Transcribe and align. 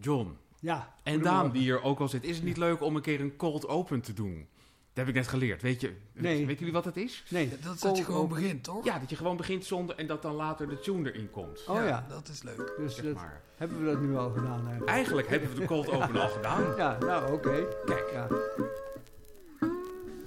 John 0.00 0.36
Ja. 0.60 0.94
en 1.02 1.22
Daan, 1.22 1.50
die 1.50 1.62
hier 1.62 1.82
ook 1.82 2.00
al 2.00 2.08
zit. 2.08 2.24
Is 2.24 2.36
het 2.36 2.44
niet 2.44 2.56
leuk 2.56 2.82
om 2.82 2.96
een 2.96 3.02
keer 3.02 3.20
een 3.20 3.36
cold 3.36 3.68
open 3.68 4.00
te 4.00 4.12
doen? 4.12 4.46
Dat 4.92 5.06
heb 5.06 5.08
ik 5.08 5.14
net 5.14 5.28
geleerd. 5.28 5.62
Weet 5.62 5.80
je, 5.80 5.92
Nee. 6.12 6.38
weten 6.38 6.58
jullie 6.58 6.72
wat 6.72 6.84
het 6.84 6.96
is? 6.96 7.24
Nee, 7.28 7.48
Dat 7.62 7.80
dat 7.80 7.96
je 7.96 8.04
gewoon 8.04 8.28
begint, 8.28 8.64
toch? 8.64 8.84
Ja, 8.84 8.98
dat 8.98 9.10
je 9.10 9.16
gewoon 9.16 9.36
begint 9.36 9.64
zonder 9.64 9.96
en 9.96 10.06
dat 10.06 10.22
dan 10.22 10.34
later 10.34 10.68
de 10.68 10.80
tune 10.80 11.12
erin 11.12 11.30
komt. 11.30 11.64
Oh 11.68 11.76
ja, 11.84 12.06
Dat 12.08 12.28
is 12.28 12.42
leuk. 12.42 12.72
dus 12.78 12.94
Zeg 12.94 13.04
dat, 13.04 13.14
maar. 13.14 13.40
hebben 13.56 13.84
we 13.84 13.90
dat 13.92 14.00
nu 14.00 14.16
al 14.16 14.30
gedaan 14.30 14.60
eigenlijk. 14.60 14.88
Eigenlijk 14.90 15.28
hebben 15.28 15.48
we 15.48 15.54
de 15.60 15.64
cold 15.66 15.88
open 15.94 16.20
al 16.20 16.28
gedaan. 16.28 16.76
Ja, 16.76 16.98
nou 17.00 17.32
oké. 17.32 17.66
Kijk. 17.84 18.10
Ja. 18.12 18.28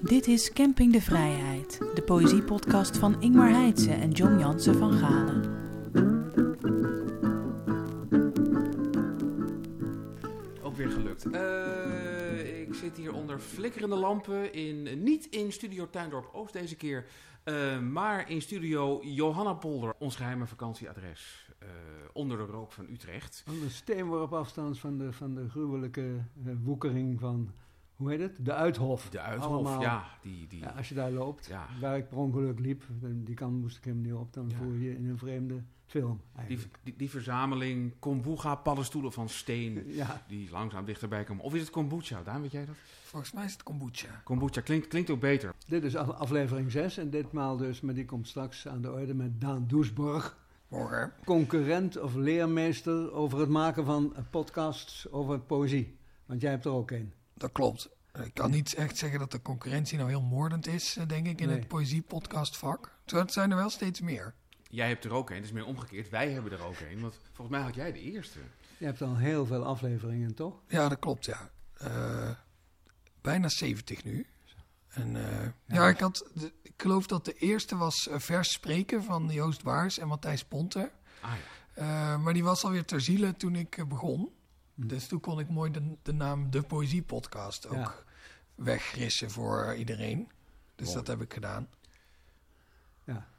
Dit 0.01 0.27
is 0.27 0.53
Camping 0.53 0.93
de 0.93 1.01
Vrijheid, 1.01 1.77
de 1.95 2.01
poëziepodcast 2.01 2.97
van 2.97 3.21
Ingmar 3.21 3.49
Heitse 3.49 3.91
en 3.91 4.11
John 4.11 4.39
Jansen 4.39 4.77
van 4.77 4.91
Galen. 4.93 5.62
Eh, 11.31 12.61
ik 12.61 12.73
zit 12.73 12.97
hier 12.97 13.13
onder 13.13 13.39
flikkerende 13.39 13.95
lampen. 13.95 14.53
In, 14.53 15.03
niet 15.03 15.25
in 15.25 15.51
Studio 15.51 15.89
Tuindorp 15.89 16.29
Oost 16.33 16.53
deze 16.53 16.75
keer. 16.75 17.05
eh, 17.43 17.79
maar 17.79 18.29
in 18.29 18.41
Studio 18.41 18.99
Johanna 19.03 19.53
Polder. 19.53 19.93
Ons 19.99 20.15
geheime 20.15 20.45
vakantieadres. 20.45 21.41
eh, 21.59 21.67
onder 22.13 22.37
de 22.37 22.43
rook 22.43 22.71
van 22.71 22.87
Utrecht. 22.89 23.43
De 23.45 23.69
steenworp 23.69 24.33
afstand 24.33 24.79
van 24.79 24.97
de, 24.97 25.11
van 25.13 25.35
de 25.35 25.49
gruwelijke 25.49 26.13
woekering 26.63 27.19
van, 27.19 27.51
hoe 27.95 28.09
heet 28.09 28.19
het? 28.19 28.37
De 28.45 28.53
Uithof. 28.53 29.09
De 29.09 29.19
Uithof, 29.19 29.51
Allemaal. 29.51 29.81
ja. 29.81 30.03
Die, 30.21 30.47
die, 30.47 30.59
Ja, 30.59 30.69
als 30.77 30.89
je 30.89 30.95
daar 30.95 31.11
loopt, 31.11 31.45
ja. 31.45 31.67
waar 31.81 31.97
ik 31.97 32.07
per 32.09 32.17
ongeluk 32.17 32.59
liep, 32.59 32.83
die 33.01 33.35
kant 33.35 33.61
moest 33.61 33.77
ik 33.77 33.83
helemaal 33.83 34.05
niet 34.05 34.13
op, 34.13 34.33
dan 34.33 34.49
Ja. 34.49 34.55
voel 34.57 34.71
je 34.71 34.83
je 34.83 34.95
in 34.95 35.09
een 35.09 35.17
vreemde 35.17 35.63
film 35.85 36.21
Die, 36.47 36.59
die, 36.83 36.93
die 36.97 37.09
verzameling 37.09 37.93
kombucha 37.99 38.55
paddenstoelen 38.55 39.11
van 39.13 39.29
steen. 39.29 39.83
Ja, 39.95 40.23
Die 40.27 40.49
langzaam 40.51 40.85
dichterbij 40.85 41.23
komen. 41.23 41.43
Of 41.43 41.53
is 41.53 41.61
het 41.61 41.69
kombucha? 41.69 42.23
Daan, 42.23 42.41
weet 42.41 42.51
jij 42.51 42.65
dat? 42.65 42.75
Volgens 43.03 43.31
mij 43.31 43.45
is 43.45 43.51
het 43.51 43.63
kombucha. 43.63 44.21
Kombucha 44.23 44.61
klinkt, 44.61 44.87
klinkt 44.87 45.09
ook 45.09 45.19
beter. 45.19 45.53
dit 45.67 45.83
is 45.83 45.95
af- 45.95 46.09
aflevering 46.09 46.71
6 46.71 46.97
en 46.97 47.09
ditmaal 47.09 47.57
dus, 47.57 47.81
maar 47.81 47.93
die 47.93 48.05
komt 48.05 48.27
straks 48.27 48.67
aan 48.67 48.81
de 48.81 48.91
orde 48.91 49.13
met 49.13 49.41
Daan 49.41 49.67
Doesborg. 49.67 50.37
Morgen. 50.67 51.13
Concurrent 51.25 51.97
of 51.99 52.13
leermeester 52.15 53.11
over 53.13 53.39
het 53.39 53.49
maken 53.49 53.85
van 53.85 54.15
podcasts 54.29 55.11
over 55.11 55.39
poëzie. 55.39 55.97
Want 56.25 56.41
jij 56.41 56.51
hebt 56.51 56.65
er 56.65 56.71
ook 56.71 56.91
een. 56.91 57.13
Dat 57.33 57.51
klopt. 57.51 57.89
Ik 58.23 58.33
kan 58.33 58.51
niet 58.51 58.73
echt 58.73 58.97
zeggen 58.97 59.19
dat 59.19 59.31
de 59.31 59.41
concurrentie 59.41 59.97
nou 59.97 60.09
heel 60.09 60.21
moordend 60.21 60.67
is, 60.67 60.97
eh, 60.97 61.07
denk 61.07 61.27
ik, 61.27 61.41
in 61.41 61.47
Nee. 61.47 61.57
het 61.57 61.67
poëzie-podcastvak. 61.67 62.97
Het 63.05 63.31
zijn 63.33 63.51
er 63.51 63.57
wel 63.57 63.69
steeds 63.69 64.01
meer. 64.01 64.33
Jij 64.73 64.87
hebt 64.87 65.05
er 65.05 65.11
ook 65.13 65.29
een. 65.29 65.35
Het 65.35 65.45
is 65.45 65.51
meer 65.51 65.65
omgekeerd. 65.65 66.09
Wij 66.09 66.31
hebben 66.31 66.51
er 66.51 66.63
ook 66.65 66.79
een. 66.79 67.01
Want 67.01 67.19
volgens 67.31 67.57
mij 67.57 67.65
had 67.65 67.75
jij 67.75 67.91
de 67.91 67.99
eerste. 67.99 68.39
Je 68.77 68.85
hebt 68.85 69.01
al 69.01 69.17
heel 69.17 69.45
veel 69.45 69.65
afleveringen, 69.65 70.33
toch? 70.35 70.61
Ja, 70.67 70.89
dat 70.89 70.99
klopt, 70.99 71.25
ja. 71.25 71.49
Eh, 71.73 72.29
bijna 73.21 73.49
70 73.49 74.03
nu. 74.03 74.27
En 74.89 75.15
eh, 75.15 75.47
ja, 75.65 75.87
ik, 75.87 75.99
had 75.99 76.29
de- 76.33 76.51
ik 76.61 76.73
geloof 76.77 77.07
dat 77.07 77.25
de 77.25 77.33
eerste 77.33 77.75
was 77.77 78.07
eh, 78.07 78.19
Vers 78.19 78.51
Spreken 78.51 79.03
van 79.03 79.29
Joost 79.31 79.61
Waars 79.63 79.97
en 79.99 80.07
Matthijs 80.07 80.43
Ponter. 80.43 80.91
Ah 81.21 81.31
ja. 81.31 81.41
Eh, 82.13 82.19
maar 82.23 82.33
die 82.33 82.43
was 82.43 82.63
alweer 82.63 82.85
ter 82.85 83.01
ziele 83.01 83.35
toen 83.35 83.55
ik 83.55 83.83
begon. 83.87 84.31
Hm. 84.75 84.87
Dus 84.87 85.07
toen 85.07 85.19
kon 85.19 85.39
ik 85.39 85.49
mooi 85.49 85.71
de, 85.71 85.95
de 86.01 86.13
naam 86.13 86.51
De 86.51 86.61
Poëzie 86.61 87.01
Podcast 87.03 87.67
ook 87.67 87.73
Ja. 87.75 87.93
wegrissen 88.55 89.31
voor 89.31 89.75
iedereen. 89.75 90.31
Dus 90.75 90.85
Mooi. 90.87 90.97
dat 90.99 91.07
heb 91.07 91.21
ik 91.21 91.33
gedaan. 91.33 91.67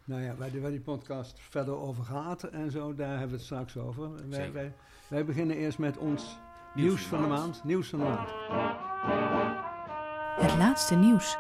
Nou 0.07 0.23
ja, 0.23 0.35
waar 0.35 0.51
die, 0.51 0.61
waar 0.61 0.71
die 0.71 0.81
podcast 0.81 1.39
verder 1.41 1.77
over 1.77 2.05
gaat 2.05 2.43
en 2.43 2.71
zo, 2.71 2.95
daar 2.95 3.11
hebben 3.11 3.29
we 3.29 3.35
het 3.35 3.45
straks 3.45 3.77
over. 3.77 4.29
Wij, 4.29 4.53
wij, 4.53 4.73
wij 5.09 5.25
beginnen 5.25 5.57
eerst 5.57 5.79
met 5.79 5.97
ons 5.97 6.39
nieuws, 6.75 7.03
van 7.03 7.23
de 7.23 7.29
maand. 7.29 7.65
Nieuws 7.65 7.89
van 7.89 7.99
de 7.99 8.05
maand. 8.05 8.29
Het 10.41 10.59
laatste 10.59 10.95
nieuws. 10.95 11.39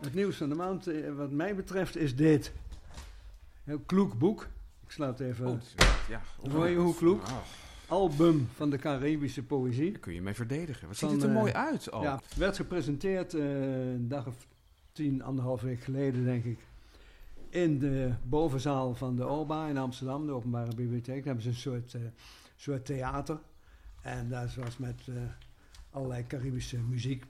Het 0.00 0.14
nieuws 0.14 0.36
van 0.36 0.48
de 0.48 0.54
maand, 0.54 0.86
eh, 0.86 1.12
wat 1.16 1.30
mij 1.30 1.54
betreft, 1.54 1.96
is 1.96 2.16
dit. 2.16 2.52
Heel 3.64 3.80
kloek 3.86 4.18
boek. 4.18 4.48
Ik 4.84 4.90
sla 4.90 5.06
het 5.06 5.20
even. 5.20 5.46
Oh, 5.46 5.60
ja. 6.08 6.22
Hoor 6.50 6.68
je 6.68 6.76
hoe 6.76 6.94
kloek? 6.94 7.22
Ah, 7.22 7.36
Album 7.88 8.48
van 8.54 8.70
de 8.70 8.78
Caribische 8.78 9.42
poëzie. 9.42 9.90
daar 9.90 10.00
kun 10.00 10.14
je 10.14 10.22
mee 10.22 10.34
verdedigen. 10.34 10.86
Wat 10.86 10.96
ziet 10.96 11.10
het 11.10 11.22
er 11.22 11.28
eh, 11.28 11.34
mooi 11.34 11.52
uit 11.52 11.90
al. 11.90 12.02
Ja, 12.02 12.20
werd 12.36 12.56
gepresenteerd 12.56 13.34
eh, 13.34 13.92
een 13.92 14.08
dag 14.08 14.26
of 14.26 14.46
tien, 14.92 15.22
anderhalf 15.22 15.60
week 15.60 15.80
geleden, 15.80 16.24
denk 16.24 16.44
ik. 16.44 16.58
In 17.50 17.78
de 17.78 18.12
bovenzaal 18.22 18.94
van 18.94 19.16
de 19.16 19.24
OBA 19.24 19.68
in 19.68 19.76
Amsterdam, 19.76 20.26
de 20.26 20.32
Openbare 20.32 20.74
Bibliotheek. 20.74 21.16
Daar 21.16 21.24
hebben 21.24 21.42
ze 21.42 21.48
een 21.48 21.54
soort, 21.54 21.94
eh, 21.94 22.00
soort 22.56 22.84
theater. 22.84 23.38
En 24.02 24.28
daar 24.28 24.54
was 24.56 24.76
met 24.78 25.00
eh, 25.08 25.14
allerlei 25.90 26.26
Caribische 26.26 26.78
muziek. 26.78 27.24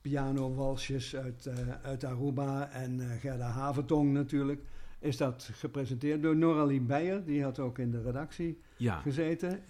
Piano, 0.00 0.54
walsjes 0.54 1.16
uit, 1.16 1.46
eh, 1.46 1.54
uit 1.82 2.04
Aruba 2.04 2.70
en 2.70 3.00
Gerda 3.20 3.48
Haventong 3.48 4.12
natuurlijk. 4.12 4.60
Is 4.98 5.16
dat 5.16 5.50
gepresenteerd 5.52 6.22
door 6.22 6.36
Noralie 6.36 6.80
Beijer. 6.80 7.24
Die 7.24 7.42
had 7.42 7.58
ook 7.58 7.78
in 7.78 7.90
de 7.90 8.02
redactie 8.02 8.60
Ja. 8.76 9.00
gezeten. 9.00 9.60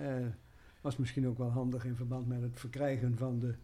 Was 0.80 0.96
misschien 0.96 1.26
ook 1.26 1.38
wel 1.38 1.50
handig 1.50 1.84
in 1.84 1.96
verband 1.96 2.26
met 2.28 2.42
het 2.42 2.60
verkrijgen 2.60 3.16
van 3.16 3.38
de 3.38 3.54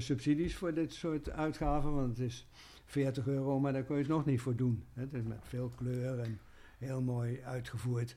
subsidies 0.00 0.56
voor 0.56 0.74
dit 0.74 0.92
soort 0.92 1.30
uitgaven. 1.30 1.94
Want 1.94 2.08
het 2.08 2.26
is 2.26 2.46
40 2.92 3.26
euro, 3.26 3.60
maar 3.60 3.72
daar 3.72 3.82
kun 3.82 3.94
je 3.94 4.02
het 4.02 4.10
nog 4.10 4.24
niet 4.24 4.40
voor 4.40 4.56
doen. 4.56 4.84
Het 4.92 5.14
is 5.14 5.22
met 5.22 5.38
veel 5.42 5.70
kleur 5.76 6.18
en 6.18 6.38
heel 6.78 7.02
mooi 7.02 7.40
uitgevoerd. 7.42 8.16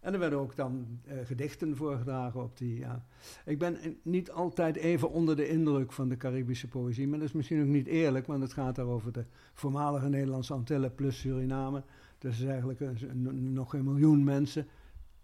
En 0.00 0.12
er 0.12 0.18
werden 0.18 0.38
ook 0.38 0.56
dan 0.56 1.00
eh, 1.04 1.16
gedichten 1.24 1.76
voorgedragen 1.76 2.42
op 2.42 2.56
die. 2.56 2.78
Ja. 2.78 3.04
Ik 3.44 3.58
ben 3.58 3.76
niet 4.02 4.30
altijd 4.30 4.76
even 4.76 5.10
onder 5.10 5.36
de 5.36 5.48
indruk 5.48 5.92
van 5.92 6.08
de 6.08 6.16
Caribische 6.16 6.68
poëzie, 6.68 7.08
maar 7.08 7.18
dat 7.18 7.28
is 7.28 7.34
misschien 7.34 7.60
ook 7.62 7.68
niet 7.68 7.86
eerlijk, 7.86 8.26
want 8.26 8.42
het 8.42 8.52
gaat 8.52 8.76
daar 8.76 8.86
over 8.86 9.12
de 9.12 9.24
voormalige 9.54 10.08
Nederlandse 10.08 10.52
Antillen 10.52 10.94
plus 10.94 11.18
Suriname. 11.18 11.82
Dus 12.18 12.42
eigenlijk 12.44 12.80
nog 13.30 13.74
een 13.74 13.84
miljoen 13.84 14.24
mensen 14.24 14.66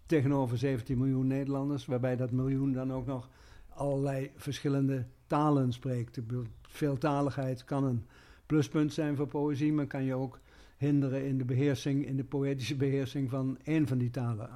tegenover 0.05 0.57
17 0.57 0.97
miljoen 0.97 1.27
Nederlanders, 1.27 1.85
waarbij 1.85 2.15
dat 2.15 2.31
miljoen 2.31 2.73
dan 2.73 2.93
ook 2.93 3.05
nog 3.05 3.29
allerlei 3.67 4.31
verschillende 4.35 5.05
talen 5.27 5.73
spreekt. 5.73 6.19
Veeltaligheid 6.61 7.63
kan 7.63 7.83
een 7.83 8.05
pluspunt 8.47 8.93
zijn 8.93 9.15
voor 9.15 9.27
poëzie, 9.27 9.73
maar 9.73 9.87
kan 9.87 10.03
je 10.03 10.13
ook 10.13 10.39
hinderen 10.77 11.25
in 11.25 11.37
de 11.37 11.45
beheersing, 11.45 12.05
in 12.05 12.15
de 12.15 12.23
poëtische 12.23 12.75
beheersing 12.75 13.29
van 13.29 13.57
één 13.63 13.87
van 13.87 13.97
die 13.97 14.09
talen. 14.09 14.49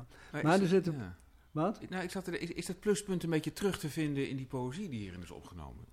Maar, 0.43 0.61
er 0.61 0.67
zitten- 0.67 0.93
ja. 0.97 1.19
Wat? 1.51 1.79
Nou, 1.89 2.03
ik 2.03 2.09
zat 2.09 2.27
er, 2.27 2.41
is, 2.41 2.51
is 2.51 2.65
dat 2.65 2.79
pluspunt 2.79 3.23
een 3.23 3.29
beetje 3.29 3.53
terug 3.53 3.79
te 3.79 3.89
vinden 3.89 4.29
in 4.29 4.37
die 4.37 4.45
poëzie 4.45 4.89
die 4.89 4.99
hierin 4.99 5.21
is 5.21 5.31
opgenomen? 5.31 5.85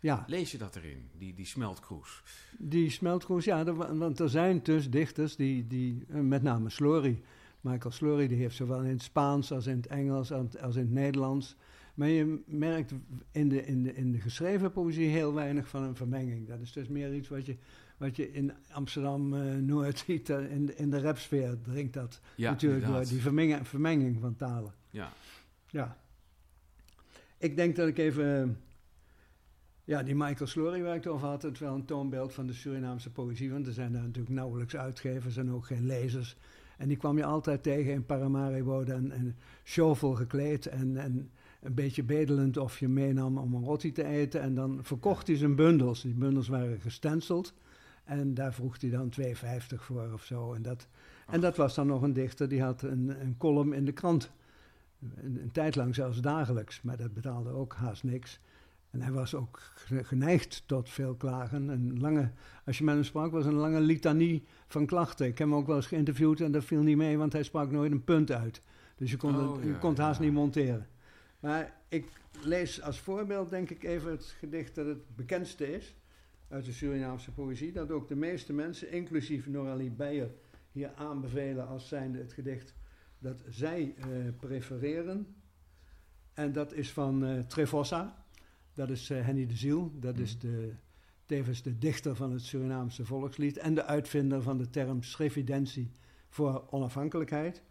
Ja, 0.00 0.24
Lees 0.26 0.52
je 0.52 0.58
dat 0.58 0.76
erin, 0.76 1.08
die, 1.18 1.34
die 1.34 1.46
smeltkroes? 1.46 2.22
die 2.58 2.90
smeltkroes, 2.90 3.44
ja, 3.44 3.66
er 3.66 3.74
wa- 3.74 3.94
want 3.94 4.18
er 4.20 4.28
zijn 4.28 4.60
dus 4.62 4.90
dichters 4.90 5.36
die, 5.36 5.66
die 5.66 6.04
eh, 6.08 6.20
met 6.20 6.42
name 6.42 6.70
Slory, 6.70 7.22
Michael 7.60 7.90
Slory, 7.94 8.28
die 8.28 8.36
heeft 8.38 8.56
zowel 8.56 8.80
in 8.82 8.90
het 8.90 9.02
Spaans 9.02 9.52
als 9.52 9.66
in 9.66 9.76
het 9.76 9.86
Engels 9.86 10.32
als 10.60 10.76
in 10.76 10.82
het 10.82 10.90
Nederlands. 10.90 11.56
Maar 11.94 12.08
je 12.08 12.42
merkt 12.46 12.92
in 13.30 13.48
de, 13.48 13.64
in, 13.66 13.82
de, 13.82 13.94
in 13.94 14.12
de 14.12 14.20
geschreven 14.20 14.72
poëzie 14.72 15.08
heel 15.08 15.34
weinig 15.34 15.68
van 15.68 15.82
een 15.82 15.96
vermenging. 15.96 16.48
Dat 16.48 16.60
is 16.60 16.72
dus 16.72 16.88
meer 16.88 17.14
iets 17.14 17.28
wat 17.28 17.46
je, 17.46 17.56
wat 17.96 18.16
je 18.16 18.32
in 18.32 18.52
Amsterdam-Noord 18.70 19.98
ziet. 19.98 20.30
eh, 20.30 20.50
In 20.52 20.66
de, 20.66 20.74
in 20.76 20.90
de 20.90 21.00
rapsfeer 21.00 21.56
dringt 21.62 21.92
dat 21.94 22.20
Ja, 22.36 22.50
natuurlijk 22.50 22.80
door, 22.82 22.90
inderdaad. 22.90 23.12
die 23.12 23.22
vermenging, 23.22 23.68
vermenging 23.68 24.20
van 24.20 24.36
talen. 24.36 24.74
Ja. 24.90 25.12
Ja. 25.66 25.96
Ik 27.38 27.56
denk 27.56 27.76
dat 27.76 27.88
ik 27.88 27.98
even... 27.98 28.42
eh, 28.42 28.48
Ja, 29.84 30.02
die 30.02 30.14
Michael 30.14 30.46
Slory 30.46 30.82
waar 30.82 30.96
ik 30.96 31.04
het 31.04 31.12
over 31.12 31.28
had, 31.28 31.42
het 31.42 31.58
wel 31.58 31.74
een 31.74 31.84
toonbeeld 31.84 32.32
van 32.32 32.46
de 32.46 32.52
Surinaamse 32.52 33.10
poëzie. 33.10 33.50
Want 33.52 33.66
er 33.66 33.72
zijn 33.72 33.92
daar 33.92 34.02
natuurlijk 34.02 34.34
nauwelijks 34.34 34.76
uitgevers 34.76 35.36
en 35.36 35.50
ook 35.50 35.66
geen 35.66 35.86
lezers. 35.86 36.36
En 36.76 36.88
die 36.88 36.96
kwam 36.96 37.16
je 37.16 37.24
altijd 37.24 37.62
tegen 37.62 37.92
in 37.92 38.06
Paramaribo 38.06 38.82
en, 38.82 39.10
en 39.10 39.36
shovel 39.64 40.14
gekleed 40.14 40.66
en, 40.66 40.96
en 40.96 41.30
een 41.62 41.74
beetje 41.74 42.02
bedelend 42.02 42.56
of 42.56 42.78
je 42.78 42.88
meenam 42.88 43.38
om 43.38 43.54
een 43.54 43.64
roti 43.64 43.92
te 43.92 44.04
eten. 44.04 44.40
En 44.40 44.54
dan 44.54 44.78
verkocht 44.82 45.26
hij 45.26 45.36
zijn 45.36 45.54
bundels. 45.54 46.02
Die 46.02 46.14
bundels 46.14 46.48
waren 46.48 46.80
gestenceld. 46.80 47.54
En 48.04 48.34
daar 48.34 48.52
vroeg 48.54 48.80
hij 48.80 48.90
dan 48.90 49.12
2,50 49.20 49.26
voor 49.76 50.10
of 50.12 50.24
zo. 50.24 50.52
En 50.54 50.62
dat, 50.62 50.86
en 51.26 51.40
dat 51.40 51.56
was 51.56 51.74
dan 51.74 51.86
nog 51.86 52.02
een 52.02 52.12
dichter, 52.12 52.48
die 52.48 52.62
had 52.62 52.82
een, 52.82 53.20
een 53.20 53.34
column 53.38 53.72
in 53.72 53.84
de 53.84 53.92
krant. 53.92 54.30
Een, 55.16 55.38
een 55.42 55.50
tijd 55.52 55.76
lang 55.76 55.94
zelfs 55.94 56.20
dagelijks, 56.20 56.82
maar 56.82 56.96
dat 56.96 57.14
betaalde 57.14 57.50
ook 57.50 57.74
haast 57.74 58.02
niks. 58.04 58.40
En 58.90 59.00
hij 59.00 59.12
was 59.12 59.34
ook 59.34 59.58
ge- 59.74 60.04
geneigd 60.04 60.62
tot 60.66 60.88
veel 60.90 61.14
klagen. 61.14 61.68
Een 61.68 62.00
lange, 62.00 62.30
als 62.66 62.78
je 62.78 62.84
met 62.84 62.94
hem 62.94 63.04
sprak, 63.04 63.32
was 63.32 63.44
een 63.46 63.54
lange 63.54 63.80
litanie 63.80 64.44
van 64.66 64.86
klachten. 64.86 65.26
Ik 65.26 65.38
heb 65.38 65.48
hem 65.48 65.56
ook 65.56 65.66
wel 65.66 65.76
eens 65.76 65.86
geïnterviewd 65.86 66.40
en 66.40 66.52
dat 66.52 66.64
viel 66.64 66.82
niet 66.82 66.96
mee, 66.96 67.18
want 67.18 67.32
hij 67.32 67.42
sprak 67.42 67.70
nooit 67.70 67.92
een 67.92 68.04
punt 68.04 68.30
uit. 68.32 68.60
Dus 68.96 69.10
je 69.10 69.16
kon, 69.16 69.36
Oh, 69.36 69.52
het, 69.54 69.62
je 69.64 69.70
ja, 69.70 69.78
kon 69.78 69.90
het 69.90 69.98
haast 69.98 70.18
ja. 70.18 70.24
niet 70.24 70.34
monteren. 70.34 70.86
Maar 71.42 71.80
ik 71.88 72.06
lees 72.42 72.82
als 72.82 73.00
voorbeeld, 73.00 73.50
denk 73.50 73.70
ik, 73.70 73.82
even 73.82 74.10
het 74.10 74.24
gedicht 74.24 74.74
dat 74.74 74.86
het 74.86 75.16
bekendste 75.16 75.72
is 75.74 75.94
uit 76.48 76.64
de 76.64 76.72
Surinaamse 76.72 77.32
poëzie. 77.32 77.72
Dat 77.72 77.90
ook 77.90 78.08
de 78.08 78.14
meeste 78.14 78.52
mensen, 78.52 78.90
inclusief 78.90 79.46
Noralie 79.46 79.90
Beijer, 79.90 80.30
hier 80.72 80.92
aanbevelen 80.94 81.66
als 81.66 81.88
zijnde 81.88 82.18
het 82.18 82.32
gedicht 82.32 82.74
dat 83.18 83.42
zij 83.48 83.94
eh, 83.98 84.06
prefereren. 84.40 85.34
En 86.32 86.52
dat 86.52 86.72
is 86.72 86.92
van 86.92 87.24
uh, 87.24 87.38
Trevossa. 87.38 88.24
Dat 88.72 88.90
is 88.90 89.10
uh, 89.10 89.24
Henny 89.24 89.46
de 89.46 89.56
Ziel. 89.56 89.92
Dat 89.94 90.18
is 90.18 90.38
de, 90.38 90.72
tevens 91.26 91.62
de 91.62 91.78
dichter 91.78 92.16
van 92.16 92.32
het 92.32 92.42
Surinaamse 92.42 93.04
volkslied. 93.04 93.56
En 93.56 93.74
de 93.74 93.84
uitvinder 93.84 94.42
van 94.42 94.58
de 94.58 94.70
term 94.70 95.02
schrifidentie 95.02 95.90
voor 96.28 96.64
onafhankelijkheid. 96.70 97.62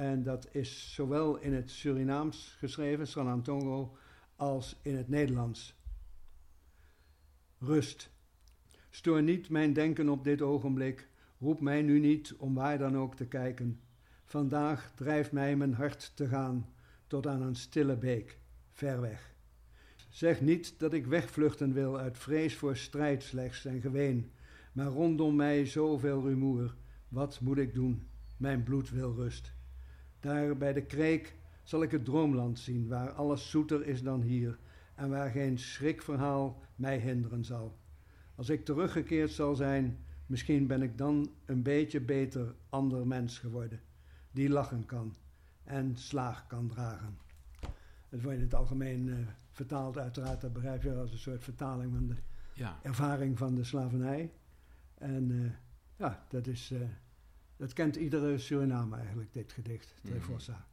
En 0.00 0.22
dat 0.22 0.48
is 0.52 0.94
zowel 0.94 1.36
in 1.36 1.52
het 1.52 1.70
Surinaams 1.70 2.56
geschreven, 2.58 3.06
Sranantongo, 3.06 3.96
als 4.36 4.76
in 4.82 4.96
het 4.96 5.08
Nederlands. 5.08 5.74
Rust. 7.58 8.10
Stoor 8.90 9.22
niet 9.22 9.48
mijn 9.48 9.72
denken 9.72 10.08
op 10.08 10.24
dit 10.24 10.42
ogenblik. 10.42 11.08
Roep 11.38 11.60
mij 11.60 11.82
nu 11.82 11.98
niet 11.98 12.34
om 12.38 12.54
waar 12.54 12.78
dan 12.78 12.96
ook 12.96 13.14
te 13.14 13.26
kijken. 13.26 13.80
Vandaag 14.24 14.92
drijft 14.94 15.32
mij 15.32 15.56
mijn 15.56 15.74
hart 15.74 16.16
te 16.16 16.26
gaan 16.26 16.68
tot 17.06 17.26
aan 17.26 17.42
een 17.42 17.56
stille 17.56 17.96
beek, 17.96 18.38
ver 18.70 19.00
weg. 19.00 19.34
Zeg 20.08 20.40
niet 20.40 20.78
dat 20.78 20.92
ik 20.92 21.06
wegvluchten 21.06 21.72
wil 21.72 21.98
uit 21.98 22.18
vrees 22.18 22.56
voor 22.56 22.76
strijd 22.76 23.22
slechts 23.22 23.64
en 23.64 23.80
geween, 23.80 24.32
maar 24.72 24.86
rondom 24.86 25.36
mij 25.36 25.66
zoveel 25.66 26.22
rumoer. 26.22 26.74
Wat 27.08 27.40
moet 27.40 27.58
ik 27.58 27.74
doen? 27.74 28.08
Mijn 28.36 28.62
bloed 28.62 28.90
wil 28.90 29.14
rust. 29.14 29.58
Daar 30.20 30.56
bij 30.56 30.72
de 30.72 30.82
kreek 30.82 31.34
zal 31.62 31.82
ik 31.82 31.90
het 31.90 32.04
droomland 32.04 32.58
zien, 32.58 32.88
waar 32.88 33.12
alles 33.12 33.50
zoeter 33.50 33.86
is 33.86 34.02
dan 34.02 34.22
hier 34.22 34.58
en 34.94 35.10
waar 35.10 35.30
geen 35.30 35.58
schrikverhaal 35.58 36.62
mij 36.76 36.98
hinderen 36.98 37.44
zal. 37.44 37.78
Als 38.34 38.48
ik 38.48 38.64
teruggekeerd 38.64 39.30
zal 39.30 39.54
zijn, 39.54 39.98
misschien 40.26 40.66
ben 40.66 40.82
ik 40.82 40.98
dan 40.98 41.30
een 41.44 41.62
beetje 41.62 42.00
beter 42.00 42.54
ander 42.68 43.06
mens 43.06 43.38
geworden, 43.38 43.80
die 44.30 44.48
lachen 44.48 44.86
kan 44.86 45.16
en 45.64 45.96
slaag 45.96 46.46
kan 46.46 46.68
dragen. 46.68 47.18
Het 48.08 48.22
wordt 48.22 48.36
in 48.38 48.44
het 48.44 48.54
algemeen 48.54 49.06
uh, 49.06 49.16
vertaald, 49.50 49.98
uiteraard, 49.98 50.40
dat 50.40 50.52
begrijp 50.52 50.82
je 50.82 50.94
als 50.94 51.12
een 51.12 51.18
soort 51.18 51.44
vertaling 51.44 51.92
van 51.94 52.06
de 52.06 52.16
ja. 52.52 52.78
ervaring 52.82 53.38
van 53.38 53.54
de 53.54 53.64
slavernij. 53.64 54.32
En 54.94 55.30
uh, 55.30 55.50
ja, 55.96 56.24
dat 56.28 56.46
is. 56.46 56.70
Uh, 56.70 56.80
dat 57.60 57.72
kent 57.72 57.96
iedere 57.96 58.38
Suriname 58.38 58.96
eigenlijk, 58.96 59.32
dit 59.32 59.52
gedicht, 59.52 59.94
Trefossa. 60.02 60.52
Mm 60.52 60.68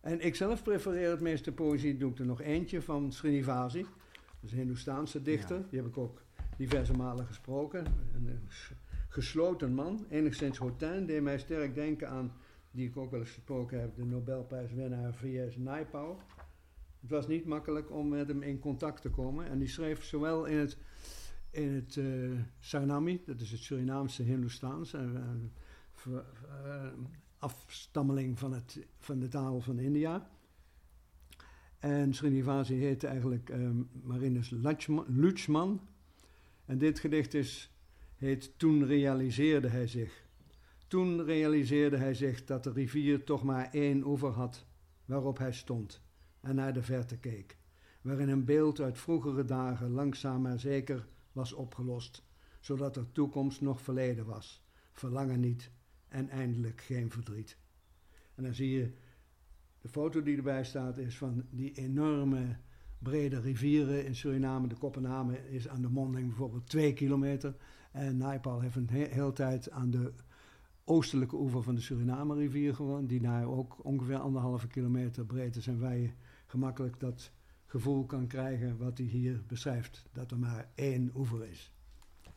En 0.00 0.20
ik 0.20 0.34
zelf 0.34 0.62
prefereer 0.62 1.10
het 1.10 1.20
meeste 1.20 1.52
poëzie, 1.52 1.96
doe 1.96 2.10
ik 2.10 2.18
er 2.18 2.26
nog 2.26 2.40
eentje 2.40 2.82
van 2.82 3.12
Srinivasi. 3.12 3.82
Dat 3.82 4.42
is 4.42 4.52
een 4.52 4.58
Hindoestaanse 4.58 5.22
dichter, 5.22 5.64
die 5.70 5.78
heb 5.78 5.88
ik 5.88 5.98
ook 5.98 6.22
diverse 6.56 6.92
malen 6.92 7.26
gesproken. 7.26 7.86
Een, 8.14 8.40
gesloten 9.08 9.74
man, 9.74 10.06
enigszins 10.10 10.58
hotain, 10.58 11.06
deed 11.06 11.22
mij 11.22 11.38
sterk 11.38 11.74
denken 11.74 12.08
aan, 12.08 12.32
die 12.70 12.88
ik 12.88 12.96
ook 12.96 13.10
wel 13.10 13.20
eens 13.20 13.30
gesproken 13.30 13.80
heb, 13.80 13.96
de 13.96 14.04
Nobelprijswinnaar 14.04 15.14
V.S. 15.14 15.56
Naipaul. 15.56 16.20
Het 17.00 17.10
was 17.10 17.26
niet 17.26 17.44
makkelijk 17.44 17.90
om 17.90 18.08
met 18.08 18.28
hem 18.28 18.42
in 18.42 18.58
contact 18.58 19.02
te 19.02 19.10
komen. 19.10 19.46
En 19.46 19.58
die 19.58 19.68
schreef 19.68 20.04
zowel 20.04 20.44
in 20.44 20.56
het, 20.56 20.78
in 21.50 21.74
het 21.74 21.96
uh, 21.96 22.40
Sarnami, 22.58 23.22
dat 23.26 23.40
is 23.40 23.50
het 23.50 23.60
Surinaamse 23.60 24.22
Hindoestaans, 24.22 24.94
uh, 26.06 26.86
afstammeling 27.38 28.38
van, 28.38 28.52
het, 28.52 28.86
van 28.98 29.18
de 29.18 29.28
taal 29.28 29.60
van 29.60 29.78
India. 29.78 30.30
En 31.78 32.14
Srinivasi 32.14 32.74
heette 32.74 33.06
eigenlijk 33.06 33.52
Marinus 34.02 34.50
Luchman. 35.06 35.80
En 36.64 36.78
dit 36.78 36.98
gedicht 36.98 37.34
is, 37.34 37.72
heet 38.16 38.58
Toen 38.58 38.86
realiseerde 38.86 39.68
hij 39.68 39.86
zich. 39.86 40.26
Toen 40.88 41.24
realiseerde 41.24 41.96
hij 41.96 42.14
zich 42.14 42.44
dat 42.44 42.64
de 42.64 42.72
rivier 42.72 43.24
toch 43.24 43.42
maar 43.42 43.68
één 43.72 44.06
oever 44.06 44.30
had 44.30 44.66
waarop 45.04 45.38
hij 45.38 45.52
stond 45.52 46.02
en 46.40 46.54
naar 46.54 46.72
de 46.72 46.82
verte 46.82 47.18
keek, 47.18 47.58
waarin 48.00 48.28
een 48.28 48.44
beeld 48.44 48.80
uit 48.80 48.98
vroegere 48.98 49.44
dagen 49.44 49.90
langzaam 49.90 50.42
maar 50.42 50.58
zeker 50.58 51.08
was 51.32 51.52
opgelost, 51.52 52.22
zodat 52.60 52.96
er 52.96 53.12
toekomst 53.12 53.60
nog 53.60 53.80
verleden 53.80 54.26
was, 54.26 54.64
verlangen 54.92 55.40
niet 55.40 55.70
en 56.08 56.28
eindelijk 56.28 56.80
geen 56.80 57.10
verdriet. 57.10 57.56
En 58.34 58.42
dan 58.42 58.54
zie 58.54 58.70
je, 58.70 58.92
de 59.80 59.88
foto 59.88 60.22
die 60.22 60.36
erbij 60.36 60.64
staat 60.64 60.98
is 60.98 61.18
van 61.18 61.44
die 61.50 61.72
enorme 61.72 62.56
brede 62.98 63.40
rivieren 63.40 64.04
in 64.06 64.14
Suriname. 64.14 64.68
De 64.68 64.76
Kopenhamen 64.76 65.48
is 65.48 65.68
aan 65.68 65.82
de 65.82 65.88
monding 65.88 66.26
bijvoorbeeld 66.26 66.68
twee 66.68 66.92
kilometer. 66.92 67.56
En 67.92 68.16
Naipaul 68.16 68.60
heeft 68.60 68.76
een 68.76 68.88
hele 68.90 69.32
tijd 69.32 69.70
aan 69.70 69.90
de 69.90 70.12
oostelijke 70.84 71.36
oever 71.36 71.62
van 71.62 71.74
de 71.74 71.80
Suriname-rivier 71.80 72.74
gewoond. 72.74 73.08
Die 73.08 73.20
daar 73.20 73.46
ook 73.46 73.84
ongeveer 73.84 74.18
anderhalve 74.18 74.66
kilometer 74.66 75.26
breed 75.26 75.56
is. 75.56 75.66
En 75.66 75.78
waar 75.78 75.96
je 75.96 76.10
gemakkelijk 76.46 77.00
dat 77.00 77.32
gevoel 77.66 78.06
kan 78.06 78.26
krijgen 78.26 78.78
wat 78.78 78.98
hij 78.98 79.06
hier 79.06 79.42
beschrijft. 79.46 80.06
Dat 80.12 80.30
er 80.30 80.38
maar 80.38 80.68
één 80.74 81.10
oever 81.14 81.46
is. 81.46 81.72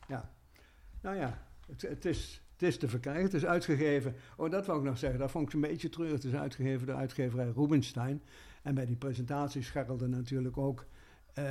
Ja, 0.08 0.32
nou 1.00 1.16
ja, 1.16 1.46
het, 1.66 1.82
het 1.82 2.04
is 2.04 2.41
het 2.62 2.72
is 2.72 2.78
te 2.78 2.88
verkrijgen, 2.88 3.24
het 3.24 3.34
is 3.34 3.44
uitgegeven. 3.44 4.14
Oh, 4.36 4.50
dat 4.50 4.66
wou 4.66 4.78
ik 4.78 4.84
nog 4.84 4.98
zeggen, 4.98 5.18
dat 5.18 5.30
vond 5.30 5.46
ik 5.46 5.54
een 5.54 5.60
beetje 5.60 5.88
treurig. 5.88 6.14
Het 6.14 6.24
is 6.24 6.34
uitgegeven 6.34 6.86
door 6.86 6.96
uitgeverij 6.96 7.52
Rubenstein. 7.54 8.22
En 8.62 8.74
bij 8.74 8.86
die 8.86 8.96
presentatie 8.96 9.62
scharrelde 9.62 10.06
natuurlijk 10.06 10.56
ook 10.56 10.86
uh, 11.38 11.44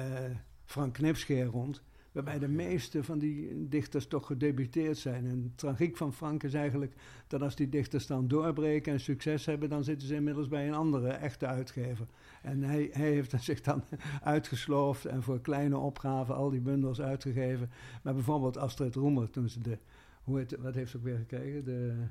Frank 0.66 0.94
Knipscheer 0.94 1.46
rond. 1.46 1.84
Waarbij 2.12 2.40
de 2.40 2.48
meeste 2.48 3.04
van 3.04 3.20
die 3.20 3.68
dichters 3.70 4.08
toch 4.08 4.26
gedebuteerd 4.26 4.98
zijn. 4.98 5.28
En 5.28 5.42
de 5.42 5.56
tragiek 5.56 5.98
van 5.98 6.14
Frank 6.14 6.44
is 6.44 6.54
eigenlijk 6.54 6.94
dat 7.28 7.42
als 7.42 7.56
die 7.56 7.70
dichters 7.70 8.08
dan 8.08 8.28
doorbreken 8.28 8.94
en 8.94 9.00
succes 9.00 9.46
hebben, 9.46 9.70
dan 9.70 9.84
zitten 9.84 10.08
ze 10.08 10.16
inmiddels 10.16 10.48
bij 10.48 10.68
een 10.68 10.74
andere 10.74 11.10
echte 11.10 11.46
uitgever. 11.46 12.06
En 12.42 12.64
hij, 12.64 12.90
hij 12.92 13.10
heeft 13.10 13.34
zich 13.44 13.62
dan 13.62 13.84
uitgesloofd 14.24 15.06
en 15.06 15.24
voor 15.24 15.42
kleine 15.42 15.78
opgaven 15.78 16.36
al 16.36 16.50
die 16.50 16.62
bundels 16.62 17.02
uitgegeven. 17.02 17.70
Maar 18.04 18.14
bijvoorbeeld 18.14 18.58
Astrid 18.58 18.96
Roemer, 18.96 19.30
toen 19.30 19.50
ze 19.50 19.62
de 19.62 19.78
hoe 20.24 20.46
wat 20.60 20.76
heeft 20.76 20.92
ze 20.92 20.98
ook 20.98 21.04
weer 21.04 21.18
gekregen? 21.18 21.64
De, 21.64 22.08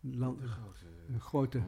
land, 0.00 0.40
de 0.40 0.48
grote, 0.48 0.84
de 1.12 1.20
grote 1.20 1.62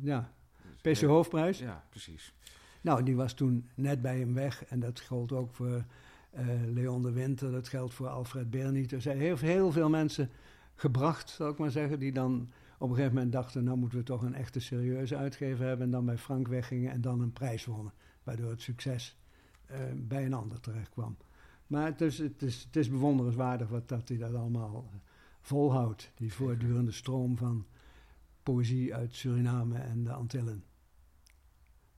ja, 0.00 0.32
PC 0.80 1.00
Hoofdprijs. 1.00 1.58
Ja, 1.58 1.84
precies. 1.90 2.34
Nou, 2.80 3.02
die 3.02 3.16
was 3.16 3.32
toen 3.34 3.68
net 3.74 4.02
bij 4.02 4.18
hem 4.18 4.34
weg. 4.34 4.64
En 4.64 4.80
dat 4.80 5.00
geldt 5.00 5.32
ook 5.32 5.54
voor 5.54 5.84
uh, 6.38 6.46
Leon 6.66 7.02
de 7.02 7.12
Winter, 7.12 7.50
dat 7.50 7.68
geldt 7.68 7.94
voor 7.94 8.08
Alfred 8.08 8.50
Berniet. 8.50 8.92
Er 8.92 9.00
zijn 9.00 9.18
heel, 9.18 9.36
heel 9.36 9.72
veel 9.72 9.88
mensen 9.88 10.30
gebracht, 10.74 11.30
zal 11.30 11.50
ik 11.50 11.58
maar 11.58 11.70
zeggen, 11.70 11.98
die 11.98 12.12
dan 12.12 12.50
op 12.78 12.88
een 12.88 12.94
gegeven 12.94 13.14
moment 13.14 13.32
dachten... 13.32 13.64
nou 13.64 13.76
moeten 13.76 13.98
we 13.98 14.04
toch 14.04 14.22
een 14.22 14.34
echte 14.34 14.60
serieuze 14.60 15.16
uitgever 15.16 15.66
hebben... 15.66 15.86
en 15.86 15.92
dan 15.92 16.04
bij 16.04 16.18
Frank 16.18 16.48
weggingen 16.48 16.92
en 16.92 17.00
dan 17.00 17.20
een 17.20 17.32
prijs 17.32 17.64
wonnen. 17.64 17.92
Waardoor 18.22 18.50
het 18.50 18.62
succes 18.62 19.16
uh, 19.70 19.76
bij 19.94 20.24
een 20.24 20.34
ander 20.34 20.60
terecht 20.60 20.90
kwam. 20.90 21.16
Maar 21.66 21.86
het 21.86 22.00
is, 22.00 22.18
het 22.18 22.42
is, 22.42 22.64
het 22.64 22.76
is 22.76 22.90
bewonderenswaardig 22.90 23.68
wat 23.68 23.88
dat 23.88 24.08
hij 24.08 24.18
dat 24.18 24.34
allemaal 24.34 24.90
volhoudt. 25.46 26.10
Die 26.14 26.32
voortdurende 26.32 26.92
stroom 26.92 27.36
van 27.36 27.66
poëzie 28.42 28.94
uit 28.94 29.14
Suriname 29.14 29.78
en 29.78 30.04
de 30.04 30.12
Antillen. 30.12 30.64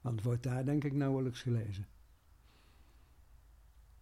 Want 0.00 0.14
het 0.14 0.25
wordt 0.25 0.43
daar 0.43 0.64
denk 0.64 0.85
ik 0.85 0.93
nauwelijks 0.93 1.43
gelezen. 1.43 1.87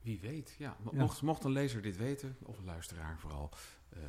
Wie 0.00 0.20
weet, 0.20 0.54
ja. 0.58 0.76
Mocht, 0.92 1.22
mocht 1.22 1.44
een 1.44 1.52
lezer 1.52 1.82
dit 1.82 1.96
weten, 1.96 2.36
of 2.42 2.58
een 2.58 2.64
luisteraar 2.64 3.18
vooral, 3.18 3.50
uh, 3.96 4.02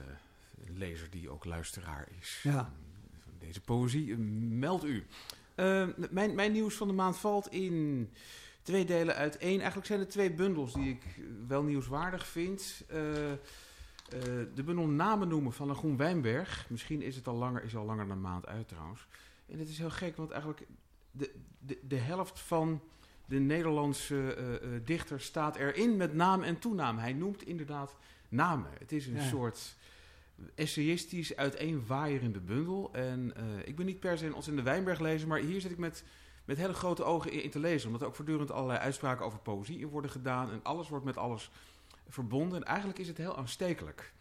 een 0.66 0.78
lezer 0.78 1.10
die 1.10 1.30
ook 1.30 1.46
luisteraar 1.46 2.10
is 2.20 2.40
ja. 2.44 2.74
van 3.20 3.34
deze 3.38 3.62
poëzie, 3.62 4.06
uh, 4.08 4.18
meld 4.58 4.84
u. 4.84 5.06
Uh, 5.56 5.88
mijn, 6.10 6.36
mijn 6.36 6.52
nieuws 6.52 6.76
van 6.76 6.88
de 6.88 6.94
maand 6.94 7.18
valt 7.18 7.52
in 7.52 8.10
twee 8.62 8.86
delen 8.86 9.16
uit 9.16 9.38
één. 9.38 9.58
Eigenlijk 9.58 9.88
zijn 9.88 10.00
er 10.00 10.08
twee 10.08 10.34
bundels 10.34 10.74
die 10.74 10.90
ik 10.90 11.04
wel 11.48 11.64
nieuwswaardig 11.64 12.28
vind. 12.28 12.84
Uh, 12.92 13.32
de 14.54 14.64
bundel 14.66 14.88
namen 14.88 15.28
noemen 15.28 15.54
van 15.54 15.76
Groen 15.76 15.98
Wijnberg. 15.98 16.66
Misschien 16.70 17.02
is 17.02 17.16
het 17.16 17.28
al 17.28 17.36
langer, 17.36 17.64
is 17.64 17.76
al 17.76 17.86
langer 17.86 18.08
dan 18.08 18.16
een 18.16 18.22
maand 18.22 18.46
uit 18.46 18.68
trouwens. 18.68 19.08
En 19.46 19.60
het 19.60 19.70
is 19.70 19.78
heel 19.78 19.90
gek, 19.90 20.18
want 20.18 20.32
eigenlijk 20.32 20.68
de, 21.12 21.32
de, 21.60 21.80
de 21.88 21.96
helft 21.96 22.40
van 22.40 22.82
de 23.26 23.40
Nederlandse 23.40 24.38
uh, 24.38 24.72
uh, 24.74 24.80
dichter 24.86 25.22
staat 25.22 25.56
erin 25.56 25.98
met 25.98 26.14
naam 26.14 26.44
en 26.44 26.60
toenaam. 26.60 26.98
Hij 26.98 27.14
noemt 27.14 27.44
inderdaad 27.44 27.96
namen. 28.30 28.70
Het 28.80 28.92
is 28.92 29.08
een 29.08 29.16
ja. 29.16 29.28
soort 29.28 29.76
essayistisch 30.56 31.36
uiteenwaaierende 31.36 32.40
bundel. 32.40 32.94
En 32.94 33.34
ik 33.66 33.76
ben 33.76 33.86
niet 33.86 34.00
per 34.00 34.18
se 34.18 34.26
een 34.26 34.34
ontzettende 34.34 34.70
Wijnberg 34.70 35.00
lezer, 35.00 35.28
maar 35.28 35.40
hier 35.40 35.62
zit 35.62 35.72
ik 35.72 35.78
met, 35.78 36.04
met 36.46 36.58
hele 36.58 36.74
grote 36.74 37.04
ogen 37.04 37.32
in, 37.32 37.44
in 37.44 37.50
te 37.50 37.60
lezen. 37.60 37.86
Omdat 37.86 38.02
er 38.02 38.08
ook 38.08 38.16
voortdurend 38.16 38.52
allerlei 38.52 38.80
uitspraken 38.80 39.26
over 39.26 39.40
poëzie 39.40 39.80
in 39.80 39.88
worden 39.88 40.12
gedaan. 40.12 40.52
En 40.52 40.60
alles 40.64 40.90
wordt 40.90 41.06
met 41.06 41.18
alles 41.18 41.52
verbonden. 42.08 42.58
En 42.58 42.66
eigenlijk 42.66 43.00
is 43.00 43.08
het 43.08 43.18
heel 43.18 43.38
aanstekelijk. 43.38 44.14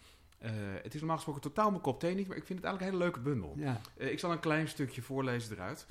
Uh, 0.43 0.51
het 0.83 0.95
is 0.95 0.99
normaal 0.99 1.17
gesproken 1.17 1.43
totaal 1.43 1.71
mijn 1.71 1.83
kop 1.83 2.01
thee 2.01 2.15
niet, 2.15 2.29
maar 2.29 2.37
ik 2.37 2.45
vind 2.45 2.59
het 2.59 2.69
eigenlijk 2.69 2.95
een 2.95 3.01
hele 3.01 3.13
leuke 3.13 3.31
bundel. 3.31 3.55
Ja. 3.57 3.81
Uh, 3.97 4.11
ik 4.11 4.19
zal 4.19 4.33
een 4.33 4.41
klein 4.41 4.69
stukje 4.69 5.03
voorlezen 5.03 5.53
eruit. 5.53 5.87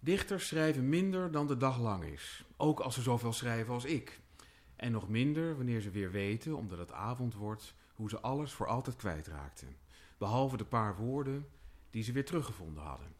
Dichters 0.00 0.46
schrijven 0.46 0.88
minder 0.88 1.30
dan 1.30 1.46
de 1.46 1.56
dag 1.56 1.78
lang 1.78 2.04
is, 2.04 2.44
ook 2.56 2.80
als 2.80 2.94
ze 2.94 3.02
zoveel 3.02 3.32
schrijven 3.32 3.74
als 3.74 3.84
ik. 3.84 4.20
En 4.76 4.92
nog 4.92 5.08
minder 5.08 5.56
wanneer 5.56 5.80
ze 5.80 5.90
weer 5.90 6.10
weten, 6.10 6.56
omdat 6.56 6.78
het 6.78 6.92
avond 6.92 7.34
wordt, 7.34 7.74
hoe 7.94 8.08
ze 8.08 8.20
alles 8.20 8.52
voor 8.52 8.66
altijd 8.66 8.96
kwijtraakten. 8.96 9.76
Behalve 10.18 10.56
de 10.56 10.64
paar 10.64 10.96
woorden 10.96 11.48
die 11.90 12.02
ze 12.02 12.12
weer 12.12 12.24
teruggevonden 12.24 12.82
hadden. 12.82 13.14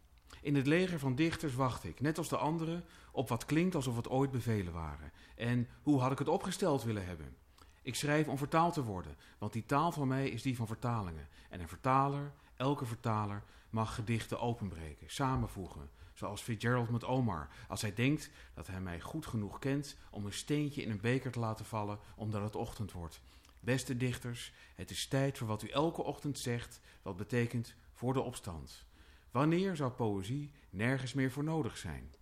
In 0.44 0.54
het 0.54 0.66
leger 0.66 0.98
van 0.98 1.14
dichters 1.14 1.54
wacht 1.54 1.84
ik, 1.84 2.00
net 2.00 2.18
als 2.18 2.28
de 2.28 2.36
anderen, 2.36 2.84
op 3.12 3.28
wat 3.28 3.44
klinkt 3.44 3.74
alsof 3.74 3.96
het 3.96 4.08
ooit 4.08 4.30
bevelen 4.30 4.72
waren. 4.72 5.12
En 5.36 5.68
hoe 5.82 6.00
had 6.00 6.12
ik 6.12 6.18
het 6.18 6.28
opgesteld 6.28 6.82
willen 6.82 7.06
hebben? 7.06 7.36
Ik 7.82 7.94
schrijf 7.94 8.28
om 8.28 8.38
vertaald 8.38 8.74
te 8.74 8.84
worden, 8.84 9.16
want 9.38 9.52
die 9.52 9.66
taal 9.66 9.92
van 9.92 10.08
mij 10.08 10.28
is 10.28 10.42
die 10.42 10.56
van 10.56 10.66
vertalingen. 10.66 11.28
En 11.50 11.60
een 11.60 11.68
vertaler, 11.68 12.32
elke 12.56 12.84
vertaler, 12.84 13.42
mag 13.70 13.94
gedichten 13.94 14.40
openbreken, 14.40 15.10
samenvoegen. 15.10 15.90
Zoals 16.14 16.40
Fitzgerald 16.40 16.90
met 16.90 17.04
Omar, 17.04 17.48
als 17.68 17.80
hij 17.80 17.94
denkt 17.94 18.30
dat 18.54 18.66
hij 18.66 18.80
mij 18.80 19.00
goed 19.00 19.26
genoeg 19.26 19.58
kent 19.58 19.96
om 20.10 20.26
een 20.26 20.32
steentje 20.32 20.82
in 20.82 20.90
een 20.90 21.00
beker 21.00 21.30
te 21.30 21.38
laten 21.38 21.64
vallen 21.64 21.98
omdat 22.16 22.42
het 22.42 22.56
ochtend 22.56 22.92
wordt. 22.92 23.20
Beste 23.60 23.96
dichters, 23.96 24.52
het 24.74 24.90
is 24.90 25.06
tijd 25.06 25.38
voor 25.38 25.46
wat 25.46 25.62
u 25.62 25.68
elke 25.68 26.02
ochtend 26.02 26.38
zegt, 26.38 26.80
wat 27.02 27.16
betekent 27.16 27.74
voor 27.92 28.12
de 28.12 28.20
opstand. 28.20 28.84
Wanneer 29.34 29.76
zou 29.76 29.90
poëzie 29.90 30.50
nergens 30.70 31.12
meer 31.12 31.30
voor 31.30 31.44
nodig 31.44 31.76
zijn? 31.76 32.14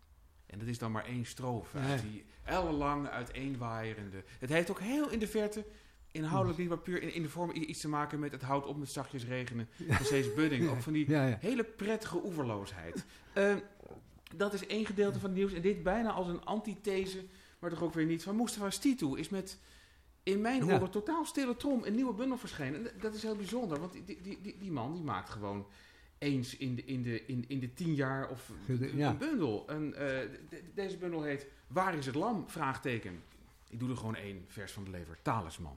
En 0.47 0.59
dat 0.59 0.69
is 0.69 0.79
dan 0.79 0.93
maar 0.93 1.05
één 1.05 1.25
strofe 1.25 1.79
uit 1.79 2.03
die 2.03 2.25
ellenlang 2.45 3.09
uiteenwaaierende. 3.09 4.25
Het 4.39 4.51
heeft 4.51 4.71
ook 4.71 4.81
heel 4.81 5.11
in 5.11 5.19
de 5.19 5.27
verte, 5.27 5.65
inhoudelijk 6.11 6.59
niet 6.59 6.69
maar 6.69 6.79
puur 6.79 7.03
in, 7.03 7.15
in 7.15 7.23
de 7.23 7.29
vorm 7.29 7.51
iets 7.55 7.81
te 7.81 7.89
maken 7.89 8.19
met 8.19 8.33
het 8.33 8.43
houdt 8.43 8.67
op 8.67 8.77
met 8.77 8.91
zachtjes 8.91 9.25
regenen. 9.25 9.69
Van 9.89 10.05
steeds 10.05 10.35
Budding. 10.35 10.69
Ook 10.69 10.81
van 10.81 10.93
die 10.93 11.11
Ja, 11.11 11.27
ja. 11.27 11.37
hele 11.41 11.65
prettige 11.65 12.25
oeverloosheid. 12.25 13.05
Eh, 13.33 13.55
dat 14.37 14.53
is 14.53 14.67
één 14.67 14.87
gedeelte 14.87 15.19
van 15.19 15.29
het 15.29 15.39
nieuws. 15.39 15.53
En 15.53 15.63
dit 15.63 15.83
bijna 15.83 16.11
als 16.11 16.29
een 16.29 16.45
antithese, 16.45 17.25
maar 17.59 17.71
toch 17.71 17.83
ook 17.83 17.95
weer 17.95 18.07
niet. 18.07 18.23
Van 18.23 18.37
Mustafa 18.37 18.71
Stitu 18.71 19.19
is 19.19 19.29
met 19.29 19.59
in 20.23 20.41
mijn 20.41 20.65
oren 20.65 20.91
totaal 20.91 21.25
stille 21.25 21.57
trom 21.57 21.85
een 21.85 21.95
nieuwe 21.95 22.15
bundel 22.15 22.39
verschenen. 22.39 22.93
En 22.93 23.01
dat 23.01 23.15
is 23.15 23.23
heel 23.23 23.37
bijzonder, 23.37 23.81
want 23.81 23.93
die, 23.93 24.05
die, 24.05 24.41
die, 24.43 24.59
die 24.59 24.73
man 24.73 24.93
die 24.93 25.03
maakt 25.03 25.31
gewoon 25.31 25.67
eens 26.23 26.57
in 26.57 26.75
de, 26.75 26.85
in 26.85 27.03
de, 27.03 27.27
in, 27.27 27.45
in 27.49 27.61
de 27.61 27.75
tien 27.75 27.95
jaar 27.95 28.29
of 28.29 28.51
een 28.69 29.19
bundel. 29.19 29.69
En, 29.69 29.95
eh, 29.95 30.31
de- 30.49 30.63
deze 30.75 30.97
bundel 30.97 31.23
heet 31.23 31.47
Waar 31.67 31.95
is 31.95 32.07
het 32.07 32.15
lam? 32.15 32.49
Vraagteken. 32.49 33.23
Ik 33.69 33.79
doe 33.79 33.91
er 33.91 33.97
gewoon 33.97 34.15
één 34.15 34.45
vers 34.49 34.73
van 34.73 34.85
de 34.85 34.91
lever. 34.91 35.19
Talisman. 35.23 35.77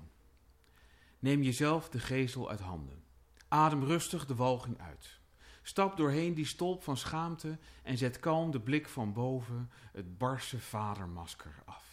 Neem 1.20 1.42
jezelf 1.42 1.90
de 1.90 2.00
gezel 2.00 2.50
uit 2.50 2.60
handen. 2.60 3.04
Adem 3.48 3.84
rustig 3.84 4.26
de 4.26 4.36
walging 4.36 4.82
uit. 4.82 5.20
Stap 5.62 5.98
doorheen 5.98 6.34
die 6.34 6.46
stolp 6.46 6.84
van 6.84 6.98
schaamte 6.98 7.58
en 7.84 7.98
zet 7.98 8.20
kalm 8.20 8.52
de 8.52 8.60
blik 8.60 8.88
van 8.88 9.14
boven 9.14 9.70
het 9.92 10.18
barse 10.18 10.60
vadermasker 10.60 11.56
af. 11.66 11.84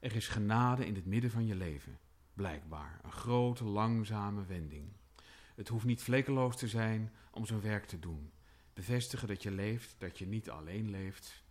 Er 0.00 0.16
is 0.16 0.28
genade 0.28 0.86
in 0.86 0.94
het 0.94 1.06
midden 1.06 1.30
van 1.30 1.46
je 1.46 1.54
leven, 1.54 1.98
blijkbaar, 2.34 3.00
een 3.02 3.12
grote, 3.12 3.64
langzame 3.64 4.44
wending. 4.44 4.88
Het 5.58 5.68
hoeft 5.68 5.84
niet 5.84 6.02
vlekkeloos 6.02 6.56
te 6.56 6.68
zijn 6.68 7.12
om 7.30 7.46
zijn 7.46 7.60
werk 7.60 7.84
te 7.84 7.98
doen. 7.98 8.30
Bevestigen 8.72 9.28
dat 9.28 9.42
je 9.42 9.50
leeft, 9.50 9.94
dat 9.98 10.18
je 10.18 10.26
niet 10.26 10.50
alleen 10.50 10.90
leeft. 10.90 11.44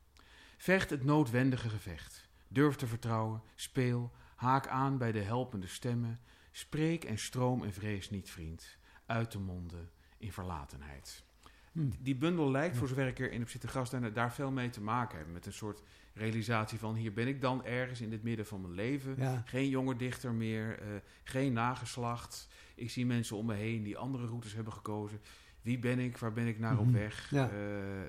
Vecht 0.58 0.90
het 0.90 1.04
noodwendige 1.04 1.70
gevecht. 1.70 2.30
Durf 2.48 2.76
te 2.76 2.88
vertrouwen, 2.88 3.42
speel, 3.56 4.12
haak 4.36 4.68
aan 4.68 4.98
bij 4.98 5.12
de 5.12 5.22
helpende 5.22 5.68
stemmen. 5.68 6.20
Spreek 6.52 7.04
en 7.04 7.18
stroom 7.18 7.64
en 7.64 7.74
vrees 7.74 8.10
niet, 8.10 8.30
vriend. 8.30 8.78
Uit 9.06 9.32
de 9.32 9.40
monden 9.40 9.90
in 10.18 10.32
verlatenheid. 10.32 11.24
Hm. 11.72 11.90
Die 12.00 12.16
bundel 12.16 12.52
lijkt, 12.52 12.78
voor 12.78 12.88
zover 12.88 13.08
ik 13.08 13.20
erin 13.20 13.40
heb 13.40 13.50
zitten 13.50 13.70
gasten, 13.70 14.14
daar 14.14 14.34
veel 14.34 14.52
mee 14.52 14.70
te 14.70 14.82
maken 14.82 15.16
hebben. 15.16 15.34
Met 15.34 15.46
een 15.46 15.54
soort 15.54 15.82
realisatie 16.14 16.80
van, 16.80 16.96
hier 16.96 17.14
ben 17.14 17.28
ik 17.28 17.42
dan 17.42 17.66
ergens 17.66 18.02
in 18.02 18.12
het 18.12 18.24
midden 18.24 18.46
van 18.46 18.62
mijn 18.62 18.74
leven. 18.74 19.16
Ja. 19.18 19.44
Geen 19.46 19.70
jonge 19.70 19.96
dichter 19.96 20.34
meer, 20.34 20.80
eh, 20.80 20.88
geen 21.24 21.54
nageslacht. 21.54 22.48
Ik 22.78 22.90
zie 22.92 23.06
mensen 23.06 23.38
om 23.38 23.46
me 23.46 23.54
heen 23.54 23.84
die 23.84 23.98
andere 23.98 24.26
routes 24.26 24.54
hebben 24.54 24.74
gekozen. 24.74 25.20
Wie 25.62 25.80
ben 25.80 26.00
ik? 26.00 26.18
Waar 26.18 26.34
ben 26.34 26.48
ik 26.48 26.60
naar 26.60 26.78
op 26.78 26.86
Mhm. 26.86 26.94
weg? 26.98 27.28
Ja. 27.30 27.50
Eh, 27.50 28.02
eh, 28.02 28.08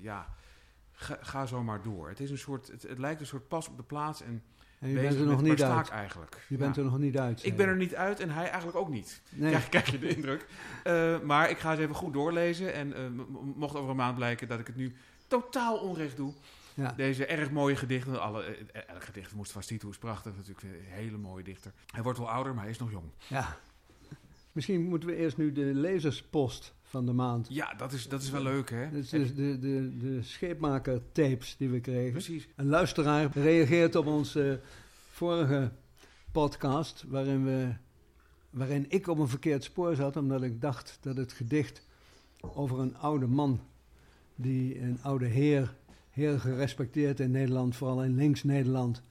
ja, 0.00 0.34
ga, 0.92 1.18
ga 1.20 1.46
zo 1.46 1.62
maar 1.62 1.82
door. 1.82 2.08
Het, 2.08 2.20
is 2.20 2.30
een 2.30 2.38
soort, 2.38 2.68
het, 2.68 2.82
het 2.82 2.98
lijkt 2.98 3.20
een 3.20 3.26
soort 3.26 3.48
pas 3.48 3.68
op 3.68 3.76
de 3.76 3.82
plaats 3.82 4.22
en 4.22 4.42
En 4.78 4.88
je 4.88 4.94
bent 5.00 5.14
er 5.14 5.26
nog 5.26 5.42
niet 5.42 5.62
uit. 5.62 5.88
eigenlijk. 5.88 6.44
Je 6.48 6.56
bent 6.56 6.76
er 6.76 6.84
nog 6.84 6.98
niet 6.98 7.18
uit. 7.18 7.44
Ik 7.44 7.56
ben 7.56 7.66
er 7.68 7.76
niet 7.76 7.94
uit 7.94 8.20
en 8.20 8.30
hij 8.30 8.46
eigenlijk 8.48 8.76
ook 8.76 8.88
niet. 8.88 9.22
Nee. 9.30 9.50
Krijg, 9.50 9.68
krijg 9.68 9.90
je 9.90 9.98
de 9.98 10.08
indruk. 10.16 10.46
Eh, 10.84 11.20
maar 11.20 11.50
ik 11.50 11.58
ga 11.58 11.70
eens 11.70 11.80
even 11.80 11.94
goed 11.94 12.12
doorlezen. 12.12 12.74
En 12.74 13.14
mocht 13.56 13.74
over 13.76 13.90
een 13.90 13.96
maand 13.96 14.14
blijken 14.16 14.48
dat 14.48 14.58
ik 14.60 14.66
het 14.66 14.76
nu 14.76 14.94
totaal 15.26 15.78
onrecht 15.78 16.16
doe. 16.16 16.32
Ja. 16.74 16.92
Deze 16.96 17.26
erg 17.26 17.50
mooie 17.50 17.76
gedichten. 17.76 18.20
Alle, 18.20 18.42
elk 18.72 19.04
gedicht 19.04 19.34
moest 19.34 19.52
van 19.52 19.62
Stitu 19.62 19.88
is 19.88 19.98
prachtig. 19.98 20.32
Natuurlijk 20.36 20.62
een 20.62 20.84
hele 20.84 21.16
mooie 21.18 21.44
dichter. 21.44 21.72
Hij 21.92 22.02
wordt 22.02 22.18
wel 22.18 22.30
ouder, 22.30 22.52
maar 22.54 22.62
hij 22.62 22.72
is 22.72 22.78
nog 22.78 22.90
jong. 22.90 23.10
Ja. 23.28 23.56
Misschien 24.52 24.82
moeten 24.82 25.08
we 25.08 25.16
eerst 25.16 25.36
nu 25.36 25.52
de 25.52 25.64
lezerspost 25.74 26.74
van 26.82 27.06
de 27.06 27.12
maand. 27.12 27.46
Ja, 27.50 27.74
dat 27.74 27.92
is, 27.92 28.08
dat 28.08 28.22
is 28.22 28.30
wel 28.30 28.42
leuk, 28.42 28.70
hè? 28.70 28.90
Dat 28.90 29.02
is 29.02 29.08
dus 29.08 29.34
de, 29.34 29.58
de, 29.58 29.96
de 29.98 30.22
scheepmaker-tapes 30.22 31.56
die 31.56 31.68
we 31.68 31.80
kregen. 31.80 32.12
Precies. 32.12 32.48
Een 32.56 32.66
luisteraar 32.66 33.30
reageert 33.32 33.94
op 33.94 34.06
onze 34.06 34.60
vorige 35.10 35.72
podcast, 36.32 37.04
waarin, 37.08 37.44
we, 37.44 37.74
waarin 38.50 38.86
ik 38.88 39.06
op 39.06 39.18
een 39.18 39.28
verkeerd 39.28 39.64
spoor 39.64 39.94
zat, 39.94 40.16
omdat 40.16 40.42
ik 40.42 40.60
dacht 40.60 40.98
dat 41.00 41.16
het 41.16 41.32
gedicht 41.32 41.86
over 42.40 42.78
een 42.78 42.96
oude 42.96 43.26
man, 43.26 43.60
die 44.34 44.80
een 44.80 44.98
oude 45.02 45.26
heer, 45.26 45.74
heel 46.10 46.38
gerespecteerd 46.38 47.20
in 47.20 47.30
Nederland, 47.30 47.76
vooral 47.76 48.04
in 48.04 48.14
links-Nederland, 48.14 49.02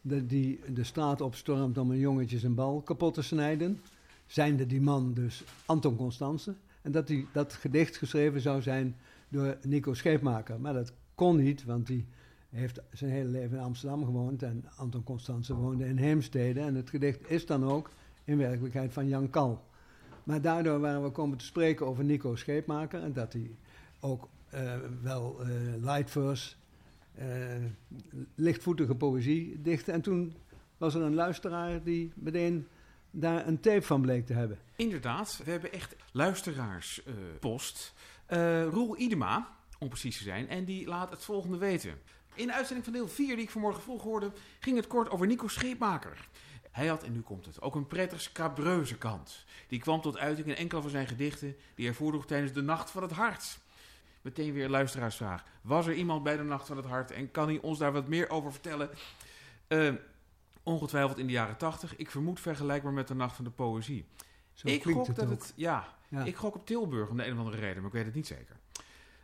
dat 0.00 0.28
die 0.28 0.60
de 0.72 0.84
straat 0.84 1.20
opstormt 1.20 1.78
om 1.78 1.90
een 1.90 1.98
jongetje 1.98 2.38
zijn 2.38 2.54
bal 2.54 2.82
kapot 2.82 3.14
te 3.14 3.22
snijden. 3.22 3.80
Zijnde 4.30 4.66
die 4.66 4.80
man 4.80 5.14
dus 5.14 5.44
Anton 5.66 5.96
Constance. 5.96 6.54
En 6.82 6.92
dat 6.92 7.06
die, 7.06 7.26
dat 7.32 7.52
gedicht 7.52 7.96
geschreven 7.96 8.40
zou 8.40 8.62
zijn 8.62 8.96
door 9.28 9.56
Nico 9.62 9.94
Scheepmaker. 9.94 10.60
Maar 10.60 10.72
dat 10.72 10.92
kon 11.14 11.36
niet, 11.36 11.64
want 11.64 11.86
die 11.86 12.06
heeft 12.50 12.80
zijn 12.92 13.10
hele 13.10 13.28
leven 13.28 13.56
in 13.56 13.62
Amsterdam 13.62 14.04
gewoond 14.04 14.42
en 14.42 14.64
Anton 14.76 15.02
Constance 15.02 15.54
woonde 15.54 15.86
in 15.86 15.96
Heemstede. 15.96 16.60
En 16.60 16.74
het 16.74 16.90
gedicht 16.90 17.30
is 17.30 17.46
dan 17.46 17.64
ook 17.64 17.90
in 18.24 18.36
werkelijkheid 18.36 18.92
van 18.92 19.08
Jan 19.08 19.30
Kal. 19.30 19.64
Maar 20.24 20.40
daardoor 20.40 20.80
waren 20.80 21.02
we 21.02 21.10
komen 21.10 21.38
te 21.38 21.44
spreken 21.44 21.86
over 21.86 22.04
Nico 22.04 22.36
Scheepmaker 22.36 23.02
en 23.02 23.12
dat 23.12 23.32
hij 23.32 23.50
ook 24.00 24.28
eh, 24.50 24.74
wel 25.02 25.40
eh 25.40 25.48
light 25.80 26.10
verse, 26.10 26.54
eh, 27.14 27.26
lichtvoetige 28.34 28.94
poëzie 28.94 29.62
dichtte. 29.62 29.92
En 29.92 30.00
toen 30.00 30.34
was 30.76 30.94
er 30.94 31.02
een 31.02 31.14
luisteraar 31.14 31.82
die 31.82 32.12
meteen 32.14 32.66
daar 33.10 33.46
een 33.46 33.60
tape 33.60 33.82
van 33.82 34.00
bleek 34.00 34.26
te 34.26 34.32
hebben. 34.32 34.58
Inderdaad, 34.76 35.40
we 35.44 35.50
hebben 35.50 35.72
echt 35.72 35.96
luisteraarspost. 36.12 37.94
Eh 38.26 38.64
Roel 38.64 38.98
Idema, 38.98 39.56
om 39.78 39.88
precies 39.88 40.16
te 40.16 40.22
zijn, 40.22 40.48
en 40.48 40.64
die 40.64 40.86
laat 40.86 41.10
het 41.10 41.24
volgende 41.24 41.58
weten. 41.58 41.98
In 42.34 42.46
de 42.46 42.52
uitzending 42.52 42.84
van 42.84 42.94
deel 42.94 43.08
4, 43.08 43.34
die 43.34 43.44
ik 43.44 43.50
vanmorgen 43.50 43.82
vroeg 43.82 44.02
hoorde, 44.02 44.32
ging 44.60 44.76
het 44.76 44.86
kort 44.86 45.10
over 45.10 45.26
Nico 45.26 45.48
Scheepmaker. 45.48 46.28
Hij 46.70 46.86
had, 46.86 47.02
en 47.02 47.12
nu 47.12 47.20
komt 47.20 47.46
het, 47.46 47.62
ook 47.62 47.74
een 47.74 47.86
prettig 47.86 48.20
scabreuze 48.20 48.98
kant. 48.98 49.44
Die 49.68 49.80
kwam 49.80 50.00
tot 50.00 50.18
uiting 50.18 50.46
in 50.46 50.56
enkele 50.56 50.80
van 50.80 50.90
zijn 50.90 51.06
gedichten 51.06 51.56
die 51.74 51.86
hij 51.86 51.94
voordroeg 51.94 52.26
tijdens 52.26 52.52
de 52.52 52.62
Nacht 52.62 52.90
van 52.90 53.02
het 53.02 53.12
Hart. 53.12 53.58
Meteen 54.22 54.52
weer 54.52 54.68
luisteraarsvraag. 54.68 55.44
Was 55.60 55.86
er 55.86 55.94
iemand 55.94 56.22
bij 56.22 56.36
de 56.36 56.42
Nacht 56.42 56.66
van 56.66 56.76
het 56.76 56.86
Hart 56.86 57.10
en 57.10 57.30
kan 57.30 57.48
hij 57.48 57.58
ons 57.60 57.78
daar 57.78 57.92
wat 57.92 58.08
meer 58.08 58.30
over 58.30 58.52
vertellen? 58.52 58.90
Eh, 59.66 59.94
ongetwijfeld 60.62 61.18
in 61.18 61.26
de 61.26 61.32
jaren 61.32 61.56
80. 61.56 61.96
Ik 61.96 62.10
vermoed 62.10 62.40
vergelijkbaar 62.40 62.92
met 62.92 63.08
de 63.08 63.14
Nacht 63.14 63.36
van 63.36 63.44
de 63.44 63.50
Poëzie. 63.50 64.06
Zo 64.52 64.68
ik 64.68 64.82
gok 64.82 65.06
het 65.06 65.16
dat 65.16 65.24
ook. 65.24 65.30
het. 65.30 65.52
Ja, 65.56 65.88
Ja. 66.08 66.24
ik 66.24 66.36
gok 66.36 66.54
op 66.54 66.66
Tilburg 66.66 67.08
om 67.08 67.16
de 67.16 67.26
een 67.26 67.32
of 67.32 67.38
andere 67.38 67.56
reden, 67.56 67.76
maar 67.76 67.86
ik 67.86 67.92
weet 67.92 68.04
het 68.04 68.14
niet 68.14 68.26
zeker. 68.26 68.56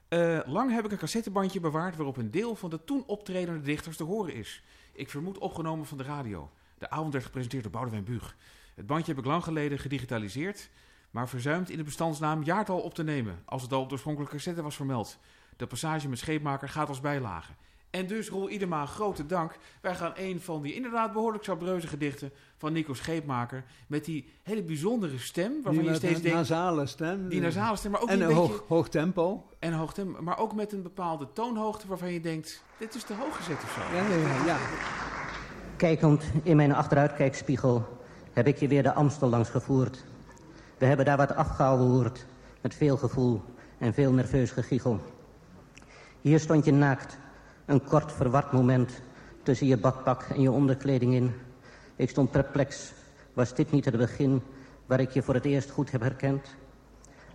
Eh, 0.09 0.39
lang 0.47 0.71
heb 0.73 0.85
ik 0.85 0.93
een 0.93 0.99
cassettebandje 0.99 1.61
bewaard 1.61 1.97
waarop 1.97 2.17
een 2.17 2.31
deel 2.31 2.55
van 2.55 2.71
de 2.71 2.85
toen 2.85 3.05
optredende 3.07 3.61
dichters 3.61 3.97
te 3.97 4.05
horen 4.05 4.35
is. 4.35 4.63
Ik 4.93 5.11
vermoed 5.11 5.39
opgenomen 5.39 5.87
van 5.87 5.99
de 5.99 6.05
radio. 6.05 6.51
De 6.79 6.91
avond 6.91 7.13
werd 7.13 7.25
gepresenteerd 7.25 7.63
door 7.63 7.73
Boudewijn 7.73 8.05
Buug. 8.05 8.37
Het 8.75 8.87
bandje 8.87 9.13
heb 9.15 9.21
ik 9.21 9.31
lang 9.31 9.43
geleden 9.45 9.79
gedigitaliseerd, 9.79 10.71
maar 11.11 11.29
verzuimd 11.29 11.71
in 11.71 11.77
de 11.77 11.83
bestandsnaam 11.83 12.43
jaartal 12.43 12.81
op 12.81 12.95
te 12.95 13.03
nemen, 13.03 13.43
als 13.45 13.63
het 13.63 13.73
al 13.73 13.81
op 13.81 13.87
de 13.87 13.93
oorspronkelijke 13.93 14.35
cassette 14.35 14.63
was 14.63 14.77
vermeld. 14.77 15.19
De 15.57 15.67
passage 15.67 16.09
met 16.09 16.19
scheepmaker 16.19 16.69
gaat 16.69 16.89
als 16.89 17.01
bijlage. 17.01 17.53
En 17.97 18.07
dus, 18.07 18.29
Roel 18.29 18.51
Idema, 18.51 18.87
grote 18.87 19.27
dank. 19.27 19.59
Wij 19.81 19.95
gaan 19.95 20.13
een 20.15 20.41
van 20.41 20.63
die 20.63 20.75
inderdaad 20.75 21.13
behoorlijk 21.13 21.45
sabreuze 21.45 21.87
gedichten 21.87 22.31
van 22.57 22.73
Nico 22.73 22.95
Scheepmaker... 22.95 23.65
met 23.87 24.05
die 24.05 24.29
hele 24.43 24.63
bijzondere 24.63 25.19
stem, 25.19 25.53
waarvan 25.53 25.83
Die 25.83 25.91
je 25.91 25.97
steeds 25.97 26.17
een 26.17 26.23
denkt... 26.23 26.39
nasale 26.39 26.87
stem. 26.87 27.29
Die 27.29 27.41
nasale 27.41 27.77
stem, 27.77 27.91
maar 27.91 28.01
ook 28.01 28.09
en 28.09 28.21
een 28.21 28.29
een 28.29 28.35
hoog, 28.35 28.49
beetje... 28.51 28.65
hoog 28.69 28.89
tempo. 28.89 29.49
En 29.59 29.73
hoog 29.73 29.93
tempo, 29.93 30.23
maar 30.23 30.39
ook 30.39 30.55
met 30.55 30.73
een 30.73 30.83
bepaalde 30.83 31.29
toonhoogte 31.33 31.87
waarvan 31.87 32.13
je 32.13 32.21
denkt... 32.21 32.63
dit 32.79 32.95
is 32.95 33.03
te 33.03 33.15
hoog 33.15 33.37
gezet 33.37 33.63
of 33.63 33.73
zo. 33.73 33.97
Ja, 33.97 34.17
ja, 34.17 34.45
ja. 34.45 34.57
Kijkend 35.77 36.25
in 36.43 36.57
mijn 36.57 36.75
achteruitkijkspiegel 36.75 37.99
heb 38.33 38.47
ik 38.47 38.57
je 38.57 38.69
weer 38.69 38.83
de 38.83 38.93
Amstel 38.93 39.29
langs 39.29 39.49
gevoerd. 39.49 40.05
We 40.79 40.87
hebben 40.87 41.07
daar 41.07 41.17
wat 41.17 41.35
afgehoord 41.35 42.27
met 42.61 42.75
veel 42.75 42.97
gevoel 42.97 43.43
en 43.79 43.95
veel 43.95 44.13
nerveus 44.13 44.51
gegiegel. 44.51 45.01
Hier 46.21 46.41
stond 46.41 46.65
je 46.65 46.73
naakt, 46.73 47.19
een 47.67 47.85
kort 47.85 48.13
verward 48.13 48.53
moment 48.53 49.01
tussen 49.43 49.67
je 49.67 49.77
badpak 49.77 50.23
en 50.23 50.41
je 50.41 50.51
onderkleding 50.51 51.15
in. 51.15 51.35
Ik 51.97 52.11
stond 52.11 52.31
perplex. 52.31 52.93
Was 53.33 53.55
dit 53.55 53.71
niet 53.71 53.85
het 53.85 53.97
begin 53.97 54.43
waar 54.87 55.01
ik 55.01 55.11
je 55.11 55.23
voor 55.23 55.35
het 55.35 55.45
eerst 55.45 55.71
goed 55.71 55.91
heb 55.91 56.01
herkend? 56.01 56.55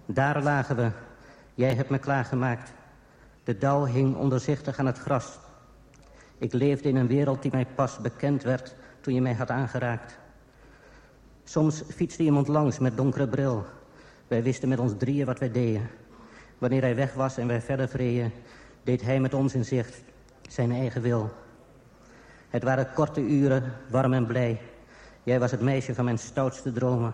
Daar 0.05 0.43
lagen 0.43 0.75
we. 0.75 0.91
Jij 1.53 1.73
hebt 1.73 1.89
me 1.89 1.97
klaargemaakt. 1.99 2.71
De 3.43 3.57
dauw 3.57 3.85
hing 3.85 4.15
ondoorzichtig 4.15 4.79
aan 4.79 4.85
het 4.85 4.97
gras. 4.97 5.39
Ik 6.37 6.53
leefde 6.53 6.89
in 6.89 6.95
een 6.95 7.07
wereld 7.07 7.41
die 7.41 7.51
mij 7.51 7.67
pas 7.75 7.97
bekend 7.97 8.43
werd 8.43 8.75
toen 9.01 9.13
je 9.13 9.21
mij 9.21 9.33
had 9.33 9.49
aangeraakt. 9.49 10.19
Soms 11.43 11.83
fietste 11.95 12.23
iemand 12.23 12.47
langs 12.47 12.79
met 12.79 12.97
donkere 12.97 13.27
bril. 13.27 13.65
Wij 14.27 14.43
wisten 14.43 14.69
met 14.69 14.79
ons 14.79 14.93
drieën 14.97 15.25
wat 15.25 15.39
wij 15.39 15.51
deden. 15.51 15.89
Wanneer 16.57 16.81
hij 16.81 16.95
weg 16.95 17.13
was 17.13 17.37
en 17.37 17.47
wij 17.47 17.61
verder 17.61 17.87
vreden, 17.87 18.31
deed 18.83 19.01
hij 19.01 19.19
met 19.19 19.33
ons 19.33 19.53
in 19.53 19.65
zicht 19.65 20.03
zijn 20.51 20.71
eigen 20.71 21.01
wil. 21.01 21.29
Het 22.49 22.63
waren 22.63 22.93
korte 22.93 23.21
uren, 23.21 23.73
warm 23.89 24.13
en 24.13 24.25
blij. 24.25 24.61
Jij 25.23 25.39
was 25.39 25.51
het 25.51 25.61
meisje 25.61 25.95
van 25.95 26.05
mijn 26.05 26.19
stoutste 26.19 26.71
dromen. 26.71 27.13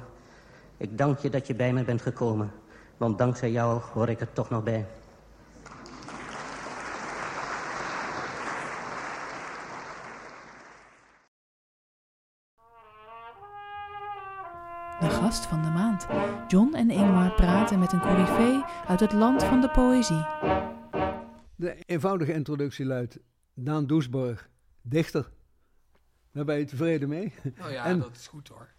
Ik 0.78 0.98
dank 0.98 1.20
je 1.20 1.30
dat 1.30 1.48
je 1.48 1.56
bij 1.56 1.74
me 1.74 1.84
bent 1.84 2.02
gekomen, 2.02 2.52
want 2.98 3.18
dankzij 3.18 3.52
jou 3.52 3.82
hoor 3.94 4.10
ik 4.10 4.22
er 4.22 4.34
toch 4.34 4.50
nog 4.50 4.64
bij. 4.64 4.86
De 15.00 15.10
gast 15.10 15.46
van 15.46 15.62
de 15.64 15.70
maand. 15.70 16.08
John 16.48 16.76
en 16.76 16.90
Ingmar 16.90 17.32
praten 17.32 17.80
met 17.80 17.92
een 17.92 18.02
coryfee 18.02 18.64
uit 18.88 19.00
het 19.00 19.14
land 19.14 19.44
van 19.44 19.62
de 19.62 19.70
poëzie. 19.70 20.26
De 21.60 21.84
eenvoudige 21.86 22.34
introductie 22.34 22.86
luidt 22.86 23.20
Daan 23.54 23.88
Doesborg, 23.88 24.50
dichter. 24.82 25.30
Daar 26.32 26.46
ben 26.46 26.58
je 26.58 26.66
tevreden 26.66 27.10
mee? 27.10 27.34
Nou 27.56 27.72
ja, 27.72 27.86
En- 27.86 28.00
dat 28.00 28.16
is 28.16 28.28
goed 28.28 28.48
hoor. 28.48 28.70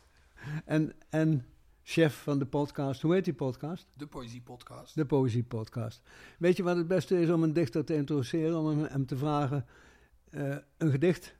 En, 0.64 0.92
en 1.08 1.46
chef 1.82 2.22
van 2.22 2.38
de 2.38 2.46
podcast, 2.46 3.02
hoe 3.02 3.14
heet 3.14 3.24
die 3.24 3.34
podcast? 3.34 3.86
De 3.94 4.06
Poëzie-podcast. 4.06 4.94
De 4.94 5.06
Poëzie 5.06 5.44
Podcast. 5.44 6.02
Weet 6.38 6.56
je 6.56 6.62
wat 6.62 6.76
het 6.76 6.88
beste 6.88 7.20
is 7.20 7.30
om 7.30 7.42
een 7.42 7.52
dichter 7.52 7.84
te 7.84 7.94
introduceren? 7.94 8.58
Om 8.58 8.66
hem, 8.66 8.84
hem 8.90 9.06
te 9.06 9.16
vragen 9.16 9.66
eh, 10.30 10.56
een 10.76 10.90
gedicht 10.90 11.36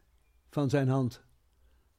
van 0.51 0.71
zijn 0.71 0.89
hand 0.89 1.23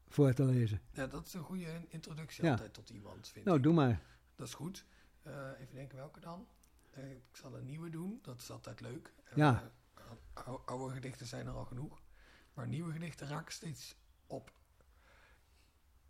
voor 0.08 0.34
te 0.34 0.46
lezen. 0.46 0.81
Ja, 0.91 1.08
dat 1.08 1.25
is 1.25 1.34
een 1.34 1.43
goede 1.43 1.86
introductie 1.88 2.43
Ja. 2.43 2.51
altijd 2.51 2.74
tot 2.74 2.89
iemand, 2.89 3.27
vind 3.27 3.46
Nou, 3.46 3.58
ik. 3.58 3.63
doe 3.63 3.74
maar. 3.74 4.01
Dat 4.36 4.48
is 4.48 4.53
goed. 4.53 4.86
Eh, 5.24 5.34
even 5.60 5.75
denken 5.75 5.98
welke 5.98 6.19
dan. 6.19 6.48
Eh, 6.89 7.12
ik 7.12 7.24
zal 7.36 7.58
een 7.58 7.65
nieuwe 7.65 7.89
doen, 7.89 8.19
dat 8.22 8.41
is 8.41 8.50
altijd 8.51 8.79
leuk. 8.81 9.13
Eh, 9.24 9.38
Ja. 9.38 9.72
ou- 10.34 10.62
oude 10.65 10.93
gedichten 10.93 11.27
zijn 11.27 11.48
er 11.48 11.53
al 11.53 11.65
genoeg. 11.65 12.01
Maar 12.53 12.67
nieuwe 12.67 12.91
gedichten 12.91 13.27
raken 13.27 13.53
steeds 13.53 13.96
op. 14.27 14.58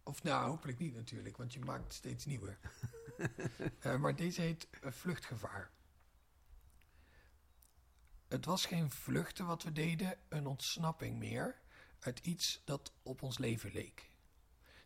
Of 0.03 0.23
nou, 0.23 0.49
hopelijk 0.49 0.79
niet 0.79 0.95
natuurlijk, 0.95 1.37
want 1.37 1.53
je 1.53 1.59
maakt 1.59 1.93
steeds 1.93 2.25
nieuwe. 2.25 2.57
Eh, 3.79 3.95
maar 3.97 4.15
deze 4.15 4.41
heet 4.41 4.67
eh, 4.69 4.91
Vluchtgevaar. 4.91 5.71
Het 8.27 8.45
was 8.45 8.65
geen 8.65 8.91
vluchten 8.91 9.45
wat 9.45 9.63
we 9.63 9.71
deden, 9.71 10.17
een 10.29 10.47
ontsnapping 10.47 11.17
meer 11.17 11.61
uit 11.99 12.19
iets 12.19 12.61
dat 12.65 12.93
op 13.03 13.21
ons 13.21 13.37
leven 13.37 13.71
leek. 13.71 14.09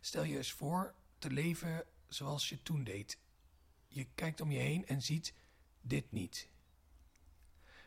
Stel 0.00 0.22
je 0.22 0.36
eens 0.36 0.52
voor 0.52 0.94
te 1.18 1.30
leven 1.30 1.84
zoals 2.08 2.48
je 2.48 2.62
toen 2.62 2.84
deed. 2.84 3.18
Je 3.88 4.04
kijkt 4.14 4.40
om 4.40 4.50
je 4.50 4.58
heen 4.58 4.86
en 4.86 5.02
ziet 5.02 5.34
dit 5.84 6.12
niet. 6.12 6.48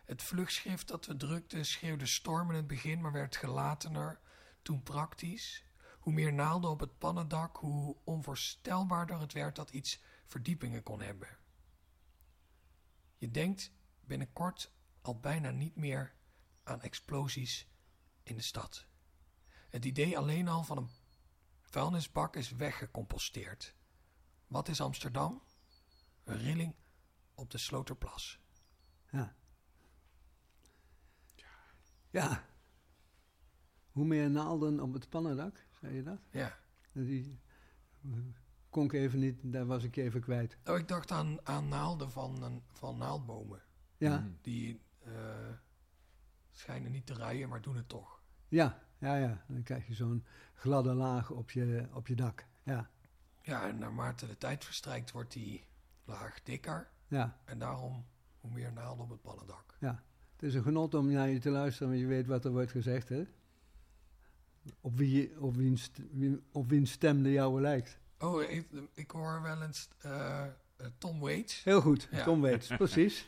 Het 0.06 0.24
vluchtschrift 0.24 0.88
dat 0.88 1.06
we 1.06 1.16
drukten 1.16 1.66
schreeuwde 1.66 2.06
storm 2.06 2.50
in 2.50 2.56
het 2.56 2.68
begin, 2.68 3.02
maar 3.02 3.12
werd 3.12 3.36
gelatener, 3.36 4.20
toen 4.62 4.84
praktisch. 4.84 5.66
Hoe 6.00 6.14
meer 6.14 6.34
naalden 6.34 6.70
op 6.70 6.80
het 6.80 6.98
pannendak, 6.98 7.58
hoe 7.58 7.98
onvoorstelbaarder 8.04 9.20
het 9.20 9.34
werd 9.34 9.56
dat 9.56 9.70
iets 9.70 10.02
verdiepingen 10.26 10.84
kon 10.84 11.02
hebben. 11.02 11.38
Je 13.18 13.32
denkt 13.32 13.72
binnenkort 14.00 14.72
al 15.02 15.20
bijna 15.20 15.50
niet 15.50 15.76
meer 15.76 16.16
aan 16.64 16.82
explosies 16.82 17.68
in 18.24 18.36
de 18.36 18.42
stad. 18.42 18.88
Het 19.70 19.86
idee 19.86 20.18
alleen 20.18 20.48
al 20.48 20.64
van 20.64 20.78
een 20.78 20.90
vuilnisbak 21.62 22.36
is 22.36 22.52
weggecomposteerd. 22.52 23.74
Wat 24.48 24.68
is 24.68 24.82
Amsterdam? 24.82 25.44
Een 26.24 26.38
rilling 26.38 26.76
op 27.38 27.52
de 27.52 27.58
Sloterplas. 27.58 28.40
Ja. 29.12 29.36
Ja. 32.10 32.46
Hoe 33.92 34.06
meer 34.06 34.30
naalden 34.32 34.80
op 34.80 34.94
het 34.94 35.10
pannendak, 35.10 35.66
zei 35.72 35.96
je 35.96 36.04
dat? 36.04 36.20
Ja. 36.32 36.58
Die 36.94 37.40
kon 38.70 38.86
ik 38.86 38.94
even 38.94 39.20
niet, 39.20 39.40
daar 39.44 39.66
was 39.66 39.84
ik 39.84 39.96
je 39.96 40.02
even 40.02 40.22
kwijt. 40.22 40.58
Oh, 40.66 40.78
ik 40.78 40.88
dacht 40.88 41.12
aan, 41.12 41.48
aan 41.48 41.68
naalden 41.68 42.12
van, 42.12 42.44
een, 42.44 42.64
van 42.72 42.98
naaldbomen. 42.98 43.62
Ja, 43.98 44.20
Mhm. 44.20 44.32
Die 44.42 44.82
eh, 45.04 45.50
schijnen 46.52 46.92
niet 46.92 47.06
te 47.06 47.14
rijden, 47.14 47.50
maar 47.50 47.62
doen 47.62 47.76
het 47.76 47.90
toch. 47.90 48.22
ja, 48.48 48.84
ja, 48.98 49.16
ja. 49.16 49.44
Dan 49.48 49.64
krijg 49.64 49.88
je 49.88 49.94
zo'n 49.94 50.26
gladde 50.54 50.94
laag 50.94 51.30
op 51.30 51.52
je, 51.52 51.88
op 51.94 52.08
je 52.08 52.16
dak. 52.16 52.46
Ja, 52.64 52.90
Ja, 53.42 53.68
en 53.68 53.78
naarmate 53.78 54.28
de 54.28 54.38
tijd 54.38 54.66
verstrijkt 54.66 55.12
wordt 55.12 55.32
die 55.34 55.68
laag 56.06 56.44
dikker. 56.44 56.92
Ja, 57.08 57.38
En 57.46 57.60
daarom 57.60 58.06
hoe 58.40 58.52
meer 58.52 58.74
naalden 58.74 59.04
op 59.04 59.10
het 59.10 59.22
pannendak. 59.22 59.76
ja. 59.80 60.04
Het 60.34 60.46
is 60.50 60.54
een 60.56 60.64
genot 60.64 60.94
om 60.94 61.12
naar 61.12 61.30
je 61.30 61.40
te 61.40 61.50
luisteren, 61.50 61.88
want 61.90 62.00
je 62.02 62.08
weet 62.08 62.28
wat 62.28 62.46
er 62.46 62.52
wordt 62.52 62.72
gezegd, 62.72 63.10
hè? 63.10 63.24
Op, 64.82 64.98
wie, 64.98 65.12
je- 65.22 65.36
op, 65.42 65.56
wiens, 65.56 65.92
op 66.52 66.70
wiens 66.70 66.92
stem 66.92 67.24
de 67.24 67.32
jouwe 67.32 67.62
lijkt. 67.62 67.98
Oh, 68.20 68.42
ik, 68.42 68.68
ik 68.94 69.12
hoor 69.12 69.42
wel 69.42 69.62
eens 69.62 69.90
eh, 69.98 70.44
eh, 70.44 70.50
Tom 70.98 71.20
Waits. 71.20 71.64
Heel 71.64 71.82
goed, 71.82 72.08
Ja. 72.12 72.24
Tom 72.24 72.42
weet, 72.42 72.68
precies. 72.78 73.28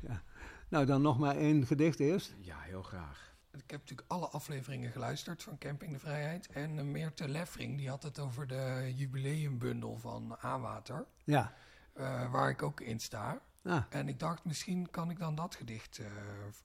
ja. 0.00 0.22
Nou, 0.68 0.86
dan 0.86 1.02
nog 1.02 1.18
maar 1.18 1.36
één 1.36 1.66
gedicht 1.66 2.00
eerst. 2.00 2.34
Ja, 2.40 2.58
heel 2.60 2.82
graag. 2.82 3.34
Ik 3.52 3.70
heb 3.70 3.80
natuurlijk 3.80 4.10
alle 4.10 4.28
afleveringen 4.28 4.90
geluisterd 4.92 5.42
van 5.42 5.58
Camping 5.58 5.92
de 5.92 5.98
Vrijheid. 5.98 6.46
En 6.46 6.76
uh, 6.76 6.82
Meerte 6.82 7.28
Leffring, 7.28 7.76
die 7.76 7.88
had 7.88 8.02
het 8.02 8.18
over 8.18 8.46
de 8.46 8.92
jubileumbundel 8.96 9.98
van 9.98 10.36
A-Water. 10.44 11.06
Ja, 11.24 11.54
eh, 11.96 12.30
waar 12.30 12.50
ik 12.50 12.62
ook 12.62 12.80
in 12.80 13.00
sta. 13.00 13.40
ah, 13.64 13.84
En 13.88 14.08
ik 14.08 14.18
dacht, 14.18 14.44
misschien 14.44 14.90
kan 14.90 15.10
ik 15.10 15.18
dan 15.18 15.34
dat 15.34 15.54
gedicht 15.54 15.98
eh, 15.98 16.06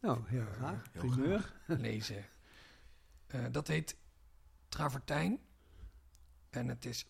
nou, 0.02 0.20
heel 0.26 0.46
graag. 0.46 0.84
heel 0.92 1.02
Primeur. 1.02 1.54
lezen. 1.88 2.26
Eh, 3.28 3.46
dat 3.52 3.68
heet 3.68 3.98
Travertijn. 4.70 5.40
En 6.50 6.68
het 6.68 6.86
is 6.86 7.06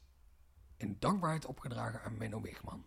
in 0.77 0.95
dankbaarheid 0.99 1.45
opgedragen 1.45 2.03
aan 2.03 2.17
Menno 2.17 2.41
Wigman. 2.41 2.85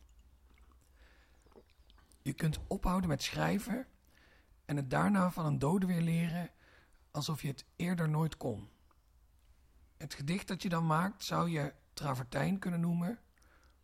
Je 2.22 2.32
kunt 2.32 2.58
ophouden 2.66 3.08
met 3.08 3.22
schrijven 3.22 3.86
en 4.64 4.76
het 4.76 4.90
daarna 4.90 5.30
van 5.30 5.46
een 5.46 5.58
dode 5.58 5.86
weer 5.86 6.00
leren 6.00 6.50
alsof 7.10 7.42
je 7.42 7.48
het 7.48 7.64
eerder 7.76 8.08
nooit 8.08 8.36
kon. 8.36 8.68
Het 9.96 10.14
gedicht 10.14 10.48
dat 10.48 10.62
je 10.62 10.68
dan 10.68 10.86
maakt 10.86 11.24
zou 11.24 11.50
je 11.50 11.74
travertijn 11.92 12.58
kunnen 12.58 12.80
noemen 12.80 13.18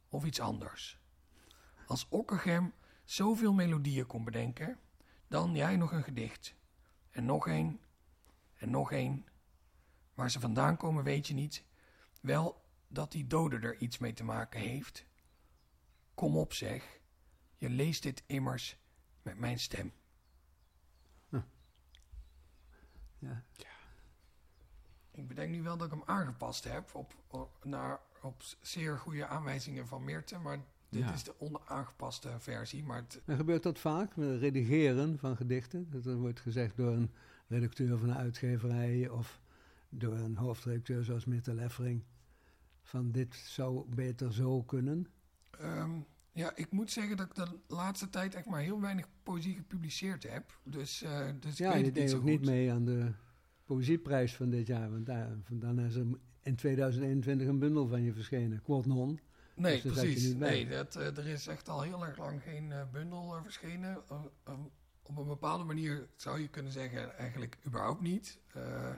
of 0.08 0.24
iets 0.24 0.40
anders. 0.40 1.00
Als 1.90 2.08
Ockeghem 2.08 2.72
zoveel 3.04 3.52
melodieën 3.52 4.06
kon 4.06 4.24
bedenken, 4.24 4.78
dan 5.28 5.54
jij 5.54 5.76
nog 5.76 5.92
een 5.92 6.02
gedicht. 6.02 6.54
En 7.10 7.24
nog 7.24 7.46
één, 7.46 7.80
en 8.54 8.70
nog 8.70 8.92
één. 8.92 9.26
Waar 10.14 10.30
ze 10.30 10.40
vandaan 10.40 10.76
komen 10.76 11.04
weet 11.04 11.26
je 11.26 11.34
niet. 11.34 11.64
Wel 12.20 12.64
dat 12.88 13.12
die 13.12 13.26
dode 13.26 13.58
er 13.58 13.78
iets 13.78 13.98
mee 13.98 14.12
te 14.12 14.24
maken 14.24 14.60
heeft. 14.60 15.06
Kom 16.14 16.36
op 16.36 16.52
zeg, 16.52 17.00
je 17.56 17.68
leest 17.68 18.02
dit 18.02 18.22
immers 18.26 18.76
met 19.22 19.38
mijn 19.38 19.58
stem. 19.58 19.92
Ja. 23.18 23.44
Ik 25.10 25.28
bedenk 25.28 25.50
nu 25.50 25.62
wel 25.62 25.76
dat 25.76 25.86
ik 25.86 25.98
hem 25.98 26.08
aangepast 26.08 26.64
heb 26.64 26.94
op, 26.94 27.14
op, 27.26 27.64
naar, 27.64 28.00
op 28.22 28.42
zeer 28.60 28.98
goede 28.98 29.26
aanwijzingen 29.26 29.86
van 29.86 30.04
Meerte. 30.04 30.38
Maar 30.38 30.58
dit 30.90 31.02
Ja. 31.02 31.12
is 31.12 31.24
de 31.24 31.34
onaangepaste 31.40 32.28
versie. 32.38 32.84
Maar 32.84 32.96
het, 32.96 33.22
En 33.26 33.36
gebeurt 33.36 33.62
dat 33.62 33.78
vaak, 33.78 34.16
met 34.16 34.28
het 34.28 34.40
redigeren 34.40 35.18
van 35.18 35.36
gedichten? 35.36 35.86
Dat 35.90 36.06
er 36.06 36.16
wordt 36.16 36.40
gezegd 36.40 36.76
door 36.76 36.92
een 36.92 37.10
redacteur 37.46 37.98
van 37.98 38.08
een 38.08 38.16
uitgeverij 38.16 39.08
of 39.08 39.40
door 39.88 40.12
een 40.14 40.36
hoofdredacteur 40.36 41.04
zoals 41.04 41.24
Mitte 41.24 41.54
Leffering. 41.54 42.02
Van 42.82 43.10
dit 43.12 43.34
zou 43.34 43.84
beter 43.94 44.32
zo 44.34 44.62
kunnen. 44.62 45.06
ehm, 45.50 45.90
ja, 46.32 46.56
ik 46.56 46.70
moet 46.72 46.90
zeggen 46.90 47.16
dat 47.16 47.26
ik 47.26 47.34
de 47.34 47.58
laatste 47.74 48.10
tijd 48.10 48.34
echt 48.34 48.46
maar 48.46 48.60
heel 48.60 48.80
weinig 48.80 49.06
poëzie 49.22 49.54
gepubliceerd 49.54 50.22
heb. 50.32 50.58
Dus, 50.64 51.02
eh 51.02 51.28
dus 51.40 51.52
ik 51.52 51.58
ja, 51.58 51.72
weet 51.72 51.84
je 51.84 51.92
deed 51.92 52.14
ook 52.14 52.20
goed. 52.20 52.30
niet 52.30 52.44
mee 52.44 52.72
aan 52.72 52.84
de 52.84 53.12
poëzieprijs 53.64 54.34
van 54.36 54.50
dit 54.50 54.66
jaar. 54.66 54.90
Want 54.90 55.06
daar, 55.06 55.36
van- 55.42 55.58
dan 55.58 55.80
is 55.80 55.94
er 55.94 56.06
in 56.42 56.56
2021 56.56 57.46
een 57.48 57.58
bundel 57.58 57.88
van 57.88 58.02
je 58.02 58.12
verschenen. 58.12 58.62
Quote 58.62 58.88
non. 58.88 59.20
Nee, 59.54 59.82
Dus 59.82 59.92
precies. 59.92 60.34
Nee, 60.34 60.68
dat, 60.68 60.96
eh, 60.96 61.16
er 61.18 61.26
is 61.26 61.46
echt 61.46 61.68
al 61.68 61.82
heel 61.82 62.06
erg 62.06 62.18
lang 62.18 62.42
geen 62.42 62.72
eh, 62.72 62.82
bundel 62.92 63.36
eh, 63.36 63.42
verschenen. 63.42 64.02
Op 65.02 65.18
een 65.18 65.26
bepaalde 65.26 65.64
manier 65.64 66.08
zou 66.16 66.40
je 66.40 66.48
kunnen 66.48 66.72
zeggen, 66.72 67.16
eigenlijk 67.16 67.58
überhaupt 67.66 68.00
niet. 68.00 68.38
Eh, 68.52 68.90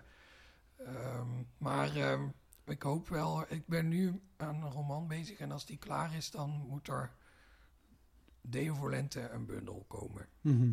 ehm, 0.76 1.28
maar 1.58 1.96
ehm, 1.96 2.28
ik 2.64 2.82
hoop 2.82 3.08
wel, 3.08 3.44
ik 3.48 3.66
ben 3.66 3.88
nu 3.88 4.20
aan 4.36 4.62
een 4.62 4.70
roman 4.70 5.08
bezig 5.08 5.38
en 5.38 5.52
als 5.52 5.66
die 5.66 5.78
klaar 5.78 6.14
is, 6.14 6.30
dan 6.30 6.50
moet 6.68 6.88
er 6.88 7.12
Deo 8.40 8.74
voor 8.74 8.90
Lente 8.90 9.28
een 9.30 9.46
bundel 9.46 9.84
komen. 9.88 10.26
Mhm. 10.40 10.72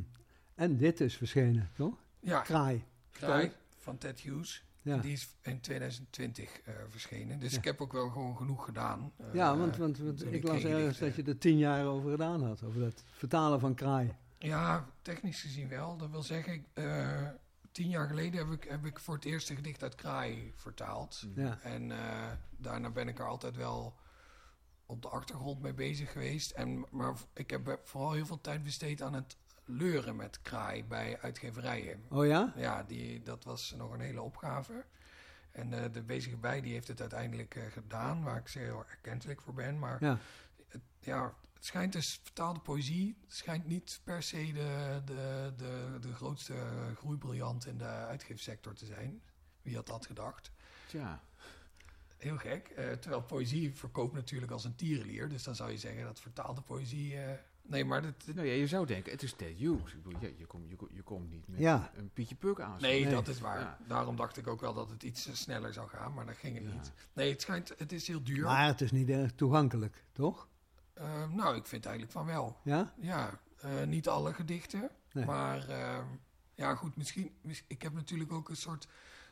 En 0.56 0.78
dit 0.78 1.00
is 1.00 1.18
verschenen, 1.18 1.70
toch? 1.76 1.96
Ja, 2.20 2.42
Kraai. 2.42 2.84
Kraai 3.12 3.52
van 3.78 3.98
Ted 3.98 4.20
Hughes. 4.20 4.63
Ja, 4.82 4.98
Die 4.98 5.12
is 5.12 5.36
in 5.42 5.60
2020 5.62 6.60
eh, 6.62 6.74
verschenen. 6.89 7.39
Dus 7.39 7.52
Ja. 7.52 7.58
ik 7.58 7.63
heb 7.63 7.82
ook 7.82 7.92
wel 7.94 8.10
gewoon 8.10 8.38
genoeg 8.38 8.65
gedaan. 8.65 9.12
eh, 9.18 9.26
ja 9.34 9.58
want, 9.58 9.78
want, 9.78 10.00
ik 10.26 10.32
ik 10.32 10.44
las 10.44 10.63
ergens 10.63 10.98
dat 10.98 11.15
je 11.15 11.24
er 11.24 11.38
tien 11.38 11.58
jaar 11.58 11.86
over 11.86 12.12
gedaan 12.12 12.44
had. 12.44 12.63
Over 12.63 12.80
dat 12.80 13.04
vertalen 13.12 13.60
van 13.60 13.74
Kraai. 13.76 14.15
Ja, 14.38 14.86
technisch 15.02 15.42
gezien 15.42 15.68
wel. 15.68 15.98
Dat 15.98 16.10
wil 16.10 16.24
zeggen, 16.24 16.54
ik, 16.54 16.63
eh, 16.74 17.28
tien 17.72 17.89
jaar 17.89 18.08
geleden 18.08 18.39
heb 18.48 18.52
ik, 18.63 18.70
heb 18.70 18.86
ik 18.86 19.00
voor 19.00 19.15
het 19.15 19.26
eerste 19.26 19.56
gedicht 19.56 19.84
uit 19.84 19.96
Kraai 19.96 20.52
vertaald. 20.56 21.26
Ja. 21.36 21.60
En 21.62 21.92
eh, 21.92 22.32
daarna 22.58 22.89
ben 22.89 23.08
ik 23.08 23.20
er 23.20 23.28
altijd 23.28 23.56
wel 23.56 23.96
op 24.86 25.02
de 25.02 25.08
achtergrond 25.08 25.62
mee 25.62 25.74
bezig 25.74 26.12
geweest. 26.12 26.52
En, 26.52 26.86
maar 26.92 27.13
ik 27.34 27.50
heb 27.50 27.80
vooral 27.84 28.12
heel 28.12 28.26
veel 28.26 28.42
tijd 28.42 28.63
besteed 28.63 29.02
aan 29.02 29.13
het 29.13 29.38
leuren 29.69 30.15
met 30.15 30.41
Kraai 30.41 30.84
bij 30.86 31.19
uitgeverijen. 31.21 32.03
Oh 32.10 32.25
ja? 32.25 32.53
Ja, 32.55 32.84
die, 32.84 33.23
dat 33.23 33.43
was 33.43 33.73
nog 33.77 33.91
een 33.91 33.99
hele 33.99 34.21
opgave. 34.21 34.86
En 35.51 35.73
eh, 35.84 35.91
de 35.91 36.01
bezige 36.01 36.38
bij 36.38 36.62
die 36.62 36.73
heeft 36.73 36.88
het 36.88 37.01
uiteindelijk 37.01 37.55
eh, 37.55 37.63
gedaan, 37.71 38.23
waar 38.23 38.38
ik 38.38 38.47
zeer 38.47 38.86
erkentelijk 38.89 39.41
voor 39.41 39.53
ben. 39.53 39.79
Maar 39.79 40.03
Ja. 40.03 40.17
het, 40.67 40.82
ja, 40.99 41.34
het 41.53 41.65
schijnt 41.65 41.93
dus 41.93 42.19
vertaalde 42.23 42.60
poëzie. 42.60 43.17
Het 43.21 43.36
schijnt 43.36 43.65
niet 43.65 44.01
per 44.03 44.23
se 44.23 44.51
de, 44.53 45.01
de, 45.05 45.53
de, 45.58 45.97
de 45.99 46.13
grootste 46.13 46.53
groeibriljant 46.95 47.65
in 47.65 47.77
de 47.77 47.86
uitgeefsector 47.86 48.73
te 48.73 48.86
zijn. 48.86 49.21
Wie 49.62 49.75
had 49.75 49.88
dat 49.88 50.05
gedacht? 50.05 50.51
Tja. 50.88 51.23
Heel 52.17 52.38
gek. 52.38 52.67
Eh, 52.67 52.91
terwijl 52.91 53.21
poëzie 53.23 53.75
verkoopt 53.75 54.13
natuurlijk 54.13 54.51
als 54.51 54.63
een 54.63 54.75
tierenlier. 54.75 55.29
Dus 55.29 55.43
dan 55.43 55.55
zou 55.55 55.71
je 55.71 55.77
zeggen 55.77 56.03
dat 56.03 56.19
vertaalde 56.19 56.62
poëzie... 56.62 57.17
nee, 57.69 57.86
maar 57.86 58.01
dat, 58.01 58.13
Nou 58.36 58.47
ja, 58.47 58.53
je 58.53 58.67
zou 58.67 58.86
denken, 58.86 59.12
het 59.12 59.23
is 59.23 59.34
Ted 59.34 59.58
Hughes. 59.58 59.93
Ik 59.93 60.03
bedoel, 60.03 60.21
je, 60.21 60.34
je, 60.38 60.45
komt 60.45 60.69
je, 60.69 60.75
komt- 60.75 60.91
je 60.93 61.01
komt 61.01 61.29
niet 61.29 61.47
met 61.47 61.60
Ja. 61.60 61.91
een 61.95 62.10
Pietje 62.13 62.36
Puk 62.36 62.60
aan. 62.62 62.82
Nee, 62.82 63.03
Nee. 63.03 63.13
dat 63.13 63.27
is 63.27 63.39
waar. 63.39 63.60
Ja. 63.60 63.77
Daarom 63.88 64.15
dacht 64.15 64.38
ik 64.38 64.47
ook 64.47 64.62
wel 64.62 64.73
dat 64.73 64.89
het 64.89 65.03
iets 65.03 65.27
eh, 65.27 65.34
sneller 65.34 65.73
zou 65.73 65.89
gaan, 65.89 66.13
maar 66.13 66.25
dat 66.25 66.36
ging 66.38 66.55
het 66.58 66.65
Ja. 66.67 66.73
niet. 66.73 66.91
Nee, 67.13 67.32
het 67.32 67.41
schijnt, 67.41 67.73
het 67.77 67.91
is 67.91 68.08
heel 68.08 68.23
duur. 68.23 68.43
Maar 68.45 68.65
het 68.67 68.82
is 68.82 68.91
niet 68.91 69.10
erg 69.10 69.32
toegankelijk, 69.36 70.03
toch? 70.12 70.47
Eh, 70.93 71.29
nou, 71.32 71.55
ik 71.55 71.65
vind 71.65 71.86
eigenlijk 71.86 72.13
van 72.15 72.25
wel. 72.25 72.58
Ja? 72.63 72.93
Ja, 72.99 73.39
eh, 73.62 73.84
niet 73.84 74.08
alle 74.08 74.34
gedichten, 74.34 74.89
Nee. 75.12 75.25
maar 75.25 75.67
eh, 75.69 75.97
ja, 76.55 76.75
goed, 76.75 76.95
misschien, 76.95 77.32
mis- 77.41 77.63
Ik 77.67 77.82
heb 77.82 77.93
natuurlijk 77.93 78.32
ook 78.32 78.49
een 78.49 78.55
soort 78.55 78.88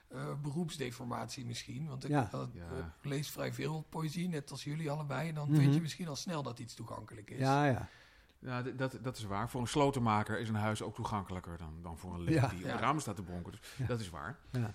eh, 0.08 0.34
beroepsdeformatie 0.42 1.46
misschien, 1.46 1.88
want 1.88 2.04
ik 2.04 2.10
Ja. 2.10 2.30
Ja. 2.54 2.96
ik 3.00 3.06
lees 3.10 3.30
vrij 3.30 3.54
veel 3.54 3.86
poëzie, 3.90 4.28
net 4.30 4.52
als 4.52 4.64
jullie 4.64 4.92
allebei. 4.92 5.30
En 5.30 5.36
dan 5.36 5.50
Mhm. 5.52 5.60
vind 5.60 5.74
je 5.74 5.82
misschien 5.82 6.08
al 6.08 6.16
snel 6.16 6.44
dat 6.44 6.60
iets 6.60 6.74
toegankelijk 6.74 7.30
is. 7.30 7.40
Ja, 7.40 7.66
ja. 7.66 7.90
Ja, 8.40 8.62
dat, 8.62 8.98
dat 9.02 9.18
is 9.18 9.24
waar. 9.24 9.50
Voor 9.50 9.62
een 9.62 9.68
slotenmaker 9.68 10.40
is 10.40 10.50
een 10.50 10.56
huis 10.56 10.82
ook 10.82 10.96
toegankelijker 10.96 11.58
dan, 11.58 11.80
dan 11.82 11.98
voor 11.98 12.14
een 12.14 12.24
Ja. 12.34 12.48
die 12.48 12.60
op 12.60 12.66
Ja. 12.66 12.72
het 12.72 12.80
raam 12.80 13.00
staat 13.00 13.16
te 13.16 13.22
bonken. 13.22 13.52
Dus 13.52 13.62
Ja. 13.78 13.86
dat 13.86 14.00
is 14.00 14.10
waar. 14.10 14.40
Ja. 14.52 14.74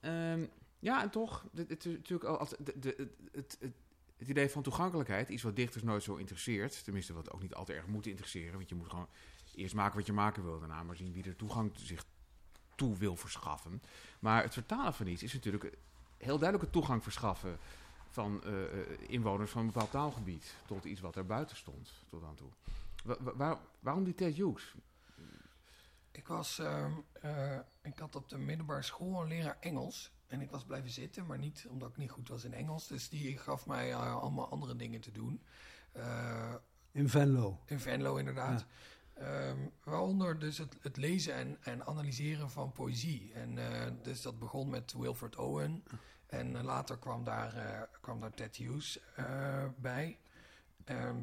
Ehm, 0.00 0.46
ja, 0.78 1.02
en 1.02 1.10
toch, 1.10 1.44
het, 1.54 1.68
het, 1.68 1.84
is 1.86 1.92
natuurlijk 1.92 2.30
al- 2.30 2.38
als- 2.38 2.54
de, 2.58 2.78
de, 2.78 2.94
het, 2.96 3.16
het, 3.32 3.56
het, 3.60 3.72
het 4.16 4.28
idee 4.28 4.50
van 4.50 4.62
toegankelijkheid, 4.62 5.28
iets 5.28 5.42
wat 5.42 5.56
dichters 5.56 5.82
nooit 5.82 6.02
zo 6.02 6.14
interesseert, 6.16 6.84
tenminste 6.84 7.12
wat 7.12 7.30
ook 7.30 7.42
niet 7.42 7.54
altijd 7.54 7.78
erg 7.78 7.86
moet 7.86 8.06
interesseren, 8.06 8.56
want 8.56 8.68
je 8.68 8.74
moet 8.74 8.90
gewoon 8.90 9.08
eerst 9.54 9.74
maken 9.74 9.96
wat 9.96 10.06
je 10.06 10.12
maken 10.12 10.44
wil, 10.44 10.58
daarna 10.58 10.82
maar 10.82 10.96
zien 10.96 11.12
wie 11.12 11.24
er 11.24 11.36
toegang 11.36 11.70
zich 11.74 12.04
toe 12.74 12.96
wil 12.96 13.16
verschaffen. 13.16 13.82
Maar 14.20 14.42
het 14.42 14.52
vertalen 14.52 14.94
van 14.94 15.06
iets 15.06 15.22
is 15.22 15.32
natuurlijk 15.32 15.64
heel 16.16 16.38
duidelijk 16.38 16.62
een 16.62 16.80
toegang 16.80 17.02
verschaffen 17.02 17.58
van 18.08 18.44
eh, 18.44 18.62
eh, 18.80 18.86
inwoners 19.06 19.50
van 19.50 19.60
een 19.60 19.66
bepaald 19.66 19.90
taalgebied 19.90 20.54
tot 20.66 20.84
iets 20.84 21.00
wat 21.00 21.16
er 21.16 21.26
buiten 21.26 21.56
stond 21.56 21.92
tot 22.08 22.20
dan 22.20 22.34
toe. 22.34 22.48
Wa- 23.04 23.16
wa- 23.20 23.36
waar- 23.36 23.58
waarom 23.80 24.04
die 24.04 24.14
Ted 24.14 24.34
Hughes? 24.34 24.74
Ik 26.12 26.26
was, 26.28 26.58
ehm, 26.58 26.92
eh, 27.12 27.58
ik 27.82 27.98
had 27.98 28.16
op 28.16 28.28
de 28.28 28.38
middelbare 28.38 28.82
school 28.82 29.20
een 29.22 29.28
leraar 29.28 29.56
Engels. 29.60 30.12
En 30.26 30.40
ik 30.40 30.50
was 30.50 30.64
blijven 30.64 30.90
zitten, 30.90 31.26
maar 31.26 31.38
niet 31.38 31.66
omdat 31.68 31.90
ik 31.90 31.96
niet 31.96 32.10
goed 32.10 32.28
was 32.28 32.44
in 32.44 32.52
Engels. 32.54 32.86
Dus 32.86 33.08
die 33.08 33.38
gaf 33.38 33.66
mij 33.66 33.90
eh, 33.90 34.16
allemaal 34.16 34.50
andere 34.50 34.76
dingen 34.76 35.00
te 35.00 35.10
doen. 35.10 35.42
Eh, 35.92 36.54
In 36.90 37.08
Venlo. 37.08 37.60
in 37.66 37.80
Venlo 37.80 38.16
inderdaad. 38.16 38.66
Ehm, 39.14 39.58
waaronder 39.84 40.38
dus 40.38 40.58
het, 40.58 40.76
het 40.80 40.96
lezen 40.96 41.34
en, 41.34 41.56
en 41.62 41.86
analyseren 41.86 42.50
van 42.50 42.72
poëzie. 42.72 43.32
En 43.32 43.58
eh, 43.58 43.92
dus 44.02 44.22
dat 44.22 44.38
begon 44.38 44.70
met 44.70 44.92
Wilfred 44.92 45.36
Owen. 45.36 45.84
En 46.26 46.62
later 46.64 46.98
kwam 46.98 47.24
daar, 47.24 47.54
eh, 47.56 47.82
kwam 48.00 48.20
daar 48.20 48.30
Ted 48.34 48.56
Hughes 48.56 49.00
eh, 49.16 49.66
bij. 49.76 50.18
Ehm, 50.84 51.16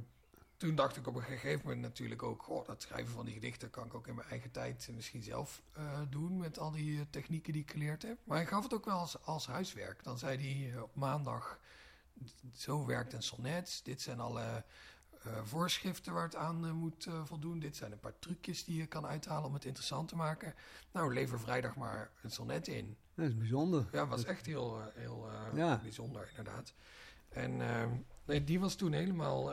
toen 0.57 0.75
dacht 0.75 0.95
ik 0.97 1.07
op 1.07 1.15
een 1.15 1.23
gegeven 1.23 1.61
moment 1.63 1.81
natuurlijk 1.81 2.23
ook... 2.23 2.43
Goh, 2.43 2.65
dat 2.65 2.81
schrijven 2.81 3.13
van 3.13 3.25
die 3.25 3.33
gedichten 3.33 3.69
kan 3.69 3.85
ik 3.85 3.93
ook 3.93 4.07
in 4.07 4.15
mijn 4.15 4.27
eigen 4.29 4.51
tijd 4.51 4.89
misschien 4.95 5.23
zelf 5.23 5.61
eh, 5.73 6.01
doen... 6.09 6.37
met 6.37 6.59
al 6.59 6.71
die 6.71 6.99
eh, 6.99 7.05
technieken 7.09 7.53
die 7.53 7.61
ik 7.61 7.71
geleerd 7.71 8.01
heb. 8.01 8.17
Maar 8.23 8.37
hij 8.37 8.45
gaf 8.45 8.63
het 8.63 8.73
ook 8.73 8.85
wel 8.85 8.97
als, 8.97 9.21
als 9.25 9.47
huiswerk. 9.47 10.03
Dan 10.03 10.17
zei 10.17 10.37
hij 10.37 10.73
eh, 10.75 10.81
op 10.81 10.95
maandag... 10.95 11.59
Zo 12.53 12.85
werkt 12.85 13.13
een 13.13 13.23
sonnet. 13.23 13.79
Dit 13.83 14.01
zijn 14.01 14.19
alle 14.19 14.63
voorschriften 15.43 16.13
waar 16.13 16.23
het 16.23 16.35
aan 16.35 16.71
moet 16.75 17.07
voldoen. 17.23 17.59
Dit 17.59 17.75
zijn 17.75 17.91
een 17.91 17.99
paar 17.99 18.19
trucjes 18.19 18.65
die 18.65 18.77
je 18.77 18.85
kan 18.85 19.05
uithalen 19.05 19.47
om 19.47 19.53
het 19.53 19.65
interessant 19.65 20.07
te 20.07 20.15
maken. 20.15 20.53
Nou, 20.91 21.13
lever 21.13 21.39
vrijdag 21.39 21.75
maar 21.75 22.11
een 22.21 22.31
sonnet 22.31 22.67
in. 22.67 22.97
Dat 23.15 23.25
is 23.25 23.37
bijzonder. 23.37 23.87
Ja, 23.91 24.07
was 24.07 24.23
echt 24.23 24.45
heel, 24.45 24.81
heel 24.93 25.29
Ja. 25.53 25.79
bijzonder 25.81 26.27
inderdaad. 26.29 26.73
En 27.29 27.61
ehm, 27.61 27.89
nee, 28.25 28.43
die 28.43 28.59
was 28.59 28.75
toen 28.75 28.91
helemaal 28.91 29.51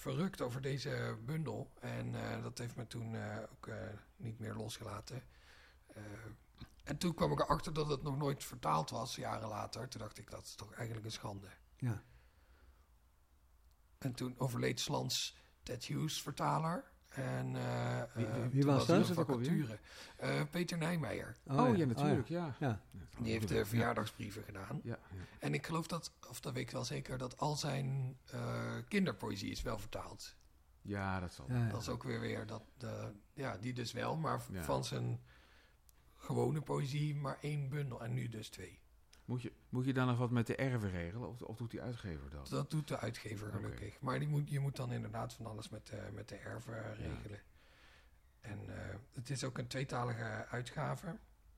verrukt 0.00 0.40
over 0.40 0.60
deze 0.60 1.18
bundel. 1.24 1.70
En 1.80 2.14
eh, 2.14 2.42
dat 2.42 2.58
heeft 2.58 2.76
me 2.76 2.86
toen 2.86 3.14
eh, 3.14 3.38
ook 3.52 3.66
eh, 3.66 3.76
niet 4.16 4.38
meer 4.38 4.54
losgelaten. 4.54 5.22
En 6.84 6.96
toen 6.96 7.14
kwam 7.14 7.32
ik 7.32 7.40
erachter 7.40 7.72
dat 7.72 7.88
het 7.88 8.02
nog 8.02 8.16
nooit 8.16 8.44
vertaald 8.44 8.90
was, 8.90 9.16
jaren 9.16 9.48
later. 9.48 9.88
Toen 9.88 10.00
dacht 10.00 10.18
ik, 10.18 10.30
dat 10.30 10.44
is 10.44 10.54
toch 10.54 10.72
eigenlijk 10.72 11.06
een 11.06 11.12
schande. 11.12 11.48
Ja. 11.76 12.02
En 13.98 14.14
toen 14.14 14.34
overleed 14.38 14.80
Slans 14.80 15.36
Ted 15.62 15.84
Hughes, 15.84 16.22
vertaler. 16.22 16.89
En 17.10 17.56
eh, 17.56 18.02
Wie- 18.14 18.26
eh, 18.26 18.32
wie- 18.34 18.48
wie 18.50 18.60
toen 18.62 18.72
was 18.74 18.86
dat? 18.86 19.06
vacature. 19.06 19.78
Eh, 20.16 20.40
Peter 20.50 20.78
Nijmeijer. 20.78 21.36
Oh, 21.46 21.76
ja, 21.76 21.84
natuurlijk, 21.86 22.28
ja. 22.28 22.56
Ja. 22.60 22.80
Die 23.18 23.32
heeft 23.32 23.48
de 23.48 23.64
verjaardagsbrieven 23.66 24.42
gedaan. 24.42 24.80
Ja, 24.82 24.98
ja. 25.10 25.18
En 25.38 25.54
ik 25.54 25.66
geloof 25.66 25.86
dat, 25.86 26.12
of 26.28 26.40
dat 26.40 26.52
weet 26.52 26.62
ik 26.62 26.70
wel 26.70 26.84
zeker, 26.84 27.18
dat 27.18 27.38
al 27.38 27.56
zijn 27.56 28.16
eh, 28.30 28.74
kinderpoëzie 28.88 29.50
is 29.50 29.62
wel 29.62 29.78
vertaald. 29.78 30.34
Ja, 30.82 31.20
dat 31.20 31.32
zal. 31.32 31.44
Ja, 31.48 31.64
ja. 31.64 31.70
Dat 31.70 31.80
is 31.80 31.88
ook 31.88 32.02
weer 32.02 32.20
weer 32.20 32.46
dat, 32.46 32.62
de, 32.76 33.12
ja, 33.34 33.56
die 33.58 33.72
dus 33.72 33.92
wel, 33.92 34.16
maar 34.16 34.40
Ja. 34.52 34.62
van 34.62 34.84
zijn 34.84 35.20
gewone 36.16 36.60
poëzie 36.60 37.14
maar 37.16 37.38
één 37.40 37.68
bundel 37.68 38.02
en 38.02 38.12
nu 38.14 38.28
dus 38.28 38.48
twee. 38.48 38.78
Moet 39.30 39.42
je, 39.42 39.52
moet 39.68 39.84
je 39.84 39.92
dan 39.92 40.06
nog 40.06 40.18
wat 40.18 40.30
met 40.30 40.46
de 40.46 40.56
erven 40.56 40.90
regelen? 40.90 41.28
Of, 41.28 41.42
of 41.42 41.56
doet 41.56 41.70
die 41.70 41.82
uitgever 41.82 42.30
dat? 42.30 42.48
Dat 42.48 42.70
doet 42.70 42.88
de 42.88 42.98
uitgever 42.98 43.50
gelukkig. 43.52 44.00
Maar 44.00 44.18
die 44.18 44.28
moet, 44.28 44.50
je 44.50 44.60
moet 44.60 44.76
dan 44.76 44.92
inderdaad 44.92 45.32
van 45.34 45.46
alles 45.46 45.68
met, 45.68 45.86
de 45.86 46.08
met 46.12 46.28
de 46.28 46.34
erven 46.36 46.94
regelen. 46.94 47.40
En 48.40 48.58
eh, 48.88 48.94
het 49.12 49.30
is 49.30 49.44
ook 49.44 49.58
een 49.58 49.66
tweetalige 49.66 50.46
uitgave. 50.46 51.06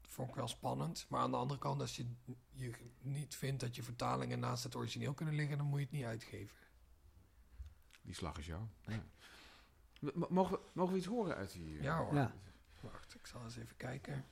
Dat 0.01 0.11
vond 0.11 0.29
ik 0.29 0.35
wel 0.35 0.49
spannend. 0.49 1.07
Maar 1.09 1.21
aan 1.21 1.31
de 1.31 1.37
andere 1.37 1.61
kant, 1.61 1.81
als 1.81 1.97
je, 1.97 2.07
je 2.51 2.73
niet 3.01 3.35
vindt 3.37 3.61
dat 3.61 3.77
je 3.77 3.83
vertalingen 3.83 4.39
naast 4.41 4.65
het 4.65 4.75
origineel 4.77 5.15
kunnen 5.15 5.35
liggen, 5.35 5.57
dan 5.59 5.67
moet 5.67 5.79
je 5.79 5.85
het 5.85 5.95
niet 5.95 6.05
uitgeven. 6.05 6.57
Die 8.03 8.15
slag 8.15 8.39
is 8.39 8.47
jou. 8.47 8.63
Ja. 8.87 9.05
Mogen, 10.29 10.57
we, 10.57 10.63
mogen 10.73 10.93
we 10.93 10.99
iets 10.99 11.09
horen 11.09 11.37
uit 11.37 11.53
die... 11.53 11.77
eh, 11.79 11.83
Ja 11.83 11.99
hoor. 11.99 12.15
Ja. 12.15 12.35
Wacht, 12.81 13.15
ik 13.15 13.27
zal 13.27 13.45
eens 13.45 13.57
even 13.57 13.77
kijken. 13.77 14.25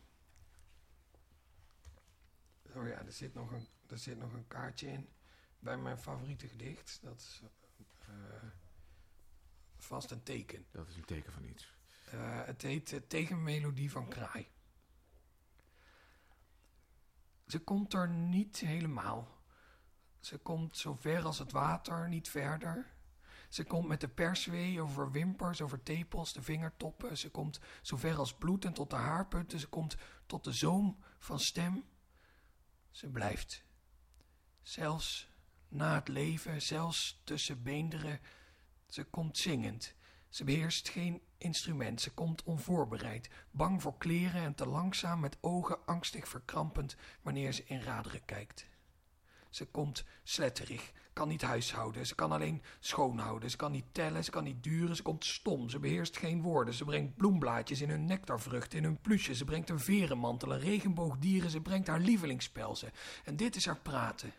Oh 2.75 2.89
ja, 2.89 3.05
er 3.05 3.13
zit 3.13 3.35
nog 3.35 3.53
een, 3.53 3.67
er 3.87 3.99
zit 3.99 4.19
nog 4.19 4.33
een 4.33 4.47
kaartje 4.47 4.89
in. 4.89 5.09
Bij 5.59 5.77
mijn 5.77 5.99
favoriete 5.99 6.49
gedicht. 6.49 6.99
Dat 7.03 7.19
is 7.19 7.43
eh, 8.01 8.49
vast 9.77 10.11
een 10.11 10.23
teken. 10.23 10.67
Dat 10.71 10.89
is 10.89 10.97
een 10.97 11.05
teken 11.05 11.33
van 11.33 11.45
iets. 11.45 11.75
Eh, 12.11 12.45
het 12.45 12.63
heet 12.63 12.93
eh, 12.93 13.01
Tegenmelodie 13.01 13.91
van 13.91 14.09
Kraai. 14.09 14.49
Ze 17.47 17.59
komt 17.59 17.93
er 17.93 18.09
niet 18.09 18.57
helemaal. 18.57 19.39
Ze 20.21 20.39
komt 20.39 20.77
zo 20.77 20.95
ver 20.95 21.25
als 21.25 21.39
het 21.39 21.53
water, 21.53 22.09
niet 22.09 22.29
verder. 22.29 22.87
Ze 23.49 23.65
komt 23.65 23.89
met 23.89 24.01
de 24.01 24.09
perswee 24.09 24.81
over 24.81 25.11
wimpers, 25.11 25.61
over 25.61 25.83
tepels, 25.83 26.33
de 26.33 26.43
vingertoppen. 26.43 27.19
Ze 27.19 27.31
komt 27.31 27.61
zo 27.83 27.97
ver 27.97 28.17
als 28.17 28.35
bloed 28.35 28.65
en 28.65 28.73
tot 28.73 28.91
de 28.91 28.97
haarpunten. 28.97 29.59
Ze 29.59 29.69
komt 29.69 29.97
tot 30.27 30.45
de 30.45 30.53
zoom 30.53 30.99
van 31.19 31.41
stem. 31.41 31.85
Ze 32.91 33.09
blijft. 33.09 33.65
Zelfs 34.63 35.29
na 35.69 35.95
het 35.95 36.09
leven, 36.09 36.63
zelfs 36.63 37.21
tussen 37.25 37.63
beenderen. 37.63 38.21
Ze 38.89 39.05
komt 39.05 39.39
zingend. 39.39 39.95
Ze 40.29 40.45
beheerst 40.45 40.89
geen 40.89 41.23
instrument. 41.39 42.01
Ze 42.01 42.11
komt 42.11 42.43
onvoorbereid, 42.43 43.31
bang 43.51 43.83
voor 43.83 43.99
kleren 43.99 44.43
en 44.43 44.55
te 44.55 44.67
langzaam 44.67 45.21
met 45.21 45.39
ogen 45.41 45.87
angstig 45.87 46.29
verkrampend 46.29 46.97
wanneer 47.23 47.53
ze 47.53 47.65
in 47.65 47.81
raderen 47.81 48.25
kijkt. 48.25 48.67
Ze 49.51 49.67
komt 49.67 50.05
sletterig, 50.23 50.93
kan 51.13 51.29
niet 51.29 51.43
huishouden, 51.43 52.07
ze 52.07 52.15
kan 52.15 52.33
alleen 52.33 52.63
schoonhouden, 52.81 53.51
ze 53.51 53.57
kan 53.57 53.73
niet 53.73 53.85
tellen, 53.93 54.25
ze 54.25 54.31
kan 54.31 54.45
niet 54.45 54.63
duren, 54.63 54.97
ze 54.97 55.03
komt 55.03 55.25
stom, 55.25 55.69
ze 55.69 55.79
beheerst 55.79 56.17
geen 56.17 56.43
woorden, 56.43 56.75
ze 56.75 56.85
brengt 56.85 57.17
bloemblaadjes 57.17 57.81
in 57.81 57.91
hun 57.91 58.05
nectarvruchten, 58.05 58.79
in 58.79 58.85
hun 58.85 59.01
plusje, 59.01 59.35
ze 59.35 59.45
brengt 59.45 59.71
een 59.71 59.81
verenmantel, 59.81 60.53
een 60.53 60.61
regenboogdieren, 60.61 61.51
ze 61.51 61.61
brengt 61.61 61.87
haar 61.87 62.01
lievelingsspelzen. 62.01 62.93
En 63.25 63.37
dit 63.37 63.57
is 63.57 63.67
haar 63.67 63.81
praten. 63.81 64.33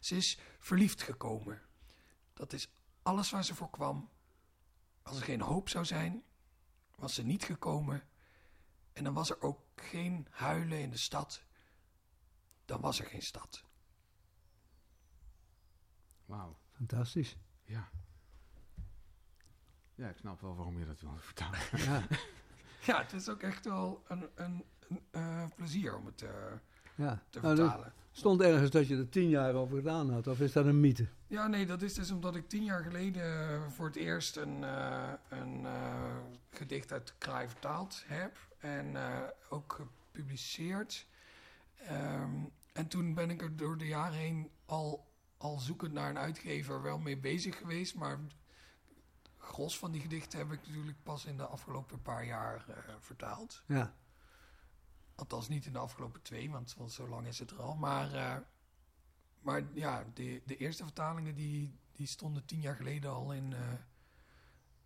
Ze 0.00 0.16
is 0.16 0.38
verliefd 0.58 1.02
gekomen. 1.02 1.62
Dat 2.34 2.52
is 2.52 2.68
alles 3.02 3.30
waar 3.30 3.44
ze 3.44 3.54
voor 3.54 3.70
kwam. 3.70 4.08
Als 5.02 5.16
er 5.16 5.24
geen 5.24 5.40
hoop 5.40 5.68
zou 5.68 5.84
zijn, 5.84 6.22
was 6.94 7.14
ze 7.14 7.22
niet 7.22 7.44
gekomen. 7.44 8.02
En 8.92 9.04
dan 9.04 9.14
was 9.14 9.30
er 9.30 9.42
ook 9.42 9.60
geen 9.74 10.26
huilen 10.30 10.80
in 10.80 10.90
de 10.90 10.96
stad. 10.96 11.42
Dan 12.64 12.80
was 12.80 12.98
er 12.98 13.06
geen 13.06 13.22
stad. 13.22 13.64
Wauw. 16.26 16.56
Fantastisch. 16.72 17.36
Ja. 17.64 17.88
Ja, 19.94 20.08
ik 20.08 20.16
snap 20.16 20.40
wel 20.40 20.56
waarom 20.56 20.78
je 20.78 20.86
dat 20.86 21.00
wilde 21.00 21.18
vertalen. 21.20 21.58
Ja, 21.86 22.02
Ja, 22.84 22.98
het 23.02 23.12
is 23.12 23.28
ook 23.28 23.42
echt 23.42 23.64
wel 23.64 24.04
een, 24.08 24.28
een, 24.34 24.64
een 24.88 25.00
eh, 25.10 25.44
plezier 25.56 25.96
om 25.96 26.06
het 26.06 26.22
eh, 26.22 26.30
ja. 26.94 27.22
te 27.30 27.40
Nou, 27.40 27.58
er 27.58 27.64
vertalen. 27.64 27.92
stond 28.12 28.40
ergens 28.40 28.70
dat 28.70 28.88
je 28.88 28.96
er 28.96 29.08
tien 29.08 29.28
jaar 29.28 29.54
over 29.54 29.76
gedaan 29.76 30.10
had, 30.10 30.26
of 30.26 30.40
is 30.40 30.52
dat 30.52 30.66
een 30.66 30.80
mythe? 30.80 31.06
Ja, 31.26 31.46
nee, 31.46 31.66
dat 31.66 31.82
is 31.82 31.94
dus 31.94 32.10
omdat 32.10 32.36
ik 32.36 32.48
tien 32.48 32.64
jaar 32.64 32.82
geleden 32.82 33.72
voor 33.72 33.86
het 33.86 33.96
eerst 33.96 34.36
een, 34.36 34.64
eh, 34.64 35.12
een 35.28 35.66
eh, 35.66 36.16
gedicht 36.50 36.92
uit 36.92 37.06
de 37.06 37.12
Kraai 37.18 37.48
vertaald 37.48 38.02
heb. 38.06 38.36
En 38.58 38.96
eh, 38.96 39.22
ook 39.48 39.72
gepubliceerd. 39.72 41.06
Ehm, 41.76 42.34
en 42.72 42.88
toen 42.88 43.14
ben 43.14 43.30
ik 43.30 43.42
er 43.42 43.56
door 43.56 43.78
de 43.78 43.86
jaren 43.86 44.18
heen 44.18 44.50
al, 44.66 45.06
al 45.36 45.58
zoekend 45.58 45.92
naar 45.92 46.10
een 46.10 46.18
uitgever 46.18 46.82
wel 46.82 46.98
mee 46.98 47.18
bezig 47.18 47.56
geweest. 47.58 47.94
Maar 47.94 48.18
gros 49.38 49.78
van 49.78 49.90
die 49.92 50.00
gedichten 50.00 50.38
heb 50.38 50.52
ik 50.52 50.66
natuurlijk 50.66 51.02
pas 51.02 51.24
in 51.24 51.36
de 51.36 51.46
afgelopen 51.46 52.02
paar 52.02 52.24
jaar 52.24 52.64
eh, 52.68 52.94
vertaald. 53.00 53.62
Ja, 53.66 53.94
Althans 55.14 55.48
niet 55.48 55.66
in 55.66 55.72
de 55.72 55.78
afgelopen 55.78 56.22
twee, 56.22 56.50
want, 56.50 56.74
want 56.78 56.92
zo 56.92 57.08
lang 57.08 57.26
is 57.26 57.38
het 57.38 57.50
er 57.50 57.62
al. 57.62 57.74
Maar, 57.76 58.12
eh, 58.14 58.36
maar 59.40 59.62
ja, 59.74 60.04
de, 60.14 60.42
de 60.46 60.56
eerste 60.56 60.82
vertalingen 60.84 61.34
die, 61.34 61.78
die 61.92 62.06
stonden 62.06 62.44
tien 62.44 62.60
jaar 62.60 62.76
geleden 62.76 63.10
al 63.10 63.32
in 63.32 63.52
eh, 63.52 63.60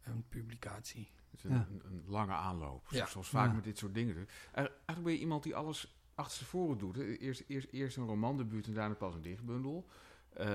een 0.02 0.24
publicatie. 0.28 1.10
Het 1.30 1.38
is 1.38 1.44
een, 1.44 1.50
Ja. 1.56 1.66
een, 1.70 1.82
een 1.84 2.04
lange 2.06 2.32
aanloop. 2.32 2.86
Ja. 2.90 3.06
Zoals 3.06 3.28
vaak 3.28 3.46
Ja. 3.48 3.52
met 3.54 3.64
dit 3.64 3.78
soort 3.78 3.94
dingen. 3.94 4.16
Er- 4.16 4.26
Eigenlijk 4.52 5.02
ben 5.02 5.12
je 5.12 5.18
iemand 5.18 5.42
die 5.42 5.56
alles 5.56 5.94
achter 6.14 6.46
voren 6.46 6.78
doet. 6.78 6.96
Hè. 6.96 7.02
Eerst, 7.16 7.44
eerst, 7.46 7.68
eerst 7.70 7.96
een 7.96 8.06
romandebuut 8.06 8.66
en 8.66 8.74
daarna 8.74 8.94
pas 8.94 9.14
een 9.14 9.22
dichtbundel. 9.22 9.88
Eh, 10.32 10.46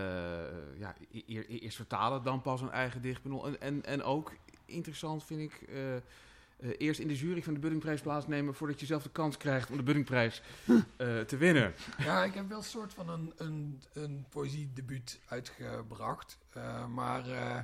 ja, 0.77 0.95
e- 1.11 1.23
eer- 1.27 1.47
eerst 1.47 1.75
vertalen, 1.75 2.23
dan 2.23 2.41
pas 2.41 2.61
een 2.61 2.71
eigen 2.71 3.01
dichtbundel. 3.01 3.45
En, 3.47 3.61
en, 3.61 3.85
en 3.85 4.03
ook 4.03 4.33
interessant 4.65 5.23
vind 5.23 5.41
ik... 5.41 5.61
eh, 5.69 5.95
eh, 5.95 6.01
eerst 6.77 6.99
in 6.99 7.07
de 7.07 7.15
jury 7.15 7.43
van 7.43 7.53
de 7.53 7.59
Buddingprijs 7.59 8.01
plaatsnemen... 8.01 8.55
voordat 8.55 8.79
je 8.79 8.85
zelf 8.85 9.03
de 9.03 9.09
kans 9.11 9.37
krijgt 9.37 9.69
om 9.69 9.77
de 9.77 9.83
Buddingprijs 9.83 10.41
eh, 10.97 11.19
te 11.19 11.37
winnen. 11.37 11.73
Ja, 11.97 12.23
ik 12.23 12.33
heb 12.33 12.47
wel 12.49 12.57
een 12.57 12.63
soort 12.63 12.93
van 12.93 13.09
een, 13.09 13.33
een, 13.37 13.81
een 13.93 14.25
poëziedebuut 14.29 15.19
uitgebracht. 15.27 16.37
Eh, 16.49 16.87
maar 16.87 17.29
eh, 17.29 17.59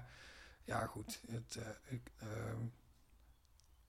ja, 0.64 0.86
goed. 0.86 1.22
Het, 1.32 1.56
eh, 1.56 1.94
ik, 1.94 2.12
ehm, 2.18 2.62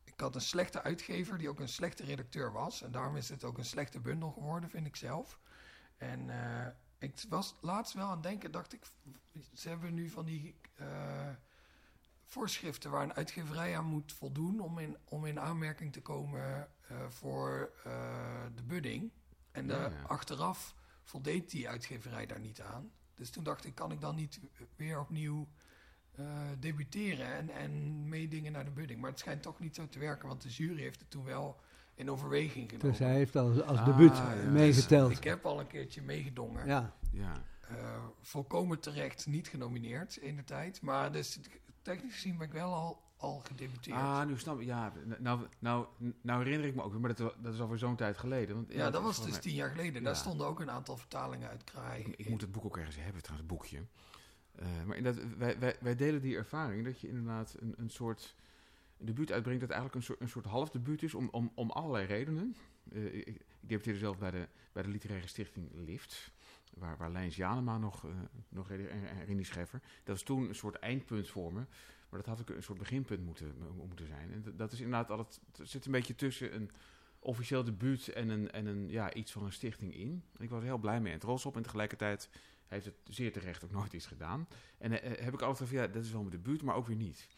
ik 0.04 0.20
had 0.20 0.34
een 0.34 0.40
slechte 0.40 0.82
uitgever 0.82 1.38
die 1.38 1.48
ook 1.48 1.60
een 1.60 1.68
slechte 1.68 2.04
redacteur 2.04 2.52
was. 2.52 2.82
En 2.82 2.90
daarom 2.92 3.16
is 3.16 3.28
het 3.28 3.44
ook 3.44 3.58
een 3.58 3.64
slechte 3.64 4.00
bundel 4.00 4.30
geworden, 4.30 4.70
vind 4.70 4.86
ik 4.86 4.96
zelf. 4.96 5.38
En 5.96 6.30
eh, 6.30 6.66
ik 7.02 7.24
was 7.28 7.54
laatst 7.60 7.94
wel 7.94 8.06
aan 8.06 8.12
het 8.12 8.22
denken, 8.22 8.50
dacht 8.50 8.72
ik... 8.72 8.82
Ze 9.52 9.68
hebben 9.68 9.94
nu 9.94 10.08
van 10.08 10.24
die 10.24 10.54
eh, 10.74 11.28
voorschriften 12.24 12.90
waar 12.90 13.02
een 13.02 13.14
uitgeverij 13.14 13.76
aan 13.76 13.84
moet 13.84 14.12
voldoen... 14.12 14.60
om 14.60 14.78
in, 14.78 14.96
om 15.04 15.26
in 15.26 15.40
aanmerking 15.40 15.92
te 15.92 16.02
komen 16.02 16.68
eh, 16.88 17.08
voor 17.08 17.72
eh, 17.84 17.92
de 18.54 18.62
budding. 18.62 19.10
En 19.50 19.66
Ja, 19.66 19.88
ja. 19.88 20.02
achteraf 20.06 20.74
voldeed 21.02 21.50
die 21.50 21.68
uitgeverij 21.68 22.26
daar 22.26 22.40
niet 22.40 22.60
aan. 22.60 22.92
Dus 23.14 23.30
toen 23.30 23.44
dacht 23.44 23.64
ik, 23.64 23.74
kan 23.74 23.92
ik 23.92 24.00
dan 24.00 24.14
niet 24.14 24.40
weer 24.76 25.00
opnieuw 25.00 25.48
debuteren 26.58 27.26
en, 27.26 27.50
en 27.50 28.08
meedingen 28.08 28.52
naar 28.52 28.64
de 28.64 28.70
budding? 28.70 29.00
Maar 29.00 29.10
het 29.10 29.18
schijnt 29.18 29.42
toch 29.42 29.58
niet 29.58 29.74
zo 29.74 29.88
te 29.88 29.98
werken, 29.98 30.28
want 30.28 30.42
de 30.42 30.48
jury 30.48 30.80
heeft 30.80 31.00
het 31.00 31.10
toen 31.10 31.24
wel 31.24 31.60
in 31.94 32.10
overweging 32.10 32.68
genomen. 32.70 32.90
dus 32.90 32.98
hij 32.98 33.14
heeft 33.14 33.36
als, 33.36 33.62
als 33.62 33.78
Ah, 33.78 33.84
debuut 33.84 34.16
ja. 34.16 34.34
meegeteld. 34.50 35.10
Ik 35.10 35.24
heb 35.24 35.44
al 35.46 35.60
een 35.60 35.66
keertje 35.66 36.02
meegedongen. 36.02 36.66
Ja, 36.66 36.92
Ja. 37.12 37.32
Eh, 37.68 38.04
volkomen 38.20 38.80
terecht 38.80 39.26
niet 39.26 39.48
genomineerd 39.48 40.16
in 40.16 40.36
de 40.36 40.44
tijd. 40.44 40.80
Maar 40.82 41.12
dus 41.12 41.38
technisch 41.82 42.14
gezien 42.14 42.36
ben 42.38 42.46
ik 42.46 42.52
wel 42.52 42.72
al, 42.74 43.02
al 43.16 43.38
gedebuteerd. 43.44 43.96
Ah, 43.96 44.24
nu 44.26 44.38
snap 44.38 44.60
ik. 44.60 44.66
Ja, 44.66 44.92
nou, 45.18 45.46
nou, 45.58 45.86
nou 46.22 46.42
herinner 46.44 46.68
ik 46.68 46.74
me 46.74 46.82
ook 46.82 46.90
weer, 46.92 47.00
maar 47.00 47.14
dat, 47.14 47.34
dat 47.42 47.54
is 47.54 47.60
alweer 47.60 47.78
zo'n 47.78 47.96
tijd 47.96 48.18
geleden. 48.18 48.54
Want, 48.54 48.72
ja, 48.72 48.90
dat 48.90 49.02
was 49.02 49.22
dus 49.22 49.30
mij- 49.30 49.40
tien 49.40 49.54
jaar 49.54 49.70
geleden. 49.70 50.02
Daar 50.02 50.16
stonden 50.16 50.46
ook 50.46 50.60
een 50.60 50.70
aantal 50.70 50.96
vertalingen 50.96 51.48
uit 51.48 51.64
Kraai. 51.64 52.04
Ik, 52.16 52.28
moet 52.28 52.40
het 52.40 52.52
boek 52.52 52.64
ook 52.64 52.76
ergens 52.76 52.96
hebben, 52.96 53.22
trouwens, 53.22 53.48
het 53.50 53.58
boekje. 53.58 53.82
Eh, 54.54 54.66
maar 54.86 54.96
inderdaad, 54.96 55.36
wij, 55.36 55.58
wij, 55.58 55.76
wij 55.80 55.94
delen 55.96 56.20
die 56.20 56.36
ervaring 56.36 56.84
dat 56.84 57.00
je 57.00 57.08
inderdaad 57.08 57.54
een, 57.60 57.74
een 57.76 57.90
soort 57.90 58.34
debuut 59.04 59.32
uitbrengt 59.32 59.60
dat 59.60 59.70
eigenlijk 59.70 60.00
een 60.00 60.06
soort, 60.06 60.20
een 60.20 60.28
soort 60.28 60.44
half 60.44 60.70
debuut 60.70 61.02
is 61.02 61.14
om, 61.14 61.28
om, 61.30 61.52
om 61.54 61.70
allerlei 61.70 62.06
redenen. 62.06 62.56
Eh, 62.92 63.14
ik, 63.14 63.26
ik 63.26 63.44
debuteerde 63.60 63.98
zelf 63.98 64.18
bij 64.18 64.30
de, 64.30 64.48
bij 64.72 64.82
de 64.82 64.88
literaire 64.88 65.26
stichting 65.26 65.70
Lift, 65.74 66.32
waar, 66.74 66.96
waar 66.96 67.10
Lijns 67.10 67.36
Janema 67.36 67.78
nog, 67.78 68.04
eh 68.04 68.10
nog 68.48 68.70
en, 68.70 69.44
Scheffer. 69.44 69.80
Dat 70.04 70.16
is 70.16 70.22
toen 70.22 70.48
een 70.48 70.54
soort 70.54 70.74
eindpunt 70.74 71.28
voor 71.28 71.52
me, 71.52 71.60
maar 72.08 72.20
dat 72.22 72.26
had 72.26 72.40
ook 72.40 72.56
een 72.56 72.62
soort 72.62 72.78
beginpunt 72.78 73.24
moeten, 73.24 73.54
mo- 73.58 73.86
moeten 73.86 74.06
zijn. 74.06 74.32
En 74.32 74.56
dat, 74.56 74.72
is 74.72 74.80
inderdaad 74.80 75.10
altijd, 75.10 75.40
het 75.56 75.68
zit 75.68 75.86
een 75.86 75.92
beetje 75.92 76.14
tussen 76.14 76.54
een 76.54 76.70
officieel 77.18 77.64
debuut 77.64 78.08
en, 78.08 78.28
een, 78.28 78.50
en 78.50 78.66
een, 78.66 78.88
ja, 78.88 79.14
iets 79.14 79.32
van 79.32 79.44
een 79.44 79.52
stichting 79.52 79.94
in. 79.94 80.22
En 80.36 80.44
ik 80.44 80.50
was 80.50 80.60
er 80.60 80.66
heel 80.66 80.78
blij 80.78 81.00
mee 81.00 81.12
en 81.12 81.18
trots 81.18 81.46
op 81.46 81.56
en 81.56 81.62
tegelijkertijd 81.62 82.28
heeft 82.66 82.84
het 82.84 82.94
zeer 83.04 83.32
terecht 83.32 83.64
ook 83.64 83.70
nooit 83.70 83.92
iets 83.92 84.06
gedaan. 84.06 84.48
En 84.78 85.02
eh, 85.02 85.24
heb 85.24 85.34
ik 85.34 85.42
altijd 85.42 85.68
van, 85.68 85.78
ja, 85.78 85.86
dat 85.86 86.04
is 86.04 86.12
wel 86.12 86.22
mijn 86.22 86.36
debuut, 86.42 86.62
maar 86.62 86.74
ook 86.74 86.86
weer 86.86 86.96
niet. 86.96 87.28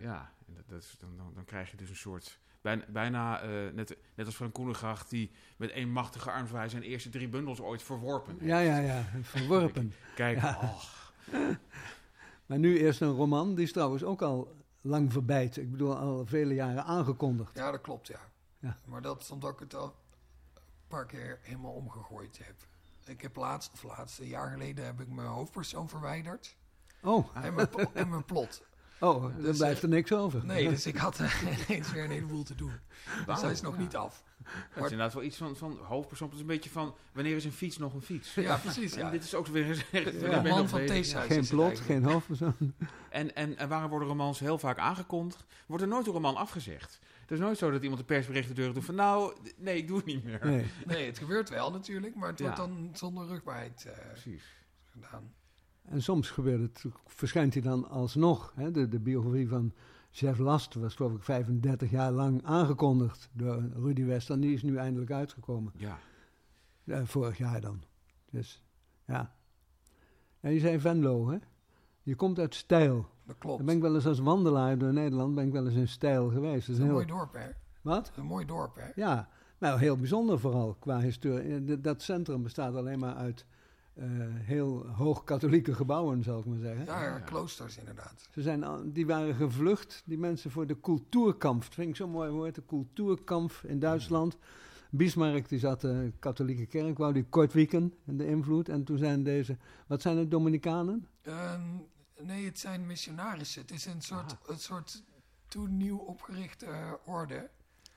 Ja. 0.00 0.32
Dat, 0.54 0.68
dat 0.68 0.82
is, 0.82 0.94
dan, 0.98 1.16
dan, 1.16 1.32
dan 1.34 1.44
krijg 1.44 1.70
je 1.70 1.76
dus 1.76 1.88
een 1.88 1.96
soort, 1.96 2.38
bijna, 2.60 2.84
bijna 2.88 3.40
eh, 3.40 3.48
net, 3.72 3.96
net 4.14 4.26
als 4.26 4.36
Van 4.36 4.52
Koenegracht, 4.52 5.10
die 5.10 5.30
met 5.56 5.70
één 5.70 5.90
machtige 5.90 6.30
armzwaai 6.30 6.68
zijn 6.68 6.82
eerste 6.82 7.08
drie 7.08 7.28
bundels 7.28 7.60
ooit 7.60 7.82
verworpen. 7.82 8.32
heeft. 8.38 8.44
ja, 8.50 8.58
ja, 8.58 8.78
ja, 8.78 9.04
verworpen. 9.22 9.92
Kijk, 10.14 10.40
Ja. 10.40 10.58
oh, 10.62 10.82
Maar 12.46 12.58
nu 12.58 12.78
eerst 12.78 13.00
een 13.00 13.12
roman, 13.14 13.54
die 13.54 13.64
is 13.64 13.72
trouwens 13.72 14.04
ook 14.04 14.22
al 14.22 14.56
lang 14.80 15.12
verbijt. 15.12 15.56
Ik 15.56 15.70
bedoel, 15.70 15.96
al 15.96 16.26
vele 16.26 16.54
jaren 16.54 16.84
aangekondigd. 16.84 17.56
Ja, 17.56 17.70
dat 17.70 17.80
klopt, 17.80 18.06
ja. 18.06 18.20
Ja. 18.58 18.76
Maar 18.84 19.02
dat 19.02 19.20
is 19.22 19.30
omdat 19.30 19.52
ik 19.52 19.58
het 19.58 19.74
al 19.74 19.84
een 20.54 20.62
paar 20.88 21.06
keer 21.06 21.38
helemaal 21.42 21.72
omgegooid 21.72 22.38
heb. 22.42 22.54
Ik 23.04 23.22
heb 23.22 23.36
laatst, 23.36 23.70
of 23.72 23.82
laatst, 23.82 24.18
een 24.18 24.26
jaar 24.26 24.50
geleden, 24.50 24.84
heb 24.84 25.00
ik 25.00 25.08
mijn 25.08 25.28
hoofdpersoon 25.28 25.88
verwijderd. 25.88 26.56
Oh, 27.02 27.36
En 27.36 27.54
mijn, 27.54 27.68
en 27.94 28.08
mijn 28.08 28.24
plot. 28.24 28.62
Oh 29.08 29.22
dan 29.22 29.32
Dus, 29.42 29.56
blijft 29.56 29.76
eh, 29.78 29.82
er 29.82 29.88
niks 29.88 30.12
over. 30.12 30.44
Nee, 30.46 30.68
dus 30.68 30.86
ik 30.86 30.96
had 31.06 31.18
eh, 31.20 31.42
ineens 31.68 31.92
weer 31.92 32.04
een 32.04 32.10
heleboel 32.10 32.42
te 32.42 32.54
doen. 32.54 32.72
Dus 33.26 33.40
hij 33.40 33.50
is 33.50 33.60
nog 33.60 33.74
Ja. 33.74 33.80
niet 33.80 33.96
af. 33.96 34.22
Dat 34.74 34.84
is 34.84 34.90
inderdaad 34.90 35.14
wel 35.14 35.22
iets 35.22 35.36
van, 35.36 35.56
van 35.56 35.78
hoofdpersoon. 35.82 36.26
Het 36.28 36.36
is 36.36 36.42
een 36.42 36.48
beetje 36.48 36.70
van, 36.70 36.94
wanneer 37.12 37.36
is 37.36 37.44
een 37.44 37.52
fiets 37.52 37.78
nog 37.78 37.94
een 37.94 38.02
fiets? 38.02 38.34
Ja, 38.34 38.56
precies. 38.56 38.92
En 38.94 39.04
Ja. 39.04 39.10
dit 39.10 39.24
is 39.24 39.34
ook 39.34 39.46
weer 39.46 39.64
gezegd. 39.64 39.90
De 39.90 40.02
wanneer 40.02 40.30
ben 40.30 40.42
je 40.42 40.48
man 40.48 40.58
nog 40.58 40.68
van? 40.68 40.86
Theeshuis. 40.86 41.26
geen 41.26 41.40
het 41.40 41.48
plot, 41.48 41.80
geen 41.80 42.04
hoofdpersoon. 42.04 42.74
En, 43.10 43.34
en, 43.34 43.56
en 43.58 43.68
waarom 43.68 43.90
worden 43.90 44.08
romans 44.08 44.38
heel 44.38 44.58
vaak 44.58 44.78
aangekondigd? 44.78 45.44
Wordt 45.66 45.82
er 45.82 45.88
nooit 45.88 46.06
een 46.06 46.12
roman 46.12 46.36
afgezegd? 46.36 46.98
Het 47.20 47.30
is 47.30 47.38
nooit 47.38 47.58
zo 47.58 47.70
dat 47.70 47.82
iemand 47.82 48.00
de 48.00 48.06
persbericht 48.06 48.48
de 48.48 48.54
deur 48.54 48.74
doet 48.74 48.84
van... 48.84 48.94
nou, 48.94 49.34
nee, 49.56 49.76
ik 49.76 49.86
doe 49.86 49.96
het 49.96 50.06
niet 50.06 50.24
meer. 50.24 50.40
Nee. 50.42 50.66
Nee, 50.86 51.06
het 51.06 51.18
gebeurt 51.18 51.48
wel 51.48 51.70
natuurlijk, 51.70 52.14
maar 52.14 52.28
het 52.28 52.38
Ja. 52.38 52.44
wordt 52.44 52.58
dan 52.60 52.90
zonder 52.92 53.26
rugbaarheid 53.26 53.84
eh, 53.86 54.06
Precies. 54.12 54.44
gedaan. 54.92 55.32
En 55.82 56.02
soms 56.02 56.30
gebeurt 56.30 56.60
het, 56.60 56.84
verschijnt 57.06 57.52
hij 57.52 57.62
dan 57.62 57.88
alsnog. 57.88 58.52
Hè? 58.56 58.70
De, 58.70 58.88
de 58.88 58.98
biografie 58.98 59.48
van 59.48 59.72
Jeff 60.10 60.38
Last 60.38 60.74
was 60.74 60.94
geloof 60.94 61.12
ik 61.12 61.22
35 61.22 61.90
jaar 61.90 62.12
lang 62.12 62.44
aangekondigd 62.44 63.28
door 63.32 63.62
Rudy 63.74 64.04
Wester. 64.04 64.34
En 64.34 64.40
die 64.40 64.54
is 64.54 64.62
nu 64.62 64.76
eindelijk 64.76 65.10
uitgekomen. 65.10 65.72
Ja. 65.76 65.98
Eh, 66.84 67.00
vorig 67.04 67.38
jaar 67.38 67.60
dan. 67.60 67.82
Dus 68.30 68.62
ja. 69.06 69.34
En 70.40 70.52
je 70.52 70.60
zei 70.60 70.80
Venlo, 70.80 71.30
hè? 71.30 71.38
Je 72.02 72.14
komt 72.14 72.38
uit 72.38 72.54
Stijl. 72.54 73.08
Dat 73.26 73.38
klopt. 73.38 73.56
Dan 73.56 73.66
ben 73.66 73.76
ik 73.76 73.82
wel 73.82 73.94
eens 73.94 74.06
als 74.06 74.18
wandelaar 74.18 74.78
door 74.78 74.92
Nederland 74.92 75.34
ben 75.34 75.46
ik 75.46 75.52
wel 75.52 75.66
eens 75.66 75.74
in 75.74 75.88
Stijl 75.88 76.30
geweest. 76.30 76.66
Dat 76.66 76.74
is 76.76 76.78
een 76.78 76.84
heel... 76.84 76.94
mooi 76.94 77.06
dorp, 77.06 77.32
hè? 77.32 77.48
Wat? 77.80 78.12
Een 78.16 78.24
mooi 78.26 78.46
dorp, 78.46 78.76
hè? 78.76 78.86
Ja, 78.94 79.28
nou 79.58 79.78
heel 79.78 79.96
bijzonder 79.96 80.38
vooral 80.38 80.76
qua 80.78 81.00
historie. 81.00 81.72
Eh, 81.72 81.76
Dat 81.80 82.02
centrum 82.02 82.42
bestaat 82.42 82.74
alleen 82.74 82.98
maar 82.98 83.14
uit 83.14 83.44
heel 84.32 84.86
hoog 84.86 85.24
katholieke 85.24 85.74
gebouwen, 85.74 86.22
zal 86.22 86.38
ik 86.38 86.44
maar 86.44 86.58
zeggen. 86.58 86.84
Ja, 86.84 87.02
Ja. 87.02 87.18
kloosters 87.18 87.76
inderdaad. 87.78 88.28
Ze 88.30 88.42
zijn, 88.42 88.92
die 88.92 89.06
waren 89.06 89.34
gevlucht, 89.34 90.02
die 90.04 90.18
mensen, 90.18 90.50
voor 90.50 90.66
de 90.66 90.80
cultuurkamp. 90.80 91.62
Dat 91.62 91.74
vind 91.74 91.88
ik 91.88 91.96
zo'n 91.96 92.10
mooi 92.10 92.30
woord, 92.30 92.54
de 92.54 92.64
cultuurkamp 92.66 93.52
in 93.64 93.78
Duitsland. 93.78 94.36
Bismarck 94.90 95.48
die 95.48 95.58
zat 95.58 95.80
de 95.80 96.12
katholieke 96.18 96.66
kerk, 96.66 96.98
wou 96.98 97.12
die 97.12 97.24
kort 97.24 97.52
wieken 97.52 97.94
en 98.06 98.16
de 98.16 98.26
invloed. 98.26 98.68
En 98.68 98.84
toen 98.84 98.98
zijn 98.98 99.22
deze, 99.22 99.56
wat 99.86 100.02
zijn 100.02 100.16
het, 100.16 100.30
Dominicanen? 100.30 101.06
Ehm, 101.22 101.60
nee, 102.20 102.44
het 102.44 102.58
zijn 102.58 102.86
missionarissen. 102.86 103.62
Het 103.62 103.70
is 103.70 103.86
een 103.86 104.02
soort, 104.02 104.36
een 104.46 104.58
soort 104.58 105.02
toen 105.48 105.76
nieuw 105.76 105.96
opgerichte 105.98 106.66
eh, 106.66 106.92
orde. 107.04 107.50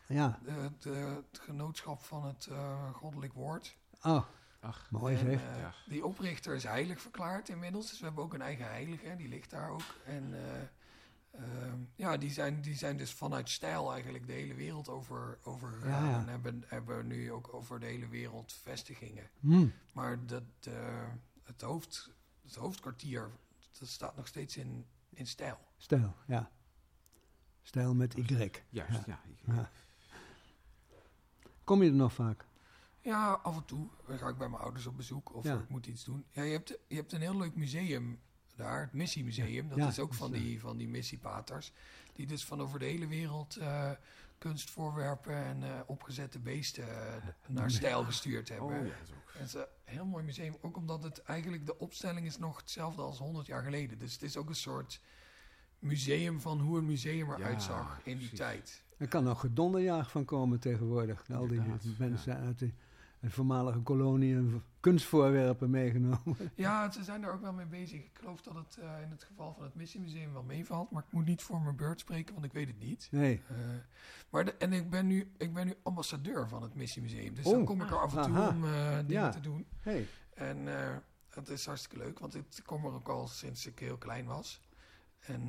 Ja, 0.08 0.40
De, 0.44 0.70
de, 0.80 0.90
het 0.90 1.40
genootschap 1.40 2.02
van 2.04 2.26
het 2.26 2.48
eh, 2.52 2.90
goddelijk 2.94 3.34
woord. 3.34 3.78
oh, 4.04 4.24
Ach, 4.66 4.92
mooi 4.92 5.16
En, 5.16 5.20
zeg. 5.30 5.42
eh, 5.42 5.58
Ja. 5.60 5.74
Die 5.88 6.06
oprichter 6.06 6.56
is 6.56 6.64
heilig 6.64 7.02
verklaard 7.02 7.50
inmiddels. 7.50 7.90
Dus 7.90 8.00
we 8.00 8.06
hebben 8.06 8.24
ook 8.24 8.34
een 8.34 8.42
eigen 8.42 8.66
heilige, 8.66 9.16
die 9.16 9.28
ligt 9.28 9.50
daar 9.50 9.70
ook. 9.70 9.96
En 10.06 10.34
eh, 10.34 10.62
ehm, 11.42 11.80
ja, 11.96 12.18
die 12.18 12.32
zijn, 12.32 12.62
die 12.62 12.76
zijn 12.76 12.98
dus 12.98 13.12
vanuit 13.14 13.50
stijl 13.50 13.92
eigenlijk 13.94 14.28
de 14.28 14.34
hele 14.34 14.54
wereld 14.54 14.90
over, 14.90 15.38
over 15.44 15.80
Ja, 15.88 16.04
ja. 16.10 16.20
En 16.20 16.28
hebben, 16.28 16.64
hebben 16.68 17.08
nu 17.08 17.32
ook 17.32 17.54
over 17.54 17.80
de 17.80 17.86
hele 17.86 18.08
wereld 18.08 18.54
vestigingen. 18.54 19.30
Hm, 19.40 19.68
Maar 19.94 20.26
dat, 20.26 20.44
eh, 20.64 21.08
het, 21.44 21.62
hoofd, 21.62 22.10
het 22.44 22.56
hoofdkwartier, 22.56 23.30
dat 23.80 23.88
staat 23.90 24.16
nog 24.16 24.28
steeds 24.28 24.58
in, 24.58 24.86
in 25.10 25.28
stijl. 25.28 25.58
stijl, 25.78 26.16
ja. 26.28 26.52
Stijl 27.62 27.94
met 27.96 28.14
Y. 28.18 28.52
Juist, 28.70 29.06
Ja. 29.06 29.20
ja. 29.46 29.54
Ja. 29.54 29.70
Kom 31.64 31.84
je 31.84 31.90
er 31.90 31.96
nog 31.96 32.14
vaak? 32.14 32.46
Ja, 33.06 33.40
af 33.44 33.56
en 33.56 33.66
toe 33.66 33.88
dan 34.08 34.18
ga 34.18 34.28
ik 34.28 34.38
bij 34.38 34.50
mijn 34.50 34.62
ouders 34.62 34.86
op 34.86 34.98
bezoek 34.98 35.34
of 35.36 35.44
Ja. 35.44 35.54
ik 35.60 35.70
moet 35.70 35.86
iets 35.88 36.04
doen. 36.04 36.26
Ja, 36.32 36.44
je 36.44 36.52
hebt, 36.52 36.78
je 36.88 36.96
hebt 36.96 37.12
een 37.14 37.22
heel 37.22 37.38
leuk 37.38 37.56
museum 37.56 38.20
daar, 38.56 38.82
het 38.82 38.94
Missiemuseum. 38.94 39.70
Dat 39.70 39.78
Ja, 39.78 39.88
is 39.88 40.00
ook 40.00 40.14
van 40.14 40.32
dus, 40.32 40.40
die, 40.42 40.60
van 40.60 40.78
die 40.78 40.88
missiepaters. 40.88 41.72
Die 42.14 42.26
dus 42.28 42.46
van 42.46 42.62
over 42.62 42.80
de 42.80 42.86
hele 42.86 43.08
wereld 43.08 43.56
eh, 43.56 43.92
kunstvoorwerpen 44.38 45.36
en 45.36 45.64
eh, 45.64 45.80
opgezette 45.86 46.40
beesten 46.40 46.88
eh, 46.88 47.24
naar 47.48 47.72
stijl 47.72 48.04
gestuurd 48.04 48.50
hebben. 48.50 48.68
Oh, 48.68 48.74
ja, 48.74 48.82
dat 48.84 49.02
is 49.04 49.12
ook. 49.12 49.34
Het 49.34 49.48
is 49.48 49.54
een 49.54 49.66
heel 49.84 50.06
mooi 50.06 50.24
museum, 50.24 50.56
ook 50.62 50.78
omdat 50.78 51.04
het 51.04 51.22
eigenlijk 51.24 51.66
de 51.66 51.78
opstelling 51.78 52.26
is 52.26 52.38
nog 52.38 52.58
hetzelfde 52.58 53.02
als 53.02 53.18
100 53.18 53.48
jaar 53.48 53.64
geleden. 53.64 54.00
Dus 54.00 54.14
het 54.14 54.22
is 54.22 54.38
ook 54.38 54.50
een 54.50 54.56
soort 54.56 55.02
museum 55.80 56.40
van 56.42 56.60
hoe 56.60 56.78
een 56.78 56.86
museum 56.86 57.32
eruit 57.32 57.62
zag 57.64 57.98
in 57.98 58.04
die 58.04 58.16
precies. 58.16 58.38
tijd. 58.38 58.84
Er 58.98 59.08
kan 59.08 59.24
nog 59.24 59.40
gedonderjaag 59.40 60.12
van 60.12 60.26
komen 60.26 60.60
tegenwoordig. 60.60 61.26
Al 61.34 61.48
die 61.48 61.58
Inderdaad, 61.58 61.86
mensen 61.98 62.38
uit 62.38 62.60
de, 62.60 62.72
uit 63.26 63.34
voormalige 63.34 63.80
koloniën 63.80 64.62
kunstvoorwerpen 64.80 65.70
meegenomen. 65.70 66.38
Ja, 66.56 66.92
ze 66.92 67.04
zijn 67.04 67.24
er 67.24 67.32
ook 67.32 67.42
wel 67.42 67.54
mee 67.54 67.66
bezig. 67.66 68.00
Ik 68.04 68.12
geloof 68.20 68.42
dat 68.42 68.56
het 68.56 68.78
eh, 68.82 69.02
in 69.04 69.10
het 69.10 69.24
geval 69.24 69.54
van 69.54 69.64
het 69.64 69.76
Missiemuseum 69.76 70.34
wel 70.34 70.44
meevalt, 70.44 70.92
maar 70.92 71.04
ik 71.08 71.12
moet 71.14 71.26
niet 71.26 71.42
voor 71.42 71.62
mijn 71.62 71.76
beurt 71.76 72.00
spreken, 72.00 72.34
want 72.34 72.46
ik 72.46 72.54
weet 72.54 72.68
het 72.68 72.80
niet. 72.80 73.08
Nee. 73.12 73.42
Eh, 73.50 73.56
maar 74.30 74.46
de- 74.46 74.54
en 74.58 74.74
ik 74.74 74.90
ben, 74.90 75.08
nu, 75.08 75.32
ik 75.38 75.54
ben 75.54 75.66
nu 75.66 75.74
ambassadeur 75.84 76.48
van 76.50 76.62
het 76.64 76.76
Missiemuseum, 76.76 77.34
dus 77.34 77.46
Oh, 77.46 77.52
dan 77.52 77.66
kom 77.66 77.82
ik 77.82 77.90
er 77.90 77.98
af 78.00 78.16
en 78.16 78.24
toe 78.24 78.36
aha. 78.36 78.48
om 78.50 78.66
eh, 78.66 78.96
dingen 78.98 79.08
Ja. 79.08 79.30
te 79.30 79.40
doen. 79.40 79.66
Hey. 79.80 80.08
En 80.34 80.58
het 81.30 81.50
is 81.50 81.66
hartstikke 81.66 82.06
leuk, 82.06 82.20
want 82.20 82.36
ik 82.36 82.46
kom 82.66 82.86
er 82.86 82.94
ook 82.94 83.08
al 83.10 83.28
sinds 83.28 83.66
ik 83.68 83.80
heel 83.80 83.98
klein 83.98 84.26
was. 84.26 84.62
En 85.20 85.42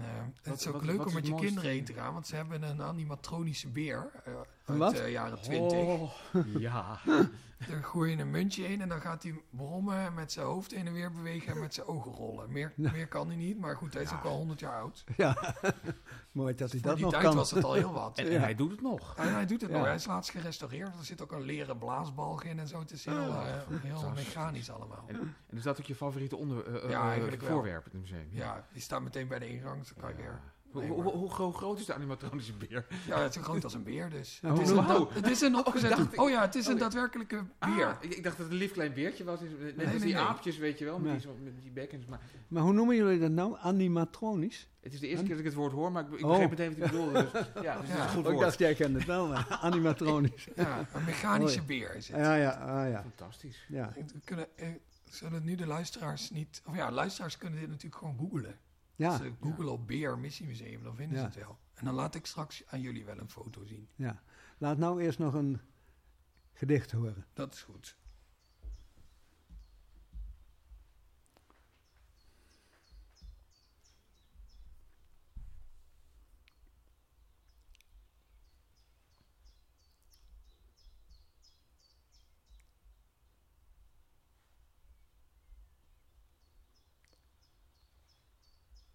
het 0.42 0.60
is 0.60 0.66
ook 0.66 0.72
wat- 0.74 0.84
leuk 0.84 0.96
wat 0.96 1.06
om 1.06 1.14
met 1.14 1.26
je 1.26 1.34
kinderen 1.34 1.70
heen 1.70 1.84
te 1.84 1.92
gaan, 1.92 2.12
want 2.12 2.26
ze 2.26 2.34
hebben 2.36 2.62
een 2.62 2.82
animatronische 2.82 3.68
beer 3.68 4.10
Een 4.24 4.34
uit 4.66 4.96
de 4.96 5.10
jaren 5.10 5.40
20. 5.40 5.78
Oh, 5.78 6.10
ja. 6.58 6.98
Daar 7.68 7.84
gooi 7.84 8.10
je 8.10 8.22
een 8.22 8.30
muntje 8.30 8.68
in 8.68 8.80
en 8.80 8.88
dan 8.88 9.00
gaat 9.00 9.22
hij 9.22 9.42
brommen, 9.50 10.14
met 10.14 10.32
zijn 10.32 10.46
hoofd 10.46 10.74
heen 10.74 10.86
en 10.86 10.92
weer 10.92 11.12
bewegen 11.12 11.52
en 11.52 11.60
met 11.60 11.74
zijn 11.74 11.86
ogen 11.86 12.12
rollen. 12.12 12.52
Meer, 12.52 12.72
meer 12.76 13.08
kan 13.08 13.26
hij 13.26 13.36
niet, 13.36 13.58
maar 13.58 13.76
goed, 13.76 13.94
hij 13.94 14.02
is 14.02 14.12
ook 14.12 14.24
al 14.24 14.36
100 14.36 14.60
jaar 14.60 14.80
oud. 14.80 15.04
Ja, 15.16 15.54
mooi 16.32 16.54
dat 16.54 16.70
hij 16.70 16.80
Voor 16.80 16.88
dat 16.88 16.96
die 16.96 17.04
nog 17.04 17.12
tijd 17.14 17.24
kan. 17.24 17.36
was 17.36 17.50
het 17.50 17.64
al 17.64 17.72
heel 17.72 17.92
wat. 17.92 18.18
En, 18.18 18.40
hij 18.40 18.54
doet 18.54 18.70
het 18.70 18.80
nog. 18.82 19.16
hij 19.16 19.46
doet 19.46 19.60
het 19.60 19.70
nog, 19.70 19.84
hij 19.84 19.94
is 19.94 20.06
laatst 20.06 20.30
gerestaureerd. 20.30 20.98
Er 20.98 21.04
zit 21.04 21.22
ook 21.22 21.32
een 21.32 21.42
leren 21.42 21.78
blaasbalg 21.78 22.44
in 22.44 22.58
en 22.58 22.68
zo. 22.68 22.78
Het 22.78 22.90
is 22.90 23.04
heel, 23.04 23.14
Oh, 23.14 23.46
eh, 23.48 23.82
heel 23.82 24.10
mechanisch 24.14 24.70
allemaal. 24.70 25.04
En, 25.06 25.16
en 25.46 25.56
is 25.56 25.62
dat 25.62 25.80
ook 25.80 25.86
je 25.86 25.94
favoriete 25.94 26.36
onder, 26.36 26.66
eh, 26.66 26.84
eh, 26.84 26.90
Ja, 26.90 27.14
eh, 27.14 27.38
voorwerp 27.38 27.84
in 27.84 27.90
het 27.92 28.00
museum? 28.00 28.28
Ja, 28.30 28.66
die 28.72 28.82
staat 28.82 29.02
meteen 29.02 29.28
bij 29.28 29.38
de 29.38 29.48
ingang, 29.48 29.78
dus 29.78 29.88
dan 29.88 29.98
kan 29.98 30.10
je 30.10 30.16
weer... 30.16 30.40
Hoe, 30.70 30.80
Nee, 30.84 30.90
hoe, 30.90 31.02
maar- 31.04 31.12
hoe, 31.12 31.34
hoe 31.34 31.52
groot 31.54 31.78
is 31.78 31.86
de 31.86 31.94
animatronische 31.94 32.52
beer? 32.52 32.86
Ja, 33.06 33.18
het 33.20 33.28
is 33.28 33.34
zo 33.34 33.42
groot 33.42 33.64
als 33.64 33.74
een 33.74 33.82
beer 33.82 34.10
dus. 34.10 34.38
Het, 34.42 34.58
is 34.58 34.68
een, 34.68 34.74
noem- 34.74 34.86
dat- 34.86 35.14
het 35.14 35.28
is 35.28 35.40
een 35.40 35.56
opgezet... 35.56 35.98
ik- 35.98 36.20
Oh 36.20 36.30
ja, 36.30 36.40
het 36.40 36.54
is 36.54 36.66
een 36.66 36.74
oh, 36.74 36.80
daadwerkelijke 36.80 37.44
Ah, 37.58 37.76
beer. 37.76 37.96
ik, 38.00 38.14
ik 38.14 38.22
dacht 38.22 38.36
dat 38.36 38.44
het 38.46 38.54
een 38.54 38.60
lief 38.60 38.72
klein 38.72 38.94
beertje 38.94 39.24
was. 39.24 39.40
Net 39.40 39.50
Nee, 39.58 39.68
als 39.68 39.84
nee, 39.86 39.98
die 39.98 40.14
nee. 40.14 40.22
aapjes, 40.22 40.58
weet 40.58 40.78
je 40.78 40.84
wel, 40.84 40.98
met, 40.98 41.20
die, 41.20 41.30
met 41.42 41.62
die 41.62 41.70
bekkens. 41.70 42.06
Maar 42.06 42.20
Maar 42.48 42.62
hoe 42.62 42.72
noemen 42.72 42.96
jullie 42.96 43.18
dat 43.20 43.30
nou? 43.30 43.56
Animatronisch? 43.60 44.68
het 44.80 44.92
is 44.94 45.00
de 45.00 45.06
eerste 45.08 45.24
keer 45.24 45.34
dat 45.34 45.44
ik 45.44 45.50
het 45.50 45.54
woord 45.60 45.72
hoor, 45.72 45.92
maar 45.92 46.02
ik, 46.04 46.18
ik 46.18 46.24
Oh. 46.24 46.30
begreep 46.30 46.50
meteen 46.50 46.68
wat 46.68 46.78
hij 46.78 46.88
bedoelde. 46.90 47.30
Dus, 47.32 47.62
ja, 47.62 47.80
dus 47.80 47.88
Ja. 47.88 47.94
is 47.94 48.00
een 48.02 48.08
goed 48.08 48.24
Oh, 48.24 48.24
ik 48.24 48.24
woord. 48.24 48.40
dacht, 48.40 48.58
jij 48.58 48.74
kent 48.74 48.94
het 48.94 49.04
wel, 49.04 49.26
maar 49.28 49.58
animatronisch. 49.62 50.48
Ja, 50.56 50.86
een 50.92 51.04
mechanische 51.04 51.62
beer 51.62 51.94
is 51.96 52.08
het. 52.08 52.16
Ja, 52.16 52.34
ja, 52.34 52.50
ah, 52.50 52.90
ja. 52.90 53.00
Fantastisch. 53.02 53.64
ja. 53.68 53.92
We 53.96 54.04
kunnen, 54.24 54.46
eh, 54.56 54.68
zullen 55.04 55.44
nu 55.44 55.54
de 55.54 55.66
luisteraars 55.66 56.30
niet... 56.30 56.62
Of 56.66 56.74
ja, 56.76 56.90
luisteraars 56.90 57.38
kunnen 57.38 57.58
dit 57.60 57.68
natuurlijk 57.68 57.96
gewoon 57.96 58.16
googlen. 58.18 58.56
Ja, 58.96 59.16
ze 59.16 59.32
googlen 59.40 59.72
op 59.72 59.86
Beer 59.86 60.18
Missiemuseum, 60.18 60.82
dan 60.82 60.96
vinden 60.96 61.18
ze 61.18 61.24
het 61.24 61.34
wel. 61.34 61.58
En 61.74 61.84
dan 61.84 61.94
laat 61.94 62.14
ik 62.14 62.26
straks 62.26 62.66
aan 62.66 62.80
jullie 62.80 63.04
wel 63.04 63.18
een 63.18 63.30
foto 63.30 63.64
zien. 63.64 63.88
ja. 63.94 64.22
Laat 64.58 64.78
nou 64.78 65.02
eerst 65.02 65.18
nog 65.18 65.34
een 65.34 65.60
gedicht 66.52 66.90
horen. 66.92 67.26
Dat 67.32 67.54
is 67.54 67.62
goed. 67.62 67.96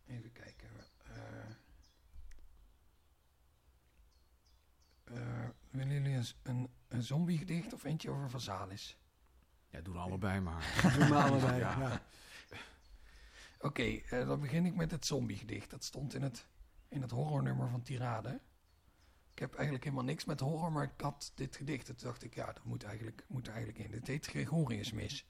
Even 0.08 0.32
kijken. 0.32 0.70
eh 1.04 1.56
eh, 5.04 5.50
willen 5.70 5.94
jullie 5.94 6.11
een, 6.44 6.56
een, 6.56 6.70
een 6.88 7.04
zombiegedicht 7.04 7.74
of 7.74 7.84
eentje 7.84 8.10
over 8.10 8.30
Vazalis? 8.30 8.98
Ja, 9.70 9.82
doen 9.82 9.98
allebei 9.98 10.40
maar. 10.40 10.82
Doen 10.98 11.10
we 11.10 11.16
allebei. 11.16 11.60
Ja. 11.60 11.80
ja. 11.80 12.02
Oké, 13.60 13.84
eh, 13.84 14.28
dan 14.28 14.40
begin 14.40 14.66
ik 14.66 14.76
met 14.76 14.92
het 14.92 15.06
zombiegedicht. 15.06 15.70
Dat 15.70 15.84
stond 15.84 16.14
in 16.14 16.22
het, 16.22 16.48
in 16.88 17.02
het 17.02 17.12
horrornummer 17.12 17.70
van 17.70 17.82
Tirade. 17.82 18.40
Ik 19.32 19.40
heb 19.40 19.54
eigenlijk 19.54 19.84
helemaal 19.84 20.06
niks 20.06 20.26
met 20.26 20.40
horror, 20.40 20.72
maar 20.72 20.84
ik 20.84 21.02
had 21.02 21.32
dit 21.36 21.56
gedicht. 21.56 21.90
En 21.90 21.96
toen 21.96 22.08
dacht 22.08 22.24
ik, 22.24 22.36
ja, 22.36 22.46
dat 22.46 22.64
moet 22.64 22.84
eigenlijk, 22.84 23.26
moet 23.28 23.48
er 23.48 23.54
eigenlijk 23.54 23.86
in. 23.86 23.94
Het 23.94 24.08
heet 24.08 24.26
Gregoriusmis. 24.26 25.26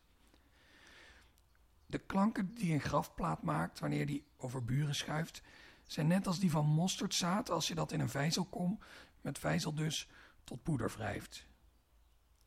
De 1.85 1.99
klanken 1.99 2.53
die 2.53 2.73
een 2.73 2.81
grafplaat 2.81 3.41
maakt 3.41 3.79
wanneer 3.79 4.05
die 4.05 4.25
over 4.37 4.65
buren 4.65 4.95
schuift... 4.95 5.41
zijn 5.85 6.07
net 6.07 6.27
als 6.27 6.39
die 6.39 6.51
van 6.51 6.65
mosterdzaad 6.65 7.49
als 7.49 7.67
je 7.67 7.75
dat 7.75 7.91
in 7.91 7.99
een 7.99 8.09
vijzelkom... 8.09 8.79
met 9.21 9.39
vijzel 9.39 9.73
dus 9.73 10.07
tot 10.51 10.63
poeder 10.63 10.89
wrijft. 10.89 11.47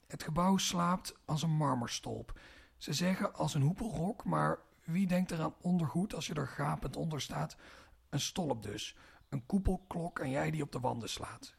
Het 0.06 0.22
gebouw 0.22 0.56
slaapt 0.56 1.14
als 1.24 1.42
een 1.42 1.56
marmerstolp. 1.56 2.40
Ze 2.76 2.92
zeggen 2.92 3.34
als 3.34 3.54
een 3.54 3.62
hoepelrok, 3.62 4.24
maar 4.24 4.58
wie 4.84 5.06
denkt 5.06 5.30
er 5.30 5.40
aan 5.40 5.54
ondergoed 5.60 6.14
als 6.14 6.26
je 6.26 6.34
er 6.34 6.46
gapend 6.46 6.96
onder 6.96 7.20
staat? 7.20 7.56
Een 8.08 8.20
stolp 8.20 8.62
dus, 8.62 8.96
een 9.28 9.46
koepelklok 9.46 10.18
en 10.18 10.30
jij 10.30 10.50
die 10.50 10.62
op 10.62 10.72
de 10.72 10.80
wanden 10.80 11.08
slaat. 11.08 11.56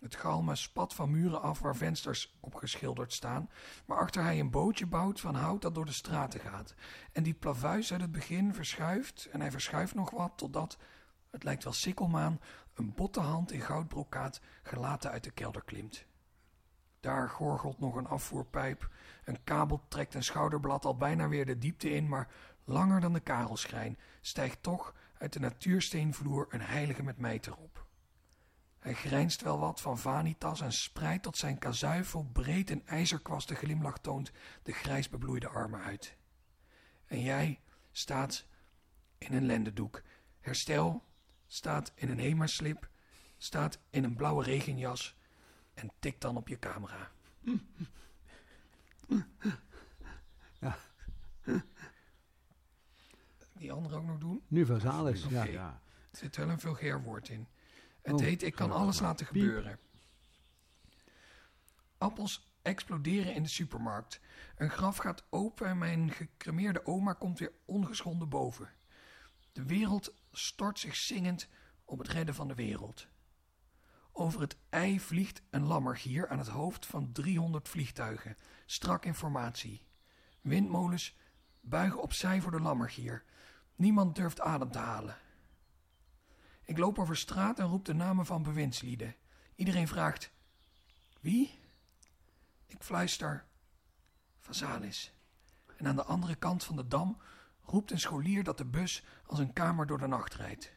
Het 0.00 0.16
galme 0.16 0.56
spat 0.56 0.94
van 0.94 1.10
muren 1.10 1.42
af 1.42 1.58
waar 1.58 1.76
vensters 1.76 2.36
op 2.40 2.54
geschilderd 2.54 3.12
staan, 3.12 3.50
waarachter 3.84 4.22
hij 4.22 4.40
een 4.40 4.50
bootje 4.50 4.86
bouwt 4.86 5.20
van 5.20 5.34
hout 5.34 5.62
dat 5.62 5.74
door 5.74 5.86
de 5.86 5.92
straten 5.92 6.40
gaat. 6.40 6.74
En 7.12 7.22
die 7.22 7.34
plavuis 7.34 7.92
uit 7.92 8.00
het 8.00 8.12
begin 8.12 8.54
verschuift 8.54 9.28
en 9.32 9.40
hij 9.40 9.50
verschuift 9.50 9.94
nog 9.94 10.10
wat 10.10 10.32
totdat, 10.36 10.78
het 11.30 11.44
lijkt 11.44 11.64
wel 11.64 11.72
sikkelmaan, 11.72 12.40
een 12.76 12.94
botte 12.94 13.20
hand 13.20 13.52
in 13.52 13.60
goudbrokaat 13.60 14.40
gelaten 14.62 15.10
uit 15.10 15.24
de 15.24 15.30
kelder 15.30 15.64
klimt. 15.64 16.06
Daar 17.00 17.30
gorgelt 17.30 17.78
nog 17.78 17.94
een 17.94 18.06
afvoerpijp. 18.06 18.90
Een 19.24 19.44
kabel 19.44 19.84
trekt 19.88 20.14
een 20.14 20.22
schouderblad 20.22 20.84
al 20.84 20.96
bijna 20.96 21.28
weer 21.28 21.46
de 21.46 21.58
diepte 21.58 21.90
in, 21.90 22.08
maar 22.08 22.28
langer 22.64 23.00
dan 23.00 23.12
de 23.12 23.20
karelschijn 23.20 23.98
stijgt 24.20 24.62
toch 24.62 24.94
uit 25.18 25.32
de 25.32 25.40
natuursteenvloer 25.40 26.46
een 26.50 26.60
heilige 26.60 27.02
met 27.02 27.18
mijter 27.18 27.56
op. 27.56 27.86
Hij 28.78 28.94
grijnst 28.94 29.42
wel 29.42 29.58
wat 29.58 29.80
van 29.80 29.98
vanitas 29.98 30.60
en 30.60 30.72
spreidt 30.72 31.22
tot 31.22 31.36
zijn 31.36 31.58
kazuifel 31.58 32.24
breed 32.32 32.70
en 32.70 32.86
ijzerkwaste 32.86 33.54
glimlach 33.54 33.98
toont 33.98 34.32
de 34.62 34.72
grijs 34.72 35.08
bebloeide 35.08 35.48
armen 35.48 35.80
uit. 35.80 36.16
En 37.06 37.20
jij 37.20 37.60
staat 37.92 38.46
in 39.18 39.32
een 39.32 39.46
lendendoek. 39.46 40.02
Herstel 40.40 41.04
staat 41.46 41.92
in 41.94 42.10
een 42.10 42.18
hemaslip, 42.18 42.88
staat 43.38 43.78
in 43.90 44.04
een 44.04 44.16
blauwe 44.16 44.44
regenjas 44.44 45.16
en 45.74 45.90
tikt 45.98 46.20
dan 46.20 46.36
op 46.36 46.48
je 46.48 46.58
camera. 46.58 47.10
Ja. 50.60 50.78
Die 53.52 53.72
andere 53.72 53.96
ook 53.96 54.04
nog 54.04 54.18
doen? 54.18 54.42
Nu 54.48 54.66
Vazalis, 54.66 55.24
ja. 55.28 55.42
Oké. 55.42 55.50
Ja. 55.50 55.80
Er 56.10 56.18
zit 56.18 56.36
wel 56.36 56.48
een 56.48 56.60
vulgair 56.60 57.02
woord 57.02 57.28
in. 57.28 57.46
Het 58.02 58.14
Oh, 58.14 58.20
heet 58.20 58.42
Ik 58.42 58.54
kan 58.54 58.72
alles 58.72 59.00
laten 59.00 59.26
Piep. 59.26 59.42
gebeuren. 59.42 59.78
Appels 61.98 62.54
exploderen 62.62 63.34
in 63.34 63.42
de 63.42 63.48
supermarkt. 63.48 64.20
Een 64.56 64.70
graf 64.70 64.96
gaat 64.96 65.24
open 65.30 65.66
en 65.66 65.78
mijn 65.78 66.10
gecremeerde 66.10 66.86
oma 66.86 67.12
komt 67.12 67.38
weer 67.38 67.52
ongeschonden 67.64 68.28
boven. 68.28 68.70
De 69.52 69.64
wereld 69.64 70.14
stort 70.38 70.78
zich 70.78 70.96
zingend 70.96 71.48
op 71.84 71.98
het 71.98 72.08
redden 72.08 72.34
van 72.34 72.48
de 72.48 72.54
wereld. 72.54 73.06
Over 74.12 74.40
het 74.40 74.56
ei 74.68 75.00
vliegt 75.00 75.42
een 75.50 75.64
lammergier 75.64 76.28
aan 76.28 76.38
het 76.38 76.48
hoofd 76.48 76.86
van 76.86 77.12
300 77.12 77.68
vliegtuigen. 77.68 78.36
Strak 78.66 79.04
informatie. 79.04 79.86
Windmolens 80.40 81.16
buigen 81.60 82.02
opzij 82.02 82.40
voor 82.40 82.50
de 82.50 82.60
lammergier. 82.60 83.24
Niemand 83.74 84.14
durft 84.14 84.40
adem 84.40 84.70
te 84.70 84.78
halen. 84.78 85.18
Ik 86.62 86.78
loop 86.78 86.98
over 86.98 87.16
straat 87.16 87.58
en 87.58 87.66
roep 87.66 87.84
de 87.84 87.94
namen 87.94 88.26
van 88.26 88.42
bewindslieden. 88.42 89.16
Iedereen 89.54 89.88
vraagt: 89.88 90.30
Wie? 91.20 91.58
Ik 92.66 92.82
fluister: 92.82 93.44
Vasalis. 94.40 95.12
En 95.76 95.86
aan 95.86 95.96
de 95.96 96.04
andere 96.04 96.34
kant 96.34 96.64
van 96.64 96.76
de 96.76 96.88
dam 96.88 97.20
roept 97.66 97.90
een 97.90 98.00
scholier 98.00 98.44
dat 98.44 98.58
de 98.58 98.64
bus 98.64 99.04
als 99.26 99.38
een 99.38 99.52
kamer 99.52 99.86
door 99.86 99.98
de 99.98 100.06
nacht 100.06 100.34
rijdt. 100.34 100.72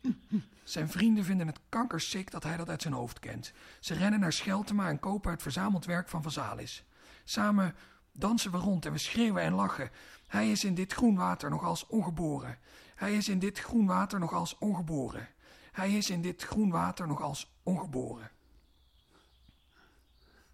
Zijn 0.64 0.88
vrienden 0.88 1.24
vinden 1.24 1.46
het 1.46 1.60
kankersick 1.68 2.30
dat 2.30 2.42
hij 2.42 2.56
dat 2.56 2.68
uit 2.68 2.82
zijn 2.82 2.94
hoofd 2.94 3.18
kent. 3.18 3.52
Ze 3.80 3.94
rennen 3.94 4.20
naar 4.20 4.32
Scheltema 4.32 4.88
en 4.88 5.00
kopen 5.00 5.30
het 5.30 5.42
verzameld 5.42 5.84
werk 5.84 6.08
van 6.08 6.22
Vasalis. 6.22 6.84
Samen 7.24 7.74
dansen 8.12 8.50
we 8.50 8.58
rond 8.58 8.86
en 8.86 8.92
we 8.92 8.98
schreeuwen 8.98 9.42
en 9.42 9.52
lachen. 9.52 9.90
Hij 10.26 10.50
is 10.50 10.64
in 10.64 10.74
dit 10.74 10.92
groen 10.92 11.16
water 11.16 11.50
nog 11.50 11.64
als 11.64 11.86
ongeboren. 11.86 12.58
Hij 12.94 13.16
is 13.16 13.28
in 13.28 13.38
dit 13.38 13.58
groen 13.58 13.86
water 13.86 14.18
nog 14.18 14.32
als 14.32 14.58
ongeboren. 14.58 15.28
Hij 15.72 15.92
is 15.92 16.10
in 16.10 16.22
dit 16.22 16.42
groen 16.42 16.70
water 16.70 17.06
nog 17.06 17.22
als 17.22 17.54
ongeboren. 17.62 18.30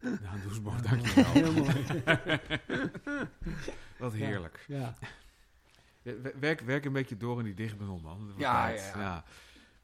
Nou, 0.01 0.41
Doesborg, 0.43 0.81
dankjewel. 0.81 1.33
Heel 1.33 1.53
mooi. 1.53 2.03
Wat 3.99 4.12
heerlijk. 4.12 4.64
Ja. 4.66 4.78
Ja, 4.78 4.95
Werk, 6.40 6.61
werk 6.61 6.84
een 6.84 6.92
beetje 6.92 7.16
door 7.16 7.38
in 7.38 7.44
die 7.44 7.55
dichtbundel, 7.55 7.98
man. 7.98 8.32
Ja, 8.36 8.66
tijd. 8.66 8.80
ja, 8.94 9.01
ja. 9.01 9.24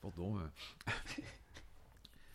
Wat 0.00 0.14
domme. 0.14 0.50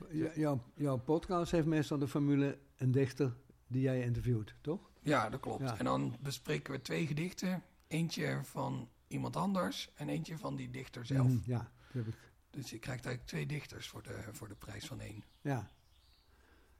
Ja, 0.10 0.32
jouw, 0.36 0.64
jouw 0.76 0.98
podcast 0.98 1.52
heeft 1.52 1.68
meestal 1.68 1.98
de 1.98 2.08
formule 2.08 2.58
een 2.78 2.92
dichter 2.92 3.34
die 3.68 3.82
jij 3.82 4.02
interviewt, 4.02 4.56
toch? 4.62 4.90
Ja, 5.02 5.30
dat 5.30 5.40
klopt. 5.40 5.62
Ja. 5.62 5.78
En 5.78 5.86
dan 5.86 6.16
bespreken 6.20 6.74
we 6.74 6.82
twee 6.82 7.08
gedichten. 7.08 7.64
Eentje 7.88 8.40
van 8.44 8.90
iemand 9.08 9.36
anders 9.36 9.92
en 9.96 10.10
eentje 10.10 10.38
van 10.38 10.56
die 10.56 10.70
dichter 10.70 11.06
zelf. 11.06 11.28
Mhm, 11.28 11.40
ja, 11.44 11.58
dat 11.58 11.94
heb 11.94 12.08
ik. 12.08 12.16
Dus 12.50 12.70
je 12.70 12.80
krijgt 12.80 13.06
eigenlijk 13.06 13.28
twee 13.34 13.46
dichters 13.46 13.88
voor 13.88 14.04
de, 14.04 14.24
voor 14.32 14.48
de 14.48 14.56
prijs 14.56 14.86
van 14.86 15.00
één. 15.00 15.24
Ja. 15.42 15.72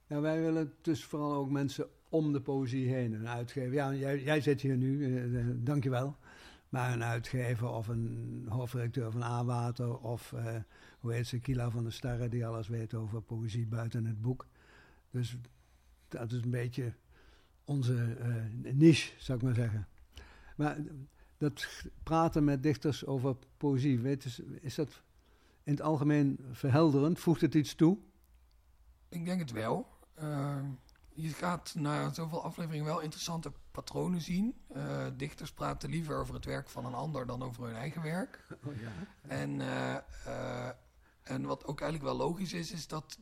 ja, 0.06 0.20
wij 0.20 0.40
willen 0.40 0.74
dus 0.80 1.04
vooral 1.04 1.34
ook 1.34 1.50
mensen 1.50 1.88
om 2.08 2.32
de 2.32 2.40
poëzie 2.40 2.88
heen. 2.88 3.12
Een 3.12 3.28
uitgever. 3.28 3.72
Ja, 3.72 3.94
jij, 3.94 4.22
jij 4.22 4.40
zit 4.40 4.60
hier 4.60 4.76
nu, 4.76 5.16
eh, 5.38 5.44
dankjewel. 5.54 6.16
Maar 6.72 6.92
een 6.92 7.04
uitgever 7.04 7.68
of 7.68 7.88
een 7.88 8.46
hoofdredacteur 8.48 9.10
van 9.10 9.22
A-Water 9.22 9.98
of 9.98 10.32
eh, 10.32 10.56
hoe 11.00 11.12
heet 11.12 11.26
ze, 11.26 11.38
Kila 11.38 11.70
van 11.70 11.82
der 11.82 11.92
Sterren, 11.92 12.30
die 12.30 12.46
alles 12.46 12.68
weet 12.68 12.94
over 12.94 13.22
poëzie 13.22 13.66
buiten 13.66 14.04
het 14.04 14.20
boek. 14.20 14.46
Dus 15.10 15.36
dat 16.08 16.32
is 16.32 16.42
een 16.42 16.50
beetje 16.50 16.92
onze 17.64 18.16
eh, 18.18 18.72
niche, 18.72 19.12
zou 19.18 19.38
ik 19.38 19.44
maar 19.44 19.54
zeggen. 19.54 19.88
Maar 20.56 20.78
dat 21.38 21.66
praten 22.02 22.44
met 22.44 22.62
dichters 22.62 23.06
over 23.06 23.36
poëzie, 23.56 24.00
weet 24.00 24.22
je, 24.22 24.58
is 24.60 24.74
dat 24.74 25.02
in 25.62 25.72
het 25.72 25.82
algemeen 25.82 26.38
verhelderend? 26.50 27.18
Voegt 27.18 27.40
het 27.40 27.54
iets 27.54 27.74
toe? 27.74 27.98
Ik 29.08 29.24
denk 29.24 29.40
het 29.40 29.50
wel. 29.50 29.86
Eh, 30.14 30.64
je 31.14 31.28
gaat 31.28 31.74
na 31.74 32.12
zoveel 32.12 32.42
afleveringen 32.42 32.86
wel 32.86 33.00
interessante 33.00 33.52
patronen 33.70 34.20
zien. 34.20 34.54
Eh, 34.68 35.06
dichters 35.16 35.52
praten 35.52 35.90
liever 35.90 36.16
over 36.16 36.34
het 36.34 36.44
werk 36.44 36.68
van 36.68 36.84
een 36.84 36.94
ander 36.94 37.26
dan 37.26 37.42
over 37.42 37.64
hun 37.64 37.76
eigen 37.76 38.02
werk. 38.02 38.46
Oh, 38.64 38.80
ja. 38.80 38.90
En, 39.28 39.60
eh, 39.60 39.96
eh, 40.26 40.74
en 41.22 41.44
wat 41.44 41.64
ook 41.64 41.80
eigenlijk 41.80 42.16
wel 42.16 42.26
logisch 42.26 42.52
is, 42.52 42.72
is 42.72 42.86
dat 42.86 43.18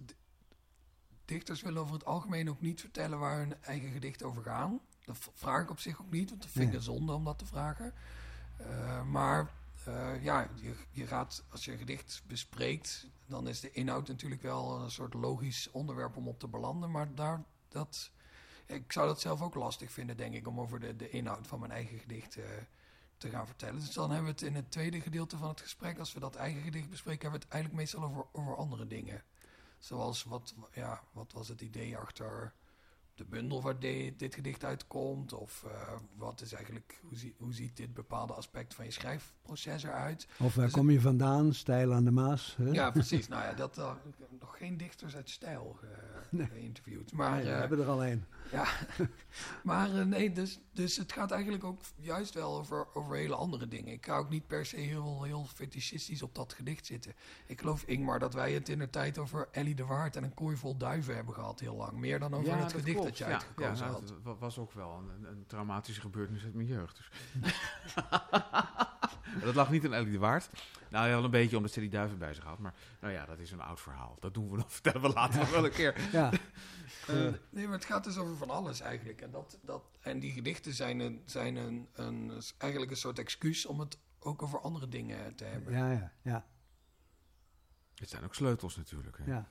dichters 1.24 1.62
willen 1.62 1.82
over 1.82 1.94
het 1.94 2.04
algemeen 2.04 2.50
ook 2.50 2.60
niet 2.60 2.80
vertellen 2.80 3.18
waar 3.18 3.38
hun 3.38 3.62
eigen 3.62 3.90
gedichten 3.90 4.26
over 4.26 4.42
gaan. 4.42 4.80
Dat 5.04 5.30
vraag 5.34 5.62
ik 5.62 5.70
op 5.70 5.78
zich 5.78 6.00
ook 6.00 6.10
niet, 6.10 6.28
want 6.30 6.42
dat 6.42 6.50
vind 6.50 6.74
ik 6.74 6.82
zonde 6.82 7.12
om 7.12 7.24
dat 7.24 7.38
te 7.38 7.46
vragen. 7.46 7.94
Maar 9.10 9.50
ja, 10.20 10.48
je, 10.54 10.74
je 10.90 11.06
gaat, 11.06 11.44
als 11.48 11.64
je 11.64 11.72
een 11.72 11.78
gedicht 11.78 12.22
bespreekt, 12.26 13.06
dan 13.26 13.48
is 13.48 13.60
de 13.60 13.70
inhoud 13.70 14.08
natuurlijk 14.08 14.42
wel 14.42 14.80
een 14.80 14.90
soort 14.90 15.14
logisch 15.14 15.70
onderwerp 15.70 16.16
om 16.16 16.28
op 16.28 16.38
te 16.38 16.48
belanden. 16.48 16.90
Maar 16.90 17.14
daar, 17.14 17.44
dat, 17.70 18.10
ik 18.66 18.92
zou 18.92 19.06
dat 19.06 19.20
zelf 19.20 19.42
ook 19.42 19.54
lastig 19.54 19.92
vinden, 19.92 20.16
denk 20.16 20.34
ik, 20.34 20.46
om 20.46 20.60
over 20.60 20.80
de, 20.80 20.96
de 20.96 21.10
inhoud 21.10 21.46
van 21.46 21.60
mijn 21.60 21.72
eigen 21.72 21.98
gedicht 21.98 22.36
eh, 22.36 22.44
te 23.16 23.28
gaan 23.28 23.46
vertellen. 23.46 23.80
Dus 23.80 23.92
dan 23.92 24.10
hebben 24.10 24.26
we 24.26 24.32
het 24.32 24.42
in 24.42 24.54
het 24.54 24.70
tweede 24.70 25.00
gedeelte 25.00 25.36
van 25.36 25.48
het 25.48 25.60
gesprek, 25.60 25.98
als 25.98 26.12
we 26.12 26.20
dat 26.20 26.34
eigen 26.34 26.62
gedicht 26.62 26.90
bespreken, 26.90 27.22
hebben 27.22 27.40
we 27.40 27.46
het 27.46 27.54
eigenlijk 27.54 27.82
meestal 27.82 28.04
over, 28.04 28.24
over 28.32 28.56
andere 28.56 28.86
dingen. 28.86 29.24
Zoals 29.78 30.24
wat, 30.24 30.54
ja, 30.72 31.02
wat 31.12 31.32
was 31.32 31.48
het 31.48 31.60
idee 31.60 31.96
achter 31.96 32.54
de 33.20 33.26
bundel 33.26 33.62
waar 33.62 33.78
de- 33.78 34.14
dit 34.16 34.34
gedicht 34.34 34.64
uitkomt? 34.64 35.32
Of 35.32 35.64
eh, 35.66 35.92
wat 36.16 36.40
is 36.40 36.52
eigenlijk, 36.52 37.00
hoe, 37.02 37.16
zie- 37.18 37.34
hoe 37.38 37.52
ziet 37.54 37.76
dit 37.76 37.94
bepaalde 37.94 38.32
aspect 38.32 38.74
van 38.74 38.84
je 38.84 38.90
schrijfproces 38.90 39.82
eruit? 39.82 40.28
Of 40.38 40.54
waar 40.54 40.64
Dus 40.64 40.74
kom 40.74 40.90
je 40.90 41.00
vandaan? 41.00 41.54
Stijl 41.54 41.92
aan 41.94 42.04
de 42.04 42.10
Maas. 42.10 42.54
Hè? 42.58 42.70
Ja, 42.70 42.90
precies. 43.00 43.28
nou 43.28 43.42
ja, 43.42 43.52
dat, 43.52 43.78
eh, 43.78 43.92
ik 44.08 44.14
heb 44.18 44.28
nog 44.40 44.56
geen 44.56 44.76
dichters 44.76 45.16
uit 45.16 45.30
stijl 45.30 45.76
ge- 45.80 46.44
geïnterviewd. 46.44 47.12
Maar, 47.12 47.34
Nee, 47.36 47.44
we 47.44 47.50
eh, 47.50 47.58
hebben 47.58 47.78
er 47.80 47.88
al 47.88 48.02
één. 48.04 48.26
Ja, 48.50 48.66
maar 49.62 49.94
eh, 49.98 50.04
nee, 50.04 50.32
dus, 50.32 50.60
dus 50.72 50.96
het 50.96 51.12
gaat 51.12 51.30
eigenlijk 51.30 51.64
ook 51.64 51.80
juist 51.96 52.34
wel 52.34 52.58
over, 52.58 52.86
over 52.94 53.16
hele 53.16 53.34
andere 53.34 53.68
dingen. 53.68 53.92
Ik 53.92 54.06
ga 54.06 54.16
ook 54.16 54.28
niet 54.28 54.46
per 54.46 54.66
se 54.66 54.76
heel, 54.76 55.22
heel 55.22 55.44
fetischistisch 55.54 56.22
op 56.22 56.34
dat 56.34 56.52
gedicht 56.52 56.86
zitten. 56.86 57.14
Ik 57.46 57.60
geloof, 57.60 57.82
Ingmar, 57.82 58.18
dat 58.18 58.34
wij 58.34 58.52
het 58.52 58.68
in 58.68 58.78
de 58.78 58.90
tijd 58.90 59.18
over 59.18 59.48
Ellie 59.52 59.74
de 59.74 59.84
Waard 59.84 60.16
en 60.16 60.24
een 60.24 60.34
kooi 60.34 60.56
vol 60.56 60.76
duiven 60.76 61.14
hebben 61.14 61.34
gehad 61.34 61.60
heel 61.60 61.76
lang. 61.76 61.92
Meer 61.92 62.18
dan 62.18 62.34
over 62.34 62.52
het 62.52 62.60
dat 62.60 62.72
gedicht 62.72 62.96
klopt. 62.96 63.08
dat 63.08 63.18
je 63.18 63.24
Ja, 63.24 63.30
uitgekozen 63.30 63.86
ja, 63.86 63.92
had. 63.92 64.14
Wa- 64.22 64.36
was 64.36 64.58
ook 64.58 64.72
wel 64.72 64.98
een, 64.98 65.24
een, 65.24 65.44
traumatische 65.46 66.00
gebeurtenis 66.00 66.44
uit 66.44 66.54
mijn 66.54 66.68
jeugd. 66.68 67.00
Dus. 67.40 67.60
dat 69.44 69.54
lag 69.54 69.70
niet 69.70 69.84
aan 69.84 69.94
Ellie 69.94 70.12
de 70.12 70.18
Waard. 70.18 70.50
Nou, 70.90 71.10
wel 71.10 71.24
een 71.24 71.30
beetje 71.30 71.56
omdat 71.56 71.72
ze 71.72 71.80
die 71.80 71.88
duiven 71.88 72.18
bij 72.18 72.34
zich 72.34 72.44
had. 72.44 72.58
Maar 72.58 72.74
nou 73.00 73.12
ja, 73.12 73.26
dat 73.26 73.38
is 73.38 73.50
een 73.50 73.60
oud 73.60 73.80
verhaal. 73.80 74.16
Dat 74.20 74.34
doen 74.34 74.50
we 74.50 74.56
nog, 74.56 74.72
vertellen 74.80 75.00
we 75.00 75.08
later 75.08 75.38
nog 75.38 75.50
wel 75.50 75.64
een 75.64 75.70
keer. 75.70 76.08
Ja, 76.12 76.30
Eh, 77.06 77.32
nee, 77.50 77.64
maar 77.64 77.76
het 77.76 77.84
gaat 77.84 78.04
dus 78.04 78.16
over 78.16 78.36
van 78.36 78.50
alles 78.50 78.80
eigenlijk. 78.80 79.20
En, 79.20 79.30
dat, 79.30 79.58
dat, 79.62 79.82
en 80.00 80.20
die 80.20 80.32
gedichten 80.32 80.74
zijn, 80.74 80.98
een, 80.98 81.22
zijn 81.24 81.56
een, 81.56 81.88
een, 81.92 82.42
eigenlijk 82.58 82.90
een 82.90 82.96
soort 82.96 83.18
excuus 83.18 83.66
om 83.66 83.80
het 83.80 83.98
ook 84.18 84.42
over 84.42 84.60
andere 84.60 84.88
dingen 84.88 85.34
te 85.34 85.44
hebben. 85.44 85.72
ja, 85.72 85.90
ja, 85.92 86.12
ja, 86.22 86.46
Het 87.94 88.08
zijn 88.08 88.24
ook 88.24 88.34
sleutels 88.34 88.76
natuurlijk. 88.76 89.18
Hè. 89.18 89.24
ja. 89.24 89.48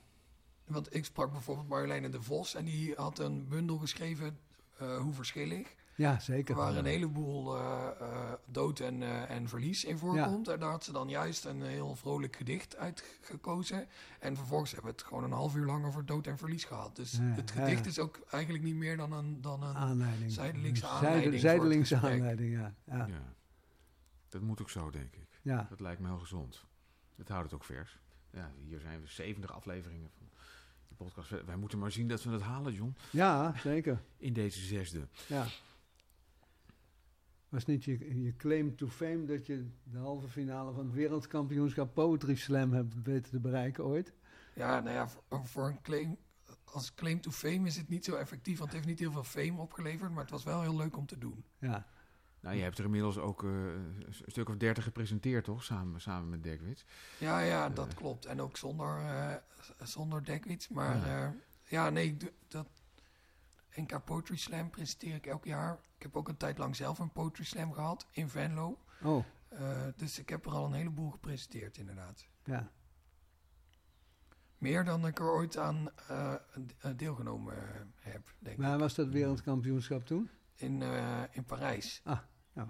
Want 0.64 0.94
ik 0.94 1.04
sprak 1.04 1.32
bijvoorbeeld 1.32 1.68
Marjoleine 1.68 2.08
de 2.08 2.22
Vos 2.22 2.54
en 2.54 2.64
die 2.64 2.94
had 2.94 3.18
een 3.18 3.48
bundel 3.48 3.78
geschreven, 3.78 4.38
eh, 4.76 4.98
Hoe 4.98 5.14
Verschillig. 5.14 5.74
Ja, 6.00 6.18
zeker. 6.18 6.54
Waar 6.54 6.76
een 6.76 6.84
heleboel 6.84 7.56
eh, 7.56 7.88
eh, 8.00 8.32
dood 8.46 8.80
en, 8.80 9.02
eh, 9.02 9.30
en 9.30 9.48
verlies 9.48 9.84
in 9.84 9.98
voorkomt. 9.98 10.48
En 10.48 10.60
daar 10.60 10.70
had 10.70 10.84
ze 10.84 10.92
dan 10.92 11.08
juist 11.08 11.44
een 11.44 11.62
heel 11.62 11.94
vrolijk 11.94 12.36
gedicht 12.36 12.76
uitgekozen. 12.76 13.86
En 14.20 14.36
vervolgens 14.36 14.70
hebben 14.72 14.90
we 14.90 14.96
het 14.96 15.06
gewoon 15.06 15.24
een 15.24 15.32
half 15.32 15.54
uur 15.56 15.66
lang 15.66 15.84
over 15.86 16.06
dood 16.06 16.26
en 16.26 16.38
verlies 16.38 16.64
gehad. 16.64 16.96
Dus 16.96 17.12
Ja, 17.12 17.22
het 17.22 17.50
gedicht 17.50 17.84
ja. 17.84 17.90
is 17.90 17.98
ook 17.98 18.20
eigenlijk 18.30 18.64
niet 18.64 18.74
meer 18.74 18.96
dan 18.96 19.12
een, 19.12 19.40
dan 19.40 19.62
een 19.62 19.74
aanleiding. 19.76 20.30
zijdelingse 20.32 20.86
Zijde- 20.86 21.06
aanleiding 21.06 21.40
zijdelingse 21.40 21.96
aanleiding, 21.96 22.52
ja. 22.52 22.74
Ja, 22.84 23.06
Ja. 23.06 23.34
Dat 24.28 24.40
moet 24.42 24.60
ook 24.60 24.70
zo, 24.70 24.90
denk 24.90 25.14
ik. 25.14 25.28
ja. 25.42 25.66
Dat 25.70 25.80
lijkt 25.80 26.00
me 26.00 26.06
heel 26.08 26.18
gezond. 26.18 26.64
Het 27.16 27.28
houdt 27.28 27.44
het 27.44 27.54
ook 27.54 27.64
vers. 27.64 27.98
Ja, 28.30 28.50
hier 28.66 28.80
zijn 28.80 29.00
we 29.00 29.06
70 29.06 29.52
afleveringen 29.52 30.10
van 30.18 30.26
de 30.88 30.94
podcast. 30.94 31.30
Wij 31.46 31.56
moeten 31.56 31.78
maar 31.78 31.92
zien 31.92 32.08
dat 32.08 32.22
we 32.22 32.30
het 32.30 32.42
halen, 32.42 32.72
John. 32.72 32.96
ja 33.10 33.54
zeker. 33.56 34.02
In 34.16 34.32
deze 34.32 34.60
zesde. 34.60 35.08
Ja. 35.26 35.46
Was 37.50 37.64
niet 37.64 37.84
je, 37.84 38.22
je 38.22 38.36
claim 38.36 38.76
to 38.76 38.86
fame 38.86 39.24
dat 39.24 39.46
je 39.46 39.66
de 39.82 39.98
halve 39.98 40.28
finale 40.28 40.72
van 40.72 40.84
het 40.84 40.94
wereldkampioenschap 40.94 41.94
Poetry 41.94 42.34
Slam 42.34 42.72
hebt 42.72 43.02
weten 43.02 43.30
te 43.30 43.40
bereiken 43.40 43.84
ooit? 43.84 44.12
Ja, 44.54 44.80
nou 44.80 44.94
ja, 44.94 45.08
voor, 45.08 45.46
voor 45.46 45.66
een 45.66 45.80
claim, 45.82 46.16
als 46.64 46.94
claim 46.94 47.20
to 47.20 47.30
fame 47.30 47.66
is 47.66 47.76
het 47.76 47.88
niet 47.88 48.04
zo 48.04 48.14
effectief, 48.14 48.58
want 48.58 48.72
het 48.72 48.76
heeft 48.76 48.88
niet 48.88 48.98
heel 48.98 49.12
veel 49.22 49.44
fame 49.44 49.60
opgeleverd, 49.60 50.10
maar 50.10 50.22
het 50.22 50.30
was 50.30 50.44
wel 50.44 50.60
heel 50.62 50.76
leuk 50.76 50.96
om 50.96 51.06
te 51.06 51.18
doen. 51.18 51.44
Ja, 51.58 51.86
Nou, 52.40 52.56
je 52.56 52.62
hebt 52.62 52.78
er 52.78 52.84
inmiddels 52.84 53.18
ook 53.18 53.44
eh, 53.44 53.50
een 53.50 54.14
stuk 54.26 54.48
of 54.48 54.56
30 54.56 54.84
gepresenteerd, 54.84 55.44
toch? 55.44 55.64
Samen, 55.64 56.00
samen 56.00 56.28
met 56.28 56.42
Dekwits. 56.42 56.84
Ja, 57.18 57.40
ja, 57.40 57.68
dat 57.68 57.94
klopt. 57.94 58.24
En 58.24 58.40
ook 58.40 58.56
zonder, 58.56 58.98
eh 58.98 59.34
zonder 59.82 60.24
Dekwits. 60.24 60.68
Maar 60.68 60.96
Ja. 60.96 61.06
ja, 61.06 61.34
ja 61.64 61.90
nee, 61.90 62.16
dat 62.48 62.68
NK 63.74 64.04
Poetry 64.04 64.36
Slam 64.36 64.70
presenteer 64.70 65.14
ik 65.14 65.26
elk 65.26 65.44
jaar. 65.44 65.78
Ik 65.96 66.02
heb 66.02 66.16
ook 66.16 66.28
een 66.28 66.36
tijd 66.36 66.58
lang 66.58 66.76
zelf 66.76 66.98
een 66.98 67.12
Poetry 67.12 67.44
Slam 67.44 67.72
gehad 67.72 68.06
in 68.10 68.28
Venlo. 68.28 68.78
oh, 69.02 69.24
Eh, 69.48 69.86
dus 69.96 70.18
ik 70.18 70.28
heb 70.28 70.46
er 70.46 70.52
al 70.52 70.64
een 70.66 70.72
heleboel 70.72 71.10
gepresenteerd, 71.10 71.76
inderdaad. 71.76 72.26
ja. 72.44 72.70
Meer 74.58 74.84
dan 74.84 75.06
ik 75.06 75.18
er 75.18 75.30
ooit 75.30 75.56
aan 75.56 75.90
eh, 76.08 76.32
eh, 76.78 76.90
deelgenomen 76.96 77.54
heb, 77.98 78.34
denk 78.38 78.56
ik. 78.56 78.62
Waar 78.64 78.78
was 78.78 78.94
dat 78.94 79.08
wereldkampioenschap 79.08 80.06
toen? 80.06 80.30
In, 80.54 80.82
eh, 80.82 81.22
in 81.30 81.44
Parijs. 81.44 82.00
Ah, 82.04 82.18
ja. 82.52 82.68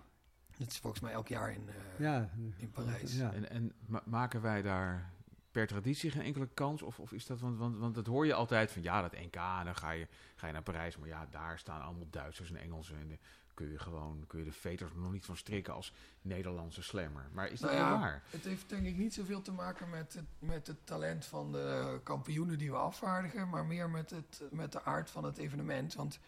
Dat 0.56 0.70
is 0.70 0.78
volgens 0.78 1.02
mij 1.02 1.12
elk 1.12 1.28
jaar 1.28 1.52
in, 1.52 1.68
eh, 1.68 1.98
Ja. 1.98 2.30
in 2.56 2.70
Parijs. 2.70 3.16
Ja. 3.16 3.32
En, 3.32 3.50
en 3.50 3.72
ma- 3.86 4.02
maken 4.06 4.40
wij 4.42 4.62
daar 4.62 5.12
per 5.50 5.66
traditie 5.66 6.10
geen 6.10 6.22
enkele 6.22 6.48
kans? 6.54 6.82
Of, 6.82 6.98
of 6.98 7.12
is 7.12 7.26
dat, 7.26 7.40
want, 7.40 7.58
want, 7.58 7.76
want 7.76 7.94
dat 7.94 8.06
hoor 8.06 8.26
je 8.26 8.34
altijd 8.34 8.70
van 8.70 8.82
ja, 8.82 9.02
dat 9.02 9.12
NK, 9.12 9.34
dan 9.34 9.76
ga 9.76 9.90
je, 9.90 10.06
ga 10.36 10.46
je 10.46 10.52
naar 10.52 10.62
Parijs. 10.62 10.96
Maar 10.96 11.08
ja, 11.08 11.26
daar 11.30 11.58
staan 11.58 11.82
allemaal 11.82 12.10
Duitsers 12.10 12.50
en 12.50 12.56
Engelsen. 12.56 12.96
En 12.96 13.18
kun 13.60 13.70
je 13.70 13.78
gewoon 13.78 14.24
kun 14.26 14.38
je 14.38 14.44
de 14.44 14.52
veters 14.52 14.90
nog 14.94 15.12
niet 15.12 15.24
van 15.24 15.36
strikken 15.36 15.74
als 15.74 15.92
Nederlandse 16.22 16.82
slammer. 16.82 17.28
Maar 17.32 17.50
is 17.50 17.60
dat 17.60 17.70
Nou 17.70 17.82
ja, 17.82 18.00
waar? 18.00 18.22
Het 18.30 18.44
heeft 18.44 18.68
denk 18.68 18.86
ik 18.86 18.96
niet 18.96 19.14
zoveel 19.14 19.42
te 19.42 19.52
maken 19.52 19.90
met 19.90 20.14
het, 20.14 20.24
met 20.38 20.66
het 20.66 20.86
talent 20.86 21.24
van 21.26 21.52
de 21.52 22.00
kampioenen 22.02 22.58
die 22.58 22.70
we 22.70 22.76
afvaardigen, 22.76 23.48
maar 23.48 23.64
meer 23.64 23.90
met, 23.90 24.10
het, 24.10 24.42
met 24.50 24.72
de 24.72 24.84
aard 24.84 25.10
van 25.10 25.24
het 25.24 25.38
evenement. 25.38 25.94
Want 25.94 26.18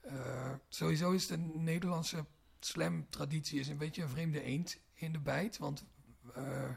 eh, 0.00 0.52
sowieso 0.68 1.10
is 1.10 1.26
de 1.26 1.36
Nederlandse 1.54 2.24
slam-traditie 2.60 3.60
is 3.60 3.68
een 3.68 3.78
beetje 3.78 4.02
een 4.02 4.08
vreemde 4.08 4.42
eend 4.42 4.78
in 4.94 5.12
de 5.12 5.20
bijt. 5.20 5.58
Want 5.58 5.84
eh, 6.34 6.70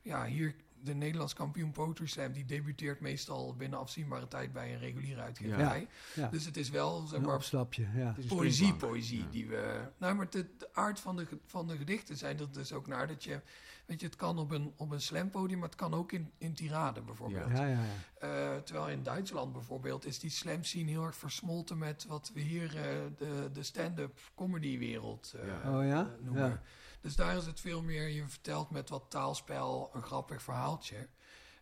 ja, 0.00 0.24
hier 0.24 0.54
de 0.82 0.94
Nederlands 0.94 1.32
kampioen 1.34 1.70
Poetry 1.70 2.06
Slam, 2.06 2.32
die 2.32 2.44
debuteert 2.44 3.00
meestal 3.00 3.54
binnen 3.56 3.78
afzienbare 3.78 4.28
tijd 4.28 4.52
bij 4.52 4.72
een 4.72 4.78
reguliere 4.78 5.20
uitgeverij. 5.20 5.88
Ja. 6.14 6.28
Dus 6.28 6.44
het 6.44 6.56
is 6.56 6.70
wel, 6.70 7.06
zeg 7.06 7.18
Een 7.18 7.24
maar, 7.26 7.34
opstapje, 7.34 7.86
ja. 7.94 8.14
Poëzie, 8.28 8.74
poëzie 8.74 9.18
Ja. 9.18 9.30
die 9.30 9.46
we. 9.46 9.80
Nou, 9.98 10.14
maar 10.14 10.30
de, 10.30 10.46
de 10.58 10.68
aard 10.74 11.00
van 11.00 11.16
de, 11.16 11.26
van 11.46 11.66
de 11.68 11.76
gedichten 11.76 12.16
zijn 12.16 12.38
er 12.38 12.52
dus 12.52 12.72
ook 12.72 12.86
naar 12.86 13.06
dat 13.06 13.24
je. 13.24 13.40
Weet 13.86 14.00
je, 14.00 14.06
het 14.06 14.16
kan 14.16 14.38
op 14.38 14.50
een, 14.50 14.72
op 14.76 14.90
een 14.90 15.00
slampodium, 15.00 15.58
maar 15.58 15.68
het 15.68 15.78
kan 15.78 15.94
ook 15.94 16.12
in, 16.12 16.30
in 16.38 16.54
tirade 16.54 17.00
bijvoorbeeld. 17.00 17.50
Ja, 17.50 17.66
ja, 17.66 17.78
ja. 18.20 18.54
Eh, 18.54 18.56
terwijl 18.62 18.88
in 18.88 19.02
Duitsland 19.02 19.52
bijvoorbeeld 19.52 20.06
is 20.06 20.18
die 20.18 20.30
slam 20.30 20.64
scene 20.64 20.90
heel 20.90 21.04
erg 21.04 21.16
versmolten 21.16 21.78
met 21.78 22.06
wat 22.08 22.30
we 22.34 22.40
hier 22.40 22.76
eh, 22.76 22.82
de, 23.16 23.50
de 23.52 23.62
stand-up 23.62 24.18
comedy 24.34 24.78
wereld 24.78 25.34
eh, 25.36 25.46
Ja. 25.46 25.78
Oh 25.78 25.84
ja? 25.86 26.10
noemen. 26.20 26.60
Dus 27.00 27.16
daar 27.16 27.36
is 27.36 27.46
het 27.46 27.60
veel 27.60 27.82
meer, 27.82 28.08
je 28.08 28.26
vertelt 28.26 28.70
met 28.70 28.88
wat 28.88 29.04
taalspel 29.08 29.90
een 29.92 30.02
grappig 30.02 30.42
verhaaltje. 30.42 31.08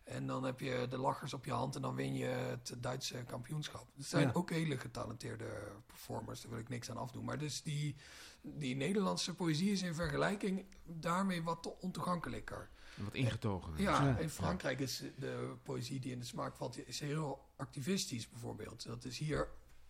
En 0.03 0.27
dan 0.27 0.43
heb 0.43 0.59
je 0.59 0.85
de 0.89 0.97
lachers 0.97 1.33
op 1.33 1.45
je 1.45 1.51
hand 1.51 1.75
en 1.75 1.81
dan 1.81 1.95
win 1.95 2.13
je 2.13 2.25
het 2.25 2.75
Duitse 2.77 3.23
kampioenschap. 3.23 3.87
Het 3.97 4.05
zijn 4.05 4.27
Ja. 4.27 4.33
ook 4.33 4.49
hele 4.49 4.77
getalenteerde 4.77 5.71
performers, 5.85 6.41
daar 6.41 6.51
wil 6.51 6.59
ik 6.59 6.69
niks 6.69 6.89
aan 6.89 6.97
afdoen. 6.97 7.25
Maar 7.25 7.37
dus 7.37 7.61
die, 7.61 7.95
die 8.41 8.75
Nederlandse 8.75 9.35
poëzie 9.35 9.71
is 9.71 9.81
in 9.81 9.93
vergelijking 9.95 10.65
daarmee 10.83 11.43
wat 11.43 11.75
ontoegankelijker. 11.79 12.69
Wat 12.95 13.13
ingetogen. 13.13 13.73
Ja, 13.77 14.03
Ja. 14.05 14.17
in 14.17 14.29
Frankrijk 14.29 14.79
is 14.79 15.03
de 15.17 15.53
poëzie 15.63 15.99
die 15.99 16.11
in 16.11 16.19
de 16.19 16.25
smaak 16.25 16.55
valt, 16.55 16.87
is 16.87 16.99
heel 16.99 17.45
activistisch 17.55 18.29
bijvoorbeeld. 18.29 18.85
Dat 18.85 19.05
is 19.05 19.17
hier 19.17 19.47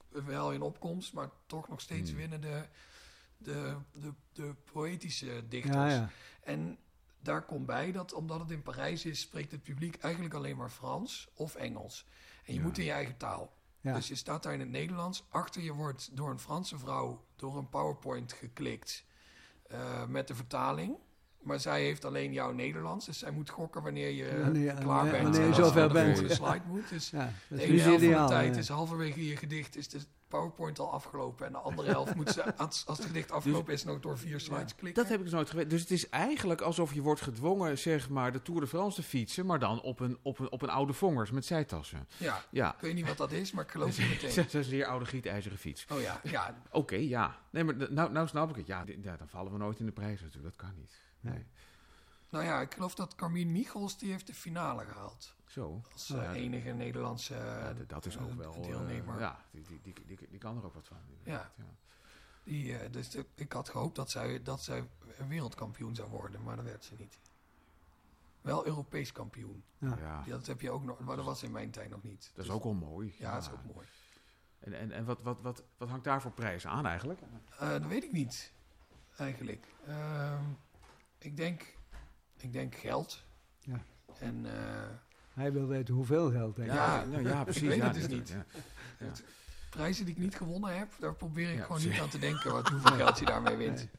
wel 0.09 0.51
in 0.53 0.61
opkomst, 0.61 1.13
maar 1.13 1.29
toch 1.45 1.67
nog 1.67 1.81
steeds 1.81 2.09
Hmm. 2.09 2.19
winnen 2.19 2.41
de, 2.41 2.65
de, 3.38 3.77
de, 3.91 4.13
de 4.33 4.55
poëtische 4.71 5.47
dichters. 5.47 5.75
Ja, 5.75 5.89
ja. 5.89 6.09
En 6.43 6.77
daar 7.19 7.45
komt 7.45 7.65
bij 7.65 7.91
dat 7.91 8.13
omdat 8.13 8.39
het 8.39 8.51
in 8.51 8.61
Parijs 8.61 9.05
is, 9.05 9.19
spreekt 9.19 9.51
het 9.51 9.63
publiek 9.63 9.95
eigenlijk 9.95 10.33
alleen 10.33 10.57
maar 10.57 10.69
Frans 10.69 11.27
of 11.33 11.55
Engels. 11.55 12.05
En 12.45 12.53
je 12.53 12.59
Ja. 12.59 12.65
moet 12.65 12.77
in 12.77 12.83
je 12.85 12.91
eigen 12.91 13.17
taal. 13.17 13.55
Dus 13.81 14.07
je 14.07 14.15
staat 14.15 14.43
daar 14.43 14.53
in 14.53 14.59
het 14.59 14.69
Nederlands. 14.69 15.23
Achter 15.29 15.61
je 15.61 15.73
wordt 15.73 16.15
door 16.15 16.29
een 16.29 16.39
Franse 16.39 16.77
vrouw 16.77 17.25
door 17.35 17.57
een 17.57 17.69
PowerPoint 17.69 18.33
geklikt 18.33 19.03
eh, 19.67 20.05
met 20.05 20.27
de 20.27 20.35
vertaling. 20.35 20.97
Maar 21.47 21.59
zij 21.59 21.81
heeft 21.83 22.05
alleen 22.05 22.33
jouw 22.33 22.51
Nederlands. 22.51 23.05
Dus 23.05 23.19
zij 23.19 23.31
moet 23.31 23.49
gokken 23.49 23.83
wanneer 23.83 24.09
je 24.09 24.39
Wanneer- 24.41 24.73
klaar 24.73 24.85
wanneer- 24.85 25.11
bent. 25.11 25.23
wanneer 25.23 25.47
je 25.47 25.53
zover 25.53 25.87
de 25.87 25.93
bent. 25.93 26.05
volgende 26.17 26.33
slide 26.33 26.61
moet. 26.67 26.89
Dus 26.89 27.09
ja. 27.17 27.33
Dat 27.49 27.57
de 27.59 27.63
is 27.63 27.69
ene 27.69 27.73
dus 27.73 27.83
helft 27.83 28.03
van 28.03 28.21
de 28.27 28.27
tijd 28.33 28.53
ja. 28.53 28.59
is 28.59 28.69
halverwege 28.69 29.25
je 29.27 29.37
gedicht 29.37 29.75
is 29.77 29.87
de 29.89 29.99
PowerPoint 30.27 30.79
al 30.79 30.91
afgelopen. 30.91 31.45
En 31.45 31.51
de 31.51 31.57
andere 31.57 31.89
helft 31.89 32.15
moet 32.15 32.29
ze, 32.29 32.55
als, 32.57 32.83
als 32.85 32.97
het 32.97 33.07
gedicht 33.07 33.31
afgelopen 33.31 33.73
is, 33.73 33.83
nog 33.83 33.99
door 33.99 34.17
vier 34.17 34.39
slides 34.39 34.75
klikken. 34.75 35.01
Dat 35.03 35.11
heb 35.11 35.17
ik 35.19 35.23
dus 35.25 35.33
nooit 35.33 35.49
geweten. 35.49 35.69
Dus 35.69 35.81
het 35.81 35.91
is 35.91 36.09
eigenlijk 36.09 36.61
alsof 36.61 36.93
je 36.93 37.01
wordt 37.01 37.21
gedwongen, 37.21 37.77
zeg 37.77 38.09
maar, 38.09 38.31
de 38.31 38.41
Tour 38.41 38.61
de 38.61 38.67
France 38.67 38.95
te 39.01 39.07
fietsen, 39.07 39.45
maar 39.45 39.59
dan 39.59 39.81
op 39.81 39.99
een, 39.99 40.17
op 40.21 40.39
een, 40.39 40.51
op 40.51 40.61
een 40.61 40.69
oude 40.69 40.93
vongers 40.93 41.31
met 41.31 41.45
zijtassen. 41.45 42.07
Ja, 42.17 42.43
Ja. 42.49 42.73
ik 42.73 42.79
weet 42.81 42.93
niet 42.93 43.07
wat 43.07 43.17
dat 43.17 43.31
is, 43.31 43.51
maar 43.51 43.63
ik 43.63 43.71
geloof 43.71 43.97
het 43.97 44.09
meteen. 44.09 44.35
Dat 44.35 44.45
is 44.45 44.53
een 44.53 44.63
zeer 44.63 44.85
oude 44.85 45.05
gietijzeren 45.05 45.57
fiets. 45.57 45.85
Oh 45.93 46.01
ja, 46.01 46.19
ja. 46.23 46.61
Oké, 46.71 46.95
ja. 46.95 47.37
Nee, 47.51 47.63
maar 47.63 47.75
nou, 47.91 48.11
nou 48.11 48.27
snap 48.27 48.49
ik 48.49 48.55
het. 48.55 48.67
Ja, 48.67 48.83
dan 49.17 49.27
vallen 49.29 49.51
we 49.51 49.57
nooit 49.57 49.79
in 49.79 49.85
de 49.85 49.91
prijs 49.91 50.21
natuurlijk. 50.21 50.57
Dat 50.57 50.67
kan 50.67 50.75
niet. 50.77 51.05
Nee. 51.20 51.45
Nou 52.30 52.45
ja, 52.45 52.61
ik 52.61 52.74
geloof 52.74 52.95
dat 52.95 53.15
Carmine 53.15 53.51
Michels, 53.51 53.97
die 53.97 54.11
heeft 54.11 54.28
de 54.28 54.34
finale 54.34 54.86
gehaald. 54.86 55.36
Zo. 55.45 55.82
Als 55.93 56.07
Ja, 56.07 56.24
eh, 56.34 56.41
enige 56.41 56.70
Nederlandse 56.72 57.34
Ja, 57.36 57.74
dat 57.88 58.05
is 58.05 58.15
eh, 58.15 58.24
ook 58.24 58.34
wel... 58.34 58.53
eh, 58.53 58.61
deelnemer. 58.63 59.20
ja, 59.20 59.45
die, 59.51 59.61
die, 59.63 59.80
die, 59.84 59.93
die, 60.05 60.28
die 60.30 60.39
kan 60.39 60.57
er 60.57 60.65
ook 60.65 60.74
wat 60.74 60.88
van. 60.88 60.97
inderdaad, 61.18 61.51
ja. 61.57 61.63
Die, 62.43 62.89
dus 62.89 63.15
ik 63.36 63.51
had 63.51 63.70
gehoopt 63.70 63.95
dat 63.95 64.09
zij, 64.11 64.43
dat 64.43 64.63
zij 64.63 64.88
wereldkampioen 65.28 65.95
zou 65.95 66.09
worden, 66.09 66.43
maar 66.43 66.55
dat 66.55 66.65
werd 66.65 66.84
ze 66.86 66.95
niet. 66.97 67.20
Wel 68.41 68.65
Europees 68.65 69.11
kampioen. 69.11 69.63
Ja. 69.78 69.88
Ja, 69.97 70.24
Ja, 70.26 70.32
dat 70.32 70.45
heb 70.47 70.61
je 70.61 70.72
ook 70.72 70.84
nog, 70.84 70.99
maar 70.99 71.15
dat 71.15 71.26
was 71.26 71.43
in 71.43 71.51
mijn 71.51 71.72
tijd 71.72 71.89
nog 71.89 72.03
niet. 72.03 72.22
dat 72.22 72.30
is 72.30 72.34
Dus- 72.45 72.49
ook 72.55 72.63
wel 72.63 72.74
mooi. 72.74 73.15
Ja, 73.20 73.34
dat 73.34 73.41
is 73.43 73.51
ook 73.51 73.74
mooi. 73.74 73.88
En, 74.59 74.74
en, 74.74 74.91
en 74.91 75.05
wat, 75.05 75.22
wat, 75.22 75.41
wat, 75.41 75.63
wat 75.78 75.89
hangt 75.89 76.03
daar 76.03 76.22
voor 76.22 76.32
prijzen 76.32 76.70
aan 76.70 76.86
eigenlijk? 76.86 77.20
Dat 77.59 77.86
weet 77.86 78.03
ik 78.03 78.11
niet, 78.11 78.53
eigenlijk. 79.18 79.65
Ehm, 79.86 80.43
ik, 81.20 81.38
denk, 81.38 81.78
ik 82.38 82.53
denk 82.53 82.76
geld. 82.76 83.24
Ja. 83.59 83.84
En 84.20 84.45
eh, 84.45 84.88
Hij 85.34 85.51
wil 85.51 85.68
weten 85.68 85.93
hoeveel 85.93 86.32
geld 86.32 86.57
hij 86.57 86.65
Ja, 86.65 87.05
nou, 87.05 87.28
ja, 87.28 87.43
precies. 87.43 87.61
weet 87.61 87.78
ja, 87.78 87.86
het 87.86 87.93
dus 87.93 88.07
niet. 88.07 88.30
ja. 88.30 88.45
Ja. 88.99 89.11
prijzen 89.70 90.05
die 90.05 90.13
ik 90.15 90.20
niet 90.22 90.36
gewonnen 90.36 90.78
heb, 90.78 90.93
daar 90.99 91.15
probeer 91.15 91.49
ik 91.51 91.57
Ja, 91.57 91.63
gewoon 91.65 91.82
niet 91.82 91.99
aan 91.99 92.09
te 92.09 92.20
denken 92.20 92.51
wat, 92.51 92.68
hoeveel 92.70 92.95
geld 92.95 93.20
je 93.20 93.26
daarmee 93.26 93.55
wint. 93.55 93.76
Nee. 93.78 93.89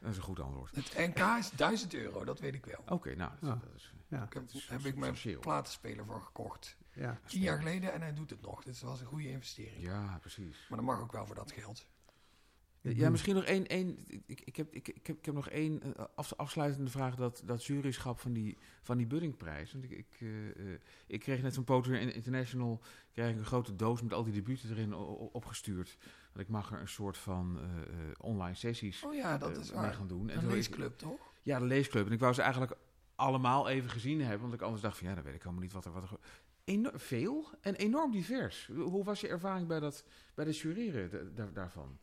Dat 0.00 0.10
is 0.10 0.16
een 0.16 0.22
goed 0.22 0.40
antwoord. 0.40 0.74
Het 0.74 0.94
NK 1.14 1.18
is 1.38 1.50
1000 1.50 1.94
euro, 1.94 2.24
dat 2.24 2.40
weet 2.40 2.54
ik 2.54 2.66
wel. 2.66 2.82
Oké, 2.88 3.14
nou, 3.14 3.30
dat, 3.40 3.48
Ja. 3.48 3.58
dat 3.64 3.74
is... 3.74 3.92
Ja. 4.08 4.22
Ik 4.22 4.32
heb, 4.68 4.80
ik 4.84 4.96
mijn 4.96 5.16
platenspeler 5.40 6.04
voor 6.04 6.20
gekocht. 6.20 6.76
Ja. 6.92 7.18
Tien 7.26 7.40
jaar 7.40 7.58
geleden 7.58 7.92
en 7.92 8.00
hij 8.00 8.14
doet 8.14 8.30
het 8.30 8.40
nog. 8.40 8.62
Dus 8.64 8.80
dat 8.80 8.90
was 8.90 9.00
een 9.00 9.06
goede 9.06 9.28
investering. 9.28 9.82
Ja, 9.84 10.18
precies. 10.20 10.66
Maar 10.68 10.78
dat 10.78 10.86
mag 10.86 11.00
ook 11.00 11.12
wel 11.12 11.26
voor 11.26 11.34
dat 11.34 11.52
geld. 11.52 11.86
Ja, 12.94 13.10
misschien 13.10 13.34
nog 13.34 13.44
één. 13.44 13.66
één 13.66 13.98
ik, 14.26 14.40
ik, 14.44 14.56
heb, 14.56 14.74
ik, 14.74 14.88
ik, 14.88 15.06
heb, 15.06 15.16
ik 15.18 15.24
heb 15.24 15.34
nog 15.34 15.48
één 15.48 15.82
eh, 15.82 16.04
af, 16.14 16.32
afsluitende 16.36 16.90
vraag. 16.90 17.14
Dat, 17.14 17.42
dat 17.44 17.64
juryschap 17.64 18.18
van 18.20 18.32
die, 18.32 18.56
van 18.82 18.96
die 18.96 19.06
Buddingprijs. 19.06 19.72
Want 19.72 19.84
ik, 19.84 19.90
ik, 19.90 20.06
eh, 20.20 20.48
eh, 20.48 20.80
ik 21.06 21.20
kreeg 21.20 21.42
net 21.42 21.54
van 21.54 21.64
Poetry 21.64 21.96
International 21.96 22.80
kreeg 23.12 23.30
ik 23.30 23.36
een 23.38 23.44
grote 23.44 23.76
doos 23.76 24.02
met 24.02 24.12
al 24.12 24.24
die 24.24 24.32
debuten 24.32 24.70
erin 24.70 24.94
opgestuurd. 25.32 25.96
Want 26.32 26.46
ik 26.46 26.48
mag 26.48 26.72
er 26.72 26.80
een 26.80 26.88
soort 26.88 27.18
van 27.18 27.58
online 28.20 28.54
sessies 28.54 29.04
Oh 29.04 29.14
ja, 29.14 29.38
dat 29.38 29.56
is 29.56 29.72
mee 29.72 29.92
gaan 29.92 30.08
doen. 30.08 30.28
Een 30.28 30.40
zo 30.40 30.46
is- 30.46 30.52
leesclub, 30.54 30.98
toch? 30.98 31.20
Ja, 31.42 31.58
de 31.58 31.64
leesclub. 31.64 32.06
En 32.06 32.12
ik 32.12 32.20
wou 32.20 32.32
ze 32.34 32.42
eigenlijk 32.42 32.76
allemaal 33.14 33.68
even 33.68 33.90
gezien 33.90 34.20
hebben. 34.20 34.40
Want 34.40 34.54
ik 34.54 34.60
anders 34.60 34.82
dacht 34.82 34.98
van 34.98 35.08
ja, 35.08 35.14
dan 35.14 35.24
weet 35.24 35.34
ik 35.34 35.42
helemaal 35.42 35.62
niet 35.62 35.72
wat 35.72 35.84
er... 35.84 35.92
Wat 35.92 36.02
er 36.02 36.18
Enorm, 36.64 36.98
veel 36.98 37.48
en 37.60 37.74
enorm 37.74 38.10
divers. 38.10 38.70
Hoe 38.76 39.04
was 39.04 39.20
je 39.20 39.28
ervaring 39.28 39.68
bij, 39.68 39.80
dat, 39.80 40.04
bij 40.34 40.44
de 40.44 40.50
jureren 40.50 41.10
da- 41.10 41.22
daar- 41.34 41.52
daarvan? 41.52 41.98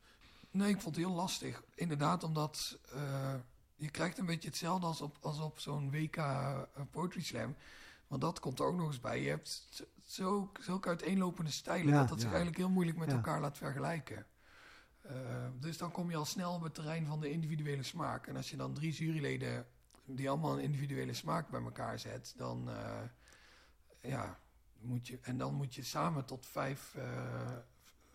Nee, 0.53 0.69
ik 0.69 0.81
vond 0.81 0.95
het 0.95 1.05
heel 1.05 1.15
lastig. 1.15 1.63
Inderdaad, 1.75 2.23
omdat 2.23 2.79
eh, 2.93 3.35
je 3.75 3.89
krijgt 3.89 4.17
een 4.17 4.25
beetje 4.25 4.47
hetzelfde 4.47 4.85
als 4.85 5.01
op, 5.01 5.17
als 5.21 5.39
op 5.39 5.59
zo'n 5.59 5.91
WK 5.91 6.15
eh, 6.17 6.61
Poetry 6.91 7.21
Slam. 7.21 7.55
Want 8.07 8.21
dat 8.21 8.39
komt 8.39 8.59
er 8.59 8.65
ook 8.65 8.75
nog 8.75 8.87
eens 8.87 8.99
bij. 8.99 9.21
Je 9.21 9.29
hebt 9.29 9.71
zo, 10.05 10.51
zulke 10.59 10.87
uiteenlopende 10.87 11.51
stijlen 11.51 11.93
Ja. 11.93 11.99
dat 11.99 12.09
dat 12.09 12.19
zich 12.19 12.27
eigenlijk 12.29 12.57
heel 12.57 12.69
moeilijk 12.69 12.97
met 12.97 13.09
Ja. 13.09 13.15
elkaar 13.15 13.41
laat 13.41 13.57
vergelijken. 13.57 14.25
Eh, 15.01 15.47
dus 15.59 15.77
dan 15.77 15.91
kom 15.91 16.09
je 16.09 16.15
al 16.15 16.25
snel 16.25 16.53
op 16.53 16.61
het 16.61 16.73
terrein 16.73 17.05
van 17.05 17.19
de 17.19 17.31
individuele 17.31 17.83
smaak. 17.83 18.27
En 18.27 18.35
als 18.35 18.49
je 18.49 18.57
dan 18.57 18.73
drie 18.73 18.91
juryleden 18.91 19.67
die 20.05 20.29
allemaal 20.29 20.53
een 20.53 20.63
individuele 20.63 21.13
smaak 21.13 21.49
bij 21.49 21.61
elkaar 21.61 21.99
zet, 21.99 22.33
dan 22.37 22.69
ja, 24.01 24.39
moet 24.79 25.07
je, 25.07 25.19
en 25.21 25.37
dan 25.37 25.53
moet 25.53 25.75
je 25.75 25.83
samen 25.83 26.25
tot 26.25 26.45
vijf, 26.45 26.95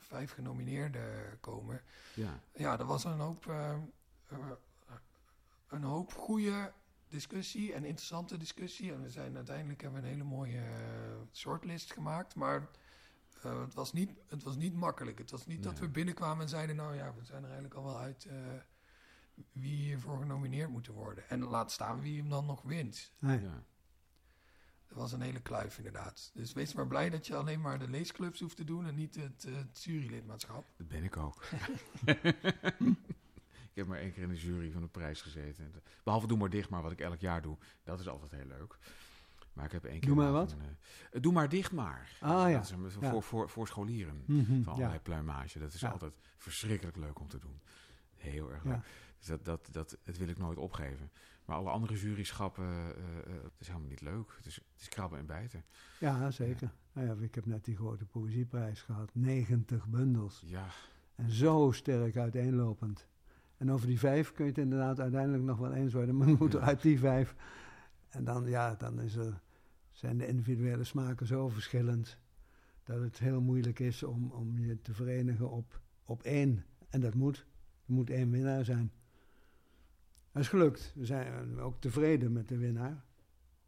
vijf 0.09 0.33
genomineerden 0.33 1.39
komen. 1.41 1.83
Ja. 2.15 2.41
Ja, 2.53 2.79
er 2.79 2.85
was 2.85 3.05
een 3.05 3.21
hoop, 3.21 3.47
eh, 3.47 3.73
eh, 4.29 4.39
een 5.69 5.83
hoop 5.83 6.13
goede 6.13 6.73
discussie 7.09 7.73
en 7.73 7.85
interessante 7.85 8.37
discussie. 8.37 8.93
En 8.93 9.03
we 9.03 9.11
zijn 9.11 9.37
uiteindelijk 9.37 9.81
hebben 9.81 10.01
we 10.01 10.07
een 10.07 10.13
hele 10.13 10.29
mooie 10.29 10.59
eh, 10.59 11.17
shortlist 11.33 11.93
gemaakt. 11.93 12.35
Maar 12.35 12.69
eh, 13.43 13.61
het, 13.61 13.75
was 13.75 13.93
niet, 13.93 14.11
het 14.27 14.43
was 14.43 14.57
niet 14.57 14.75
makkelijk. 14.75 15.19
Het 15.19 15.31
was 15.31 15.47
niet 15.47 15.63
dat 15.63 15.79
we 15.79 15.89
binnenkwamen 15.89 16.43
en 16.43 16.49
zeiden... 16.49 16.77
nou 16.77 16.95
ja, 16.95 17.15
we 17.15 17.25
zijn 17.25 17.39
er 17.43 17.51
eigenlijk 17.51 17.75
al 17.75 17.85
wel 17.85 17.99
uit 17.99 18.25
eh, 18.25 18.37
wie 19.53 19.77
hiervoor 19.77 20.19
genomineerd 20.19 20.71
moeten 20.71 20.93
worden. 20.93 21.29
En 21.29 21.45
laat 21.45 21.73
staan 21.73 22.01
wie 22.01 22.19
hem 22.19 22.29
dan 22.29 22.47
nog 22.47 22.63
wint. 22.63 23.13
Nee. 23.19 23.41
ja. 23.41 23.63
Dat 24.89 24.99
was 24.99 25.13
een 25.13 25.21
hele 25.21 25.41
kluif 25.41 25.77
inderdaad. 25.77 26.31
Dus 26.35 26.53
wees 26.53 26.75
maar 26.75 26.87
blij 26.87 27.11
dat 27.11 27.27
je 27.27 27.37
alleen 27.37 27.61
maar 27.61 27.79
de 27.79 27.89
leesclubs 27.89 28.41
hoeft 28.41 28.57
te 28.57 28.65
doen... 28.65 28.87
en 28.87 28.95
niet 28.95 29.15
het, 29.15 29.45
eh, 29.45 29.57
het 29.57 29.85
jurylidmaatschap. 29.85 30.65
Dat 30.77 30.89
ben 30.89 31.05
ik 31.05 31.17
ook. 31.17 31.45
ik 33.71 33.75
heb 33.75 33.87
maar 33.87 33.99
één 33.99 34.13
keer 34.13 34.23
in 34.23 34.29
de 34.29 34.37
jury 34.41 34.71
van 34.71 34.83
de 34.83 34.89
prijs 34.89 35.23
gezeten. 35.23 35.73
Behalve 36.05 36.27
Doe 36.27 36.39
maar 36.39 36.51
dicht, 36.51 36.69
maar 36.71 36.83
wat 36.83 36.93
ik 36.93 37.01
elk 37.01 37.21
jaar 37.21 37.43
doe. 37.43 37.57
Dat 37.85 38.01
is 38.01 38.09
altijd 38.09 38.31
heel 38.31 38.47
leuk. 38.47 38.79
Maar 39.53 39.65
ik 39.67 39.73
heb 39.73 39.85
één 39.85 40.01
keer... 40.01 40.09
Doe 40.09 40.17
maar 40.19 40.33
wat? 40.33 40.53
een, 40.53 40.77
eh, 41.11 41.21
doe 41.23 41.33
maar 41.33 41.49
dicht 41.49 41.73
maar. 41.73 42.17
Ah 42.21 42.51
ja. 42.51 42.57
Dat 42.57 42.65
is 42.65 42.71
een- 42.71 42.91
voor, 42.91 43.03
Ja. 43.03 43.21
voor, 43.21 43.49
voor, 43.49 43.67
scholieren. 43.69 44.23
Mhm, 44.27 44.45
Van 44.45 44.63
ja. 44.63 44.71
allerlei 44.71 44.99
pluimage. 45.01 45.59
Dat 45.59 45.73
is 45.73 45.81
Ja. 45.81 45.89
altijd 45.91 46.13
verschrikkelijk 46.37 46.97
leuk 46.97 47.21
om 47.21 47.29
te 47.29 47.39
doen. 47.39 47.61
Heel 48.17 48.51
erg 48.53 48.65
Ja. 48.65 48.71
leuk. 48.71 48.85
Dus 49.19 49.27
dat, 49.27 49.45
dat, 49.45 49.69
dat, 49.73 49.97
dat 50.03 50.17
wil 50.17 50.29
ik 50.29 50.39
nooit 50.39 50.59
opgeven. 50.59 51.11
Maar 51.49 51.57
alle 51.57 51.71
andere 51.71 51.95
juryschappen, 51.99 52.65
eh, 52.65 52.89
eh, 52.89 53.43
het 53.43 53.53
is 53.59 53.67
helemaal 53.67 53.89
niet 53.89 54.01
leuk. 54.01 54.35
Het 54.37 54.47
is, 54.47 54.55
het 54.55 54.81
is 54.81 54.89
krabben 54.89 55.19
en 55.19 55.27
bijten. 55.27 55.65
Ja, 56.01 56.31
zeker. 56.31 56.73
Nou 56.93 57.07
ja, 57.07 57.25
ik 57.25 57.35
heb 57.35 57.47
net 57.47 57.65
die 57.65 57.77
grote 57.77 58.05
poëzieprijs 58.05 58.83
gehad. 58.83 59.11
90 59.15 59.87
bundels. 59.87 60.43
Ja, 60.47 60.67
En 61.15 61.31
zo 61.31 61.71
sterk 61.73 62.17
uiteenlopend. 62.17 63.09
En 63.57 63.71
over 63.73 63.87
die 63.87 63.99
vijf 63.99 64.33
kun 64.33 64.45
je 64.45 64.51
het 64.51 64.61
inderdaad 64.61 65.01
uiteindelijk 65.01 65.43
nog 65.43 65.59
wel 65.59 65.73
eens 65.73 65.93
worden. 65.93 66.17
Maar 66.17 66.27
dan 66.27 66.37
moet 66.39 66.55
er 66.55 66.61
uit 66.61 66.83
die 66.83 66.99
vijf. 66.99 67.35
En 68.09 68.25
dan, 68.25 68.47
ja, 68.47 68.75
dan 68.75 69.01
is 69.01 69.15
er, 69.15 69.41
zijn 69.93 70.19
de 70.19 70.27
individuele 70.27 70.85
smaken 70.85 71.27
zo 71.27 71.49
verschillend. 71.49 72.19
Dat 72.83 73.01
het 73.01 73.19
heel 73.19 73.41
moeilijk 73.41 73.79
is 73.79 74.03
om, 74.03 74.31
om 74.31 74.59
je 74.59 74.81
te 74.83 74.95
verenigen 74.95 75.51
op, 75.51 75.81
op 76.05 76.23
één. 76.23 76.65
En 76.89 77.01
dat 77.01 77.15
moet. 77.15 77.47
Er 77.87 77.93
moet 77.93 78.11
één 78.11 78.31
winnaar 78.31 78.65
zijn. 78.65 78.93
Dat 80.39 80.47
is 80.47 80.53
gelukt. 80.53 80.93
We 80.95 81.07
zijn 81.07 81.59
ook 81.61 81.81
tevreden 81.81 82.33
met 82.33 82.49
de 82.49 82.57
winnaar. 82.59 83.05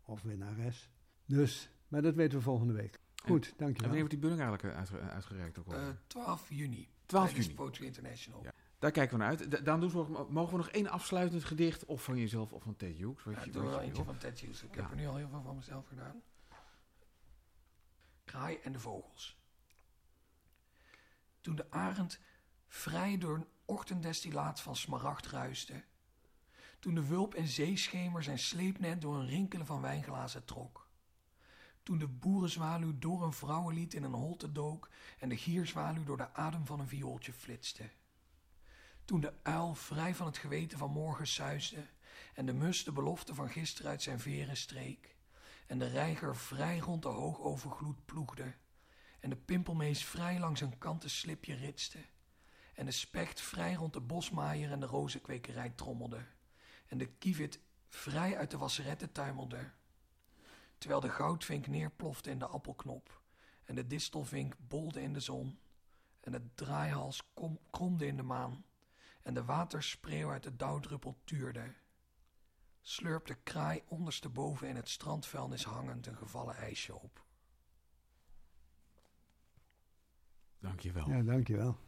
Of 0.04 0.22
winnares. 0.22 0.90
Dus, 1.26 1.70
maar 1.88 2.02
dat 2.02 2.14
weten 2.14 2.38
we 2.38 2.44
volgende 2.44 2.72
week. 2.72 3.00
Goed, 3.24 3.44
en 3.46 3.54
dankjewel. 3.56 3.74
wanneer 3.80 3.98
wordt 3.98 4.10
die 4.10 4.18
bunning 4.18 4.40
eigenlijk 4.42 4.72
eh, 4.74 4.78
uitge- 4.78 5.10
uitgereikt? 5.14 5.58
Ook 5.58 5.66
al? 5.66 5.72
Eh, 5.74 5.88
12 6.06 6.48
juni. 6.50 6.88
12 7.06 7.24
tijdens 7.26 7.46
juni. 7.46 7.58
Poetry 7.58 7.84
International. 7.86 8.42
Ja. 8.42 8.52
Daar 8.78 8.90
kijken 8.90 9.18
we 9.18 9.22
naar 9.22 9.30
uit. 9.38 9.50
Da- 9.50 9.60
Dan 9.60 9.80
doen 9.80 9.90
we 9.90 9.96
nog, 9.96 10.30
mogen 10.30 10.50
we 10.52 10.56
nog 10.56 10.68
één 10.70 10.86
afsluitend 10.88 11.44
gedicht, 11.44 11.84
of 11.84 12.04
van 12.04 12.16
jezelf 12.16 12.52
of 12.52 12.62
van 12.62 12.76
Ted 12.76 12.96
Hughes. 12.96 13.24
Wat 13.24 13.34
Ja, 13.34 13.44
je, 13.44 13.50
doe 13.50 13.62
wel 13.62 13.80
je 13.80 13.86
eentje 13.86 14.04
van 14.04 14.16
Ted 14.18 14.40
Hughes. 14.40 14.62
Ik 14.62 14.74
Ja. 14.74 14.80
heb 14.80 14.90
er 14.90 14.96
nu 14.96 15.06
al 15.06 15.16
heel 15.16 15.28
veel 15.28 15.42
van 15.42 15.56
mezelf 15.56 15.86
gedaan. 15.86 16.22
Kraai 18.24 18.58
en 18.62 18.72
de 18.72 18.78
vogels. 18.80 19.38
Toen 21.40 21.56
de 21.56 21.70
arend 21.70 22.20
vrij 22.68 23.18
door 23.18 23.34
een 23.34 23.46
ochtenddestillaat 23.64 24.60
van 24.60 24.76
smaragd 24.76 25.26
ruiste. 25.26 25.84
Toen 26.80 26.94
de 26.94 27.06
wulp 27.06 27.34
en 27.34 27.48
zeeschemer 27.48 28.22
zijn 28.22 28.38
sleepnet 28.38 29.00
door 29.00 29.14
een 29.14 29.26
rinkelen 29.26 29.66
van 29.66 29.80
wijnglazen 29.80 30.44
trok. 30.44 30.88
Toen 31.82 31.98
de 31.98 32.08
boerenzwaluw 32.08 32.98
door 32.98 33.22
een 33.22 33.32
vrouwenlied 33.32 33.94
in 33.94 34.02
een 34.02 34.12
holte 34.12 34.52
dook 34.52 34.90
en 35.18 35.28
de 35.28 35.36
gierzwaluw 35.36 36.04
door 36.04 36.16
de 36.16 36.34
adem 36.34 36.66
van 36.66 36.80
een 36.80 36.88
viooltje 36.88 37.32
flitste. 37.32 37.90
Toen 39.04 39.20
de 39.20 39.34
uil 39.42 39.74
vrij 39.74 40.14
van 40.14 40.26
het 40.26 40.38
geweten 40.38 40.78
van 40.78 40.90
morgen 40.90 41.26
suisde 41.26 41.86
en 42.34 42.46
de 42.46 42.52
mus 42.52 42.84
de 42.84 42.92
belofte 42.92 43.34
van 43.34 43.48
gisteren 43.48 43.90
uit 43.90 44.02
zijn 44.02 44.20
veren 44.20 44.56
streek 44.56 45.16
en 45.66 45.78
de 45.78 45.88
reiger 45.88 46.36
vrij 46.36 46.78
rond 46.78 47.02
de 47.02 47.08
hoogovergloed 47.08 48.04
ploegde 48.04 48.54
en 49.20 49.30
de 49.30 49.36
pimpelmees 49.36 50.04
vrij 50.04 50.38
langs 50.38 50.60
een 50.60 50.78
kanten 50.78 51.10
slipje 51.10 51.54
ritste 51.54 52.04
en 52.74 52.84
de 52.84 52.92
specht 52.92 53.40
vrij 53.40 53.74
rond 53.74 53.92
de 53.92 54.00
bosmaaier 54.00 54.70
en 54.70 54.80
de 54.80 54.86
rozenkwekerij 54.86 55.70
trommelde 55.70 56.26
en 56.90 56.98
de 56.98 57.06
kievit 57.06 57.60
vrij 57.88 58.36
uit 58.36 58.50
de 58.50 58.58
wasseretten 58.58 59.12
tuimelde 59.12 59.70
terwijl 60.78 61.00
de 61.00 61.10
goudvink 61.10 61.66
neerplofte 61.66 62.30
in 62.30 62.38
de 62.38 62.46
appelknop 62.46 63.20
en 63.64 63.74
de 63.74 63.86
distelvink 63.86 64.54
bolde 64.58 65.02
in 65.02 65.12
de 65.12 65.20
zon 65.20 65.58
en 66.20 66.32
de 66.32 66.54
draaihals 66.54 67.30
kom, 67.34 67.58
kromde 67.70 68.06
in 68.06 68.16
de 68.16 68.22
maan 68.22 68.64
en 69.22 69.34
de 69.34 69.44
waterspreeuw 69.44 70.30
uit 70.30 70.42
de 70.42 70.56
dauwdruppel 70.56 71.20
tuurde. 71.24 71.74
Slurpt 72.80 73.28
de 73.28 73.34
kraai 73.34 73.82
ondersteboven 73.88 74.68
in 74.68 74.76
het 74.76 74.88
strandvuilnis 74.88 75.64
hangend 75.64 76.06
een 76.06 76.16
gevallen 76.16 76.56
ijsje 76.56 76.94
op. 76.94 77.24
Dankjewel. 80.58 81.08
Ja, 81.08 81.22
dankjewel. 81.22 81.78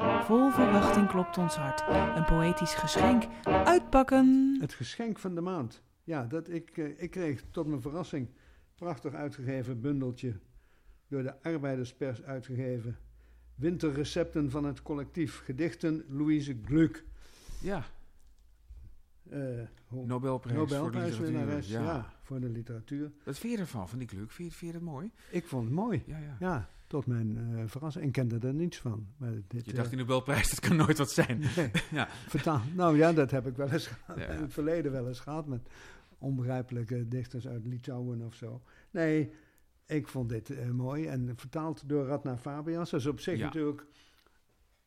Vol 0.00 0.50
verwachting 0.50 1.08
klopt 1.08 1.38
ons 1.38 1.54
hart. 1.56 1.84
Een 2.16 2.24
poëtisch 2.24 2.74
geschenk. 2.74 3.24
Uitpakken! 3.44 4.56
Het 4.60 4.72
geschenk 4.74 5.18
van 5.18 5.34
de 5.34 5.40
maand. 5.40 5.82
Ja, 6.04 6.24
dat 6.24 6.48
ik, 6.48 6.76
eh, 6.76 7.02
ik 7.02 7.10
kreeg 7.10 7.42
tot 7.50 7.66
mijn 7.66 7.80
verrassing 7.80 8.28
prachtig 8.74 9.14
uitgegeven 9.14 9.80
bundeltje. 9.80 10.38
Door 11.08 11.22
de 11.22 11.42
arbeiderspers 11.42 12.22
uitgegeven. 12.22 12.96
Winterrecepten 13.54 14.50
van 14.50 14.64
het 14.64 14.82
collectief. 14.82 15.42
Gedichten 15.44 16.04
Louise 16.08 16.56
Gluck. 16.64 17.04
Ja, 17.60 17.84
Eh, 19.30 19.40
hoe- 19.86 20.06
Nobelprijs, 20.06 20.56
voor 20.74 20.90
de 20.90 20.98
literatuur. 20.98 21.70
ja. 21.70 21.82
Ja. 21.82 22.12
voor 22.22 22.40
de 22.40 22.48
literatuur. 22.48 23.12
Wat 23.24 23.38
vind 23.38 23.52
je 23.52 23.58
ervan, 23.58 23.88
van 23.88 23.98
die 23.98 24.06
kluk? 24.08 24.30
Vind 24.30 24.50
je, 24.52 24.56
vind 24.58 24.72
je 24.72 24.78
dat 24.78 24.86
mooi? 24.88 25.10
Ik 25.30 25.46
vond 25.46 25.64
het 25.64 25.72
mooi. 25.72 26.02
Ja, 26.06 26.18
ja. 26.18 26.36
Ja, 26.40 26.68
tot 26.86 27.06
mijn 27.06 27.36
eh, 27.36 27.62
verrassing. 27.66 28.04
Ik 28.04 28.12
kende 28.12 28.46
er 28.46 28.54
niets 28.54 28.78
van. 28.78 29.06
Maar 29.16 29.32
dit, 29.48 29.64
Je 29.64 29.70
eh, 29.70 29.76
dacht 29.76 29.88
die 29.88 29.98
Nobelprijs, 29.98 30.50
dat 30.50 30.60
kan 30.60 30.76
nooit 30.76 30.98
wat 30.98 31.10
zijn. 31.10 31.38
nee, 31.56 31.70
Ja. 31.90 32.08
vertaal. 32.10 32.60
Nou 32.74 32.96
ja, 32.96 33.12
dat 33.12 33.30
heb 33.30 33.46
ik 33.46 33.56
wel 33.56 33.70
eens 33.70 33.86
gehad. 33.86 34.18
Ja. 34.18 34.26
In 34.26 34.42
het 34.42 34.52
verleden 34.52 34.92
wel 34.92 35.08
eens 35.08 35.20
gehad 35.20 35.46
met 35.46 35.68
onbegrijpelijke 36.18 37.08
dichters 37.08 37.48
uit 37.48 37.66
Litouwen 37.66 38.22
of 38.22 38.34
zo. 38.34 38.62
Nee, 38.90 39.30
ik 39.86 40.08
vond 40.08 40.28
dit 40.28 40.50
eh, 40.50 40.70
mooi. 40.70 41.06
En 41.06 41.32
vertaald 41.36 41.88
door 41.88 42.06
Radna 42.06 42.38
Fabians. 42.38 42.90
Dat 42.90 43.00
is 43.00 43.06
op 43.06 43.20
zich 43.20 43.40
natuurlijk 43.40 43.86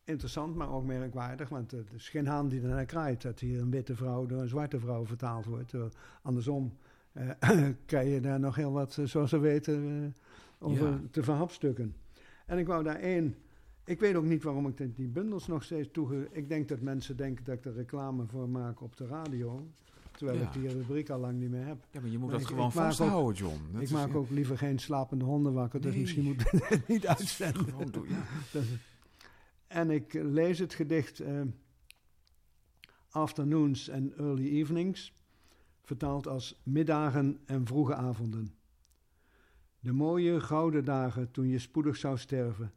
interessant, 0.04 0.54
maar 0.54 0.70
ook 0.70 0.84
merkwaardig. 0.84 1.48
Want 1.48 1.70
het 1.70 1.92
is 1.92 2.08
geen 2.08 2.26
haan 2.26 2.48
die 2.48 2.62
ernaar 2.62 2.84
kraait 2.84 3.22
dat 3.22 3.40
hier 3.40 3.60
een 3.60 3.70
witte 3.70 3.94
vrouw 3.94 4.26
door 4.26 4.40
een 4.40 4.48
zwarte 4.48 4.80
vrouw 4.80 5.06
vertaald 5.06 5.44
wordt. 5.44 5.74
Andersom 6.22 6.76
eh, 7.12 7.30
krijg 7.86 8.08
je 8.08 8.20
daar 8.20 8.40
nog 8.40 8.54
heel 8.54 8.72
wat, 8.72 8.98
eh, 8.98 9.04
zoals 9.04 9.30
we 9.30 9.38
weten, 9.38 10.14
eh, 10.60 10.66
over 10.68 10.86
Ja. 10.88 11.00
te 11.10 11.22
verhapstukken. 11.22 11.94
En 12.46 12.58
ik 12.58 12.66
wou 12.66 12.82
daar 12.84 12.96
één... 12.96 13.34
Ik 13.84 14.00
weet 14.00 14.14
ook 14.14 14.24
niet 14.24 14.42
waarom 14.42 14.66
ik 14.66 14.96
die 14.96 15.08
bundels 15.08 15.46
nog 15.46 15.62
steeds 15.64 15.88
toege... 15.92 16.28
Ik 16.32 16.48
denk 16.48 16.68
dat 16.68 16.80
mensen 16.80 17.16
denken 17.16 17.44
dat 17.44 17.54
ik 17.54 17.64
er 17.64 17.72
reclame 17.74 18.26
voor 18.26 18.48
maak 18.48 18.80
op 18.80 18.96
de 18.96 19.06
radio. 19.06 19.66
Terwijl 20.16 20.38
Ja. 20.38 20.46
ik 20.46 20.52
die 20.52 20.68
rubriek 20.68 21.10
al 21.10 21.18
lang 21.20 21.38
niet 21.38 21.50
meer 21.50 21.66
heb. 21.66 21.86
Ja, 21.90 22.00
maar 22.00 22.10
je 22.10 22.18
moet 22.18 22.28
Maar 22.30 22.38
dat 22.38 22.40
ik- 22.48 22.54
gewoon 22.54 22.68
ik 22.68 22.74
maak 22.74 22.84
ook- 22.90 22.92
vasthouden, 22.94 23.36
John. 23.36 23.58
Dat 23.72 23.82
ik 23.82 23.90
maak 23.90 24.14
ook 24.14 24.30
liever 24.30 24.58
geen 24.58 24.78
slapende 24.78 25.24
honden 25.24 25.52
wakker. 25.52 25.80
Dus 25.80 25.90
Nee. 25.92 26.00
misschien 26.00 26.24
moet 26.24 26.40
ik 26.40 26.50
het 26.50 26.88
niet 26.94 27.06
uitzenden. 27.06 27.66
Ja. 28.08 28.24
Dat 28.52 28.62
en 29.66 29.90
ik 29.90 30.14
eh, 30.14 30.24
lees 30.24 30.58
het 30.58 30.74
gedicht 30.74 31.20
eh, 31.20 31.40
Afternoons 33.10 33.90
and 33.90 34.12
Early 34.14 34.48
Evenings, 34.48 35.12
vertaald 35.82 36.26
als 36.26 36.60
middagen 36.62 37.38
en 37.44 37.66
vroege 37.66 37.94
avonden. 37.94 38.54
De 39.82 39.92
mooie 39.92 40.40
gouden 40.40 40.84
dagen 40.84 41.30
toen 41.30 41.48
je 41.48 41.58
spoedig 41.58 41.96
zou 41.96 42.18
sterven, 42.18 42.72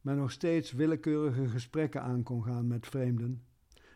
maar 0.00 0.16
nog 0.16 0.30
steeds 0.30 0.72
willekeurige 0.72 1.48
gesprekken 1.48 2.02
aan 2.02 2.22
kon 2.22 2.44
gaan 2.44 2.66
met 2.66 2.86
vreemden. 2.86 3.42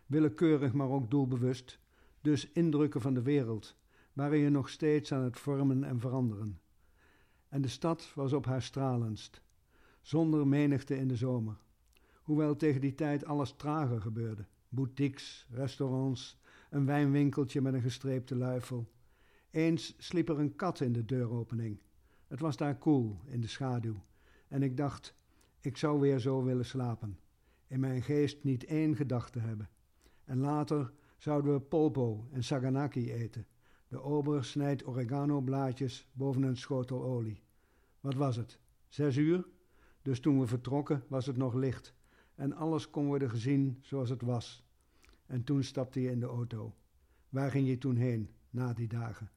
Willekeurig, 0.06 0.72
maar 0.72 0.88
ook 0.88 1.10
doelbewust, 1.10 1.78
dus 2.20 2.52
indrukken 2.52 3.00
van 3.00 3.14
de 3.14 3.22
wereld, 3.22 3.76
waren 4.12 4.38
je 4.38 4.50
nog 4.50 4.68
steeds 4.68 5.12
aan 5.12 5.22
het 5.22 5.38
vormen 5.38 5.84
en 5.84 6.00
veranderen. 6.00 6.60
En 7.48 7.62
de 7.62 7.68
stad 7.68 8.12
was 8.14 8.32
op 8.32 8.46
haar 8.46 8.62
stralendst, 8.62 9.42
zonder 10.00 10.46
menigte 10.46 10.96
in 10.96 11.08
de 11.08 11.16
zomer. 11.16 11.56
Hoewel 12.22 12.56
tegen 12.56 12.80
die 12.80 12.94
tijd 12.94 13.24
alles 13.24 13.54
trager 13.56 14.00
gebeurde. 14.00 14.46
Boutiques, 14.68 15.46
restaurants, 15.50 16.40
een 16.70 16.86
wijnwinkeltje 16.86 17.60
met 17.60 17.74
een 17.74 17.82
gestreepte 17.82 18.36
luifel. 18.36 18.90
Eens 19.50 19.94
sliep 19.98 20.28
er 20.28 20.38
een 20.38 20.56
kat 20.56 20.80
in 20.80 20.92
de 20.92 21.04
deuropening. 21.04 21.80
Het 22.30 22.40
was 22.40 22.56
daar 22.56 22.78
koel, 22.78 23.18
in 23.24 23.40
de 23.40 23.46
schaduw. 23.46 24.02
En 24.48 24.62
ik 24.62 24.76
dacht, 24.76 25.14
ik 25.60 25.76
zou 25.76 26.00
weer 26.00 26.18
zo 26.18 26.42
willen 26.42 26.64
slapen. 26.64 27.18
In 27.66 27.80
mijn 27.80 28.02
geest 28.02 28.44
niet 28.44 28.64
één 28.64 28.96
gedachte 28.96 29.38
hebben. 29.38 29.68
En 30.24 30.38
later 30.38 30.92
zouden 31.16 31.52
we 31.52 31.60
polpo 31.60 32.28
en 32.32 32.44
saganaki 32.44 33.12
eten. 33.12 33.46
De 33.88 34.02
ober 34.02 34.44
snijdt 34.44 34.86
oregano-blaadjes 34.86 36.08
boven 36.12 36.42
een 36.42 36.56
schotel 36.56 37.02
olie. 37.02 37.42
Wat 38.00 38.14
was 38.14 38.36
het? 38.36 38.58
Zes 38.88 39.16
uur? 39.16 39.46
Dus 40.02 40.20
toen 40.20 40.40
we 40.40 40.46
vertrokken 40.46 41.04
was 41.08 41.26
het 41.26 41.36
nog 41.36 41.54
licht 41.54 41.94
en 42.34 42.52
alles 42.52 42.90
kon 42.90 43.06
worden 43.06 43.30
gezien 43.30 43.78
zoals 43.80 44.08
het 44.08 44.22
was. 44.22 44.64
En 45.26 45.44
toen 45.44 45.62
stapte 45.62 46.00
je 46.00 46.10
in 46.10 46.20
de 46.20 46.26
auto. 46.26 46.74
Waar 47.28 47.50
ging 47.50 47.68
je 47.68 47.78
toen 47.78 47.96
heen, 47.96 48.30
na 48.50 48.72
die 48.72 48.88
dagen? 48.88 49.30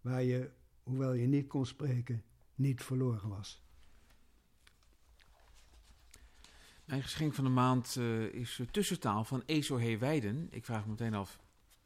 Waar 0.00 0.22
je, 0.22 0.50
hoewel 0.82 1.12
je 1.12 1.26
niet 1.26 1.46
kon 1.46 1.66
spreken, 1.66 2.22
niet 2.60 2.82
verloren 2.82 3.28
was. 3.28 3.62
Mijn 6.84 7.02
geschenk 7.02 7.34
van 7.34 7.44
de 7.44 7.50
maand 7.50 7.96
eh, 7.96 8.22
is 8.24 8.60
tussentaal 8.70 9.24
van 9.24 9.42
Ezohe 9.46 9.98
Weiden. 9.98 10.48
Ik 10.50 10.64
vraag 10.64 10.84
me 10.84 10.90
meteen 10.90 11.14
af, 11.14 11.38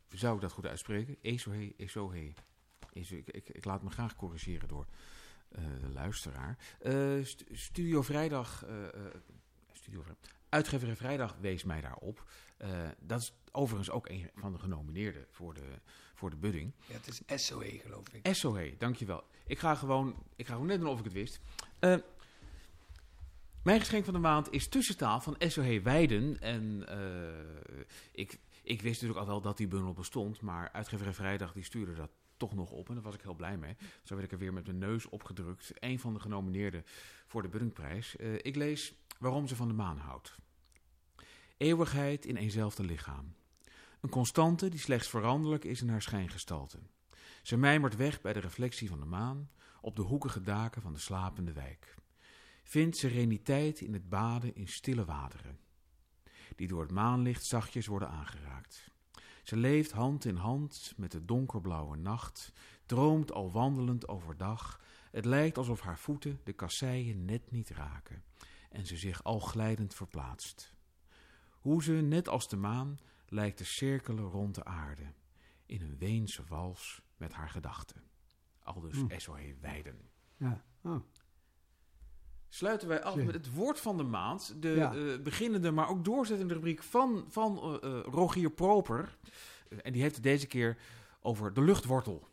zou 0.08 0.34
ik 0.34 0.40
dat 0.40 0.52
goed 0.52 0.66
uitspreken? 0.66 1.16
Ezohe, 1.20 1.74
Ezohe. 1.76 2.32
Ezo, 2.92 3.14
ik, 3.16 3.28
ik, 3.28 3.48
ik 3.48 3.64
laat 3.64 3.82
me 3.82 3.90
graag 3.90 4.16
corrigeren 4.16 4.68
door 4.68 4.86
eh, 5.48 5.64
de 5.80 5.88
luisteraar. 5.88 6.58
Eh, 6.80 7.24
st- 7.24 7.44
Studio 7.52 8.02
Vrijdag, 8.02 8.64
Studio 9.72 10.02
Vrij- 10.02 10.16
Uitgeverij 10.48 10.96
Vrijdag 10.96 11.36
wees 11.40 11.64
mij 11.64 11.80
daarop. 11.80 12.30
Dat 12.98 13.20
is 13.20 13.32
overigens 13.52 13.90
ook 13.90 14.08
een 14.08 14.30
van 14.34 14.52
de 14.52 14.58
genomineerden 14.58 15.26
voor 15.30 15.54
de, 15.54 15.80
voor 16.24 16.32
de 16.32 16.46
budding. 16.48 16.72
Ja, 16.86 16.94
het 16.94 17.22
is 17.28 17.46
SOE, 17.46 17.80
geloof 17.82 18.08
ik. 18.12 18.34
SOE, 18.34 18.74
dankjewel. 18.78 19.24
Ik 19.46 19.58
ga 19.58 19.74
gewoon, 19.74 20.14
ik 20.36 20.46
ga 20.46 20.52
gewoon 20.52 20.68
net 20.68 20.80
doen 20.80 20.88
of 20.88 20.98
ik 20.98 21.04
het 21.04 21.12
wist. 21.12 21.40
Eh, 21.78 21.96
mijn 23.62 23.80
geschenk 23.80 24.04
van 24.04 24.14
de 24.14 24.20
maand 24.20 24.52
is 24.52 24.68
tussentaal 24.68 25.20
van 25.20 25.36
SOE 25.38 25.80
Weiden. 25.82 26.40
En 26.40 26.88
eh, 26.88 27.80
ik, 28.12 28.38
ik 28.62 28.82
wist 28.82 28.94
natuurlijk 28.94 29.20
al 29.20 29.26
wel 29.26 29.40
dat 29.40 29.56
die 29.56 29.68
bundel 29.68 29.92
bestond, 29.92 30.40
maar 30.40 30.72
uitgeverij 30.72 31.12
Vrijdag 31.12 31.52
die 31.52 31.64
stuurde 31.64 31.94
dat 31.94 32.10
toch 32.36 32.54
nog 32.54 32.70
op. 32.70 32.88
En 32.88 32.94
daar 32.94 33.02
was 33.02 33.14
ik 33.14 33.22
heel 33.22 33.34
blij 33.34 33.56
mee. 33.56 33.76
Zo 34.02 34.14
werd 34.14 34.26
ik 34.26 34.32
er 34.32 34.38
weer 34.38 34.52
met 34.52 34.66
mijn 34.66 34.78
neus 34.78 35.08
opgedrukt. 35.08 35.72
Een 35.74 35.98
van 35.98 36.14
de 36.14 36.20
genomineerden 36.20 36.84
voor 37.26 37.42
de 37.42 37.48
Buddingprijs. 37.48 38.16
Uh, 38.16 38.34
ik 38.34 38.56
lees 38.56 38.94
Waarom 39.18 39.46
ze 39.46 39.56
van 39.56 39.68
de 39.68 39.74
maan 39.74 39.98
houdt. 39.98 40.36
Eeuwigheid 41.56 42.26
in 42.26 42.36
eenzelfde 42.36 42.84
lichaam. 42.84 43.34
Een 44.04 44.10
constante 44.10 44.68
die 44.68 44.80
slechts 44.80 45.08
veranderlijk 45.08 45.64
is 45.64 45.82
in 45.82 45.88
haar 45.88 46.02
schijngestalte. 46.02 46.78
Ze 47.42 47.56
mijmert 47.56 47.96
weg 47.96 48.20
bij 48.20 48.32
de 48.32 48.40
reflectie 48.40 48.88
van 48.88 49.00
de 49.00 49.06
maan 49.06 49.50
op 49.80 49.96
de 49.96 50.02
hoekige 50.02 50.40
daken 50.40 50.82
van 50.82 50.92
de 50.92 50.98
slapende 50.98 51.52
wijk. 51.52 51.94
Vindt 52.62 52.96
sereniteit 52.96 53.80
in 53.80 53.92
het 53.92 54.08
baden 54.08 54.54
in 54.54 54.68
stille 54.68 55.04
wateren, 55.04 55.58
die 56.56 56.68
door 56.68 56.80
het 56.80 56.90
maanlicht 56.90 57.44
zachtjes 57.44 57.86
worden 57.86 58.08
aangeraakt. 58.08 58.90
Ze 59.42 59.56
leeft 59.56 59.92
hand 59.92 60.24
in 60.24 60.36
hand 60.36 60.92
met 60.96 61.12
de 61.12 61.24
donkerblauwe 61.24 61.96
nacht, 61.96 62.52
droomt 62.86 63.32
al 63.32 63.52
wandelend 63.52 64.08
overdag. 64.08 64.80
Het 65.10 65.24
lijkt 65.24 65.58
alsof 65.58 65.80
haar 65.80 65.98
voeten 65.98 66.40
de 66.42 66.52
kasseien 66.52 67.24
net 67.24 67.50
niet 67.50 67.70
raken 67.70 68.24
en 68.70 68.86
ze 68.86 68.96
zich 68.96 69.24
al 69.24 69.38
glijdend 69.38 69.94
verplaatst. 69.94 70.74
Hoe 71.50 71.82
ze, 71.82 71.92
net 71.92 72.28
als 72.28 72.48
de 72.48 72.56
maan, 72.56 72.98
lijkt 73.28 73.56
te 73.56 73.64
cirkelen 73.64 74.24
rond 74.24 74.54
de 74.54 74.64
aarde, 74.64 75.12
in 75.66 75.82
een 75.82 75.98
Weense 75.98 76.42
wals 76.48 77.02
met 77.16 77.32
haar 77.32 77.50
gedachten. 77.50 78.02
Aldus 78.62 78.96
mm. 78.96 79.10
SOE 79.16 79.54
Weiden. 79.60 80.10
Ja, 80.36 80.64
oh. 80.82 81.00
Sluiten 82.48 82.88
wij 82.88 83.02
af 83.02 83.16
met 83.16 83.34
het 83.34 83.54
woord 83.54 83.80
van 83.80 83.96
de 83.96 84.02
maand. 84.02 84.62
De 84.62 84.68
ja. 84.68 84.94
uh, 84.94 85.20
beginnende, 85.20 85.70
maar 85.70 85.88
ook 85.88 86.04
doorzettende 86.04 86.54
rubriek 86.54 86.82
van, 86.82 87.24
van 87.28 87.80
uh, 87.84 87.90
uh, 87.90 88.00
Rogier 88.02 88.50
Proper. 88.50 89.16
en 89.82 89.92
die 89.92 90.02
heeft 90.02 90.14
het 90.14 90.24
deze 90.24 90.46
keer 90.46 90.76
over 91.20 91.54
de 91.54 91.62
luchtwortel. 91.62 92.28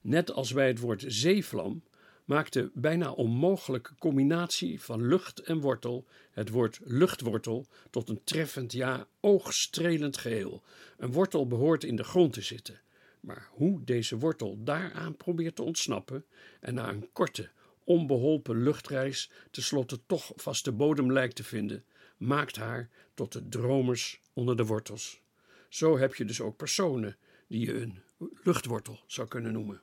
Net 0.00 0.32
als 0.32 0.52
bij 0.52 0.66
het 0.66 0.78
woord 0.78 1.04
zeevlam 1.06 1.82
maakt 2.24 2.52
de 2.52 2.70
bijna 2.74 3.10
onmogelijke 3.10 3.94
combinatie 3.98 4.80
van 4.80 5.06
lucht 5.06 5.38
en 5.38 5.60
wortel 5.60 6.06
het 6.30 6.48
woord 6.48 6.80
luchtwortel 6.84 7.66
tot 7.90 8.08
een 8.08 8.20
treffend, 8.24 8.72
ja, 8.72 9.06
oogstrelend 9.20 10.16
geheel. 10.16 10.62
Een 10.98 11.12
wortel 11.12 11.46
behoort 11.46 11.84
in 11.84 11.96
de 11.96 12.04
grond 12.04 12.32
te 12.32 12.42
zitten. 12.42 12.80
Maar 13.20 13.48
hoe 13.50 13.84
deze 13.84 14.18
wortel 14.18 14.58
daaraan 14.64 15.16
probeert 15.16 15.56
te 15.56 15.62
ontsnappen 15.62 16.24
en 16.60 16.74
na 16.74 16.88
een 16.88 17.08
korte, 17.12 17.50
onbeholpen 17.84 18.62
luchtreis 18.62 19.30
tenslotte 19.50 20.00
toch 20.06 20.32
vaste 20.36 20.72
bodem 20.72 21.12
lijkt 21.12 21.36
te 21.36 21.44
vinden, 21.44 21.84
maakt 22.16 22.56
haar 22.56 22.90
tot 23.14 23.32
de 23.32 23.48
dromers 23.48 24.20
onder 24.32 24.56
de 24.56 24.64
wortels. 24.64 25.20
Zo 25.68 25.98
heb 25.98 26.14
je 26.14 26.24
dus 26.24 26.40
ook 26.40 26.56
personen 26.56 27.16
die 27.46 27.66
je 27.66 27.80
een 27.80 28.02
luchtwortel 28.42 29.00
zou 29.06 29.28
kunnen 29.28 29.52
noemen. 29.52 29.80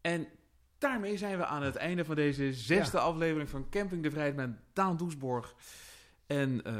En 0.00 0.28
daarmee 0.84 1.16
zijn 1.16 1.38
we 1.38 1.46
aan 1.46 1.62
het 1.62 1.76
einde 1.76 2.04
van 2.04 2.14
deze 2.14 2.52
zesde 2.52 2.96
ja. 2.96 3.02
aflevering 3.02 3.48
van 3.48 3.66
Camping 3.70 4.02
de 4.02 4.10
Vrijheid 4.10 4.36
met 4.36 4.50
Daan 4.72 4.96
Doesborg. 4.96 5.54
En 6.26 6.60
uh, 6.66 6.74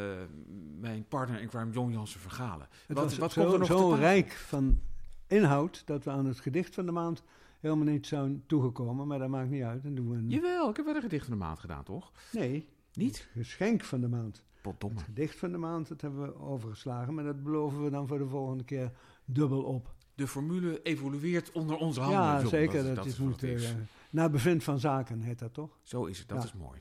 mijn 0.81 1.09
partner 1.09 1.41
in 1.41 1.49
crime, 1.49 1.73
John 1.73 1.93
Jansen 1.93 2.21
Vergalen. 2.21 2.69
Het 2.87 2.97
wat, 2.97 3.17
wat 3.17 3.33
zo, 3.33 3.41
komt 3.41 3.53
er 3.53 3.59
nog 3.59 3.69
zo 3.69 3.91
rijk 3.91 4.33
van 4.33 4.81
inhoud 5.27 5.83
dat 5.87 6.05
we 6.05 6.11
aan 6.11 6.27
het 6.27 6.41
gedicht 6.41 6.75
van 6.75 6.87
de 6.87 6.93
maand 6.93 7.23
helemaal 7.61 7.85
niet 7.85 8.07
zijn 8.07 8.43
toegekomen. 8.47 9.07
Maar 9.07 9.19
dat 9.19 9.29
maakt 9.29 9.51
niet 9.51 9.63
uit. 9.63 9.83
Dan 9.83 9.95
doen 9.95 10.11
we 10.11 10.17
een... 10.17 10.29
Jawel, 10.29 10.71
ik 10.71 10.77
heb 10.77 10.85
wel 10.85 10.95
een 10.95 11.03
gedicht 11.03 11.27
van 11.27 11.39
de 11.39 11.45
maand 11.45 11.59
gedaan, 11.59 11.85
toch? 11.85 12.13
Nee. 12.33 12.69
Niet? 12.93 13.29
Het 13.33 13.47
geschenk 13.47 13.85
van 13.85 14.01
de 14.01 14.09
maand. 14.09 14.45
Potdomme. 14.63 14.97
Het 14.97 15.05
gedicht 15.05 15.39
van 15.39 15.53
de 15.53 15.59
maand, 15.59 15.89
dat 15.89 16.01
hebben 16.01 16.23
we 16.23 16.41
overgeslagen. 16.41 17.15
Maar 17.15 17.25
dat 17.25 17.43
beloven 17.43 17.85
we 17.85 17.91
dan 17.91 18.07
voor 18.07 18.19
de 18.19 18.29
volgende 18.29 18.65
keer 18.65 18.93
dubbel 19.25 19.63
op. 19.63 19.95
De 20.15 20.27
formule 20.29 20.83
evolueert 20.83 21.53
onder 21.53 21.77
onze 21.77 22.01
handen. 22.01 22.21
Ja, 22.21 22.37
John. 22.37 22.49
zeker. 22.49 22.75
Dat, 22.77 22.87
Dat, 22.87 22.95
dat 22.97 23.07
is, 23.07 23.19
moet, 23.19 23.41
het 23.41 23.43
is. 23.43 23.71
uh, 23.73 23.77
naar 24.11 24.31
bevind 24.31 24.65
van 24.65 24.79
zaken 24.81 25.21
heet 25.21 25.39
dat 25.39 25.55
toch? 25.55 25.79
Zo 25.83 26.05
is 26.05 26.19
het, 26.19 26.29
dat 26.29 26.39
Ja. 26.39 26.45
is 26.45 26.53
mooi. 26.53 26.81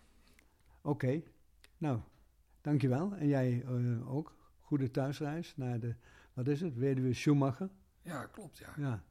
Oké. 0.81 1.21
Nou, 1.77 1.99
dankjewel. 2.61 3.15
En 3.15 3.27
jij 3.27 3.63
eh, 3.65 4.13
ook. 4.13 4.35
Goede 4.59 4.91
thuisreis 4.91 5.55
naar 5.55 5.79
de, 5.79 5.95
wat 6.33 6.47
is 6.47 6.61
het, 6.61 6.75
Weduwe 6.77 7.13
Schumacher. 7.13 7.69
Ja, 8.01 8.25
klopt, 8.25 8.57
ja. 8.57 8.73
Ja. 8.77 9.03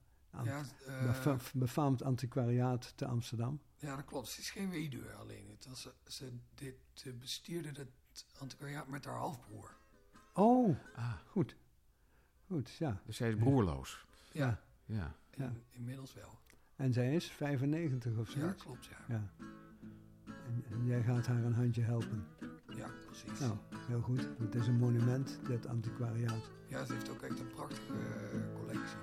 Eh, 0.87 1.07
befa- 1.07 1.37
befaamd 1.55 2.03
antiquariaat 2.03 2.93
te 2.97 3.07
Amsterdam. 3.07 3.61
ja, 3.77 3.97
dat 3.97 4.05
klopt. 4.05 4.29
Ze 4.29 4.41
is 4.41 4.51
geen 4.51 4.71
weduwe 4.71 5.13
alleen. 5.13 5.49
Het 5.51 5.67
was, 5.69 5.89
ze, 6.07 6.33
dit, 6.55 6.75
eh, 7.05 7.13
bestierde 7.19 7.69
het 7.69 7.89
antiquariaat 8.39 8.89
met 8.89 9.05
haar 9.05 9.17
halfbroer. 9.19 9.77
Oh, 10.35 10.77
Ah, 10.97 11.13
goed. 11.27 11.57
Goed, 12.47 12.71
ja. 12.71 13.01
dus 13.07 13.17
zij 13.17 13.29
is 13.29 13.37
broerloos. 13.37 14.07
Ja, 14.33 14.61
Ja. 14.85 15.15
Ja. 15.37 15.45
in- 15.45 15.63
inmiddels 15.71 16.15
wel. 16.15 16.39
En 16.77 16.93
zij 16.93 17.15
is 17.15 17.31
95 17.31 18.17
of 18.17 18.35
Ja, 18.35 18.41
zoiets. 18.41 18.63
klopt, 18.63 18.85
ja. 18.87 18.97
Ja. 19.09 19.23
En, 20.27 20.65
en 20.71 20.87
jij 20.87 21.03
gaat 21.03 21.27
haar 21.27 21.45
een 21.45 21.55
handje 21.55 21.83
helpen. 21.83 22.27
Ja, 22.77 22.87
precies. 23.07 23.41
Nou, 23.41 23.53
heel 23.89 24.01
goed. 24.01 24.29
Het 24.39 24.55
is 24.55 24.67
een 24.67 24.79
monument, 24.79 25.39
dit 25.47 25.67
antiquariaat. 25.67 26.51
Ja, 26.67 26.85
ze 26.85 26.93
heeft 26.93 27.11
ook 27.11 27.23
echt 27.23 27.41
een 27.41 27.47
prachtige 27.55 27.93
eh, 27.93 28.39
collectie. 28.61 28.97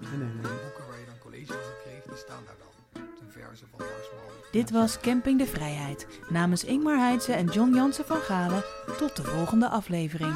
Nee, 0.00 0.18
nee. 0.18 0.40
De 0.42 0.60
boeken 0.64 0.86
waar 0.88 0.98
je 1.00 1.06
dan 1.06 1.18
college 1.18 1.52
over 1.52 1.74
kreeg, 1.84 2.02
die 2.04 2.16
staan 2.16 2.44
daar 2.44 2.56
dan. 2.58 3.02
Ten 3.18 3.30
verse 3.32 3.66
van 3.66 3.78
Marsman. 3.78 4.50
Dit 4.52 4.70
was 4.70 5.00
Camping 5.00 5.38
de 5.38 5.46
Vrijheid. 5.46 6.20
Namens 6.30 6.64
Ingmar 6.64 6.98
Heidse 6.98 7.32
en 7.32 7.46
John 7.46 7.74
Jansen 7.74 8.04
van 8.04 8.20
Galen. 8.20 8.62
Tot 8.98 9.16
de 9.16 9.22
volgende 9.24 9.68
aflevering. 9.68 10.34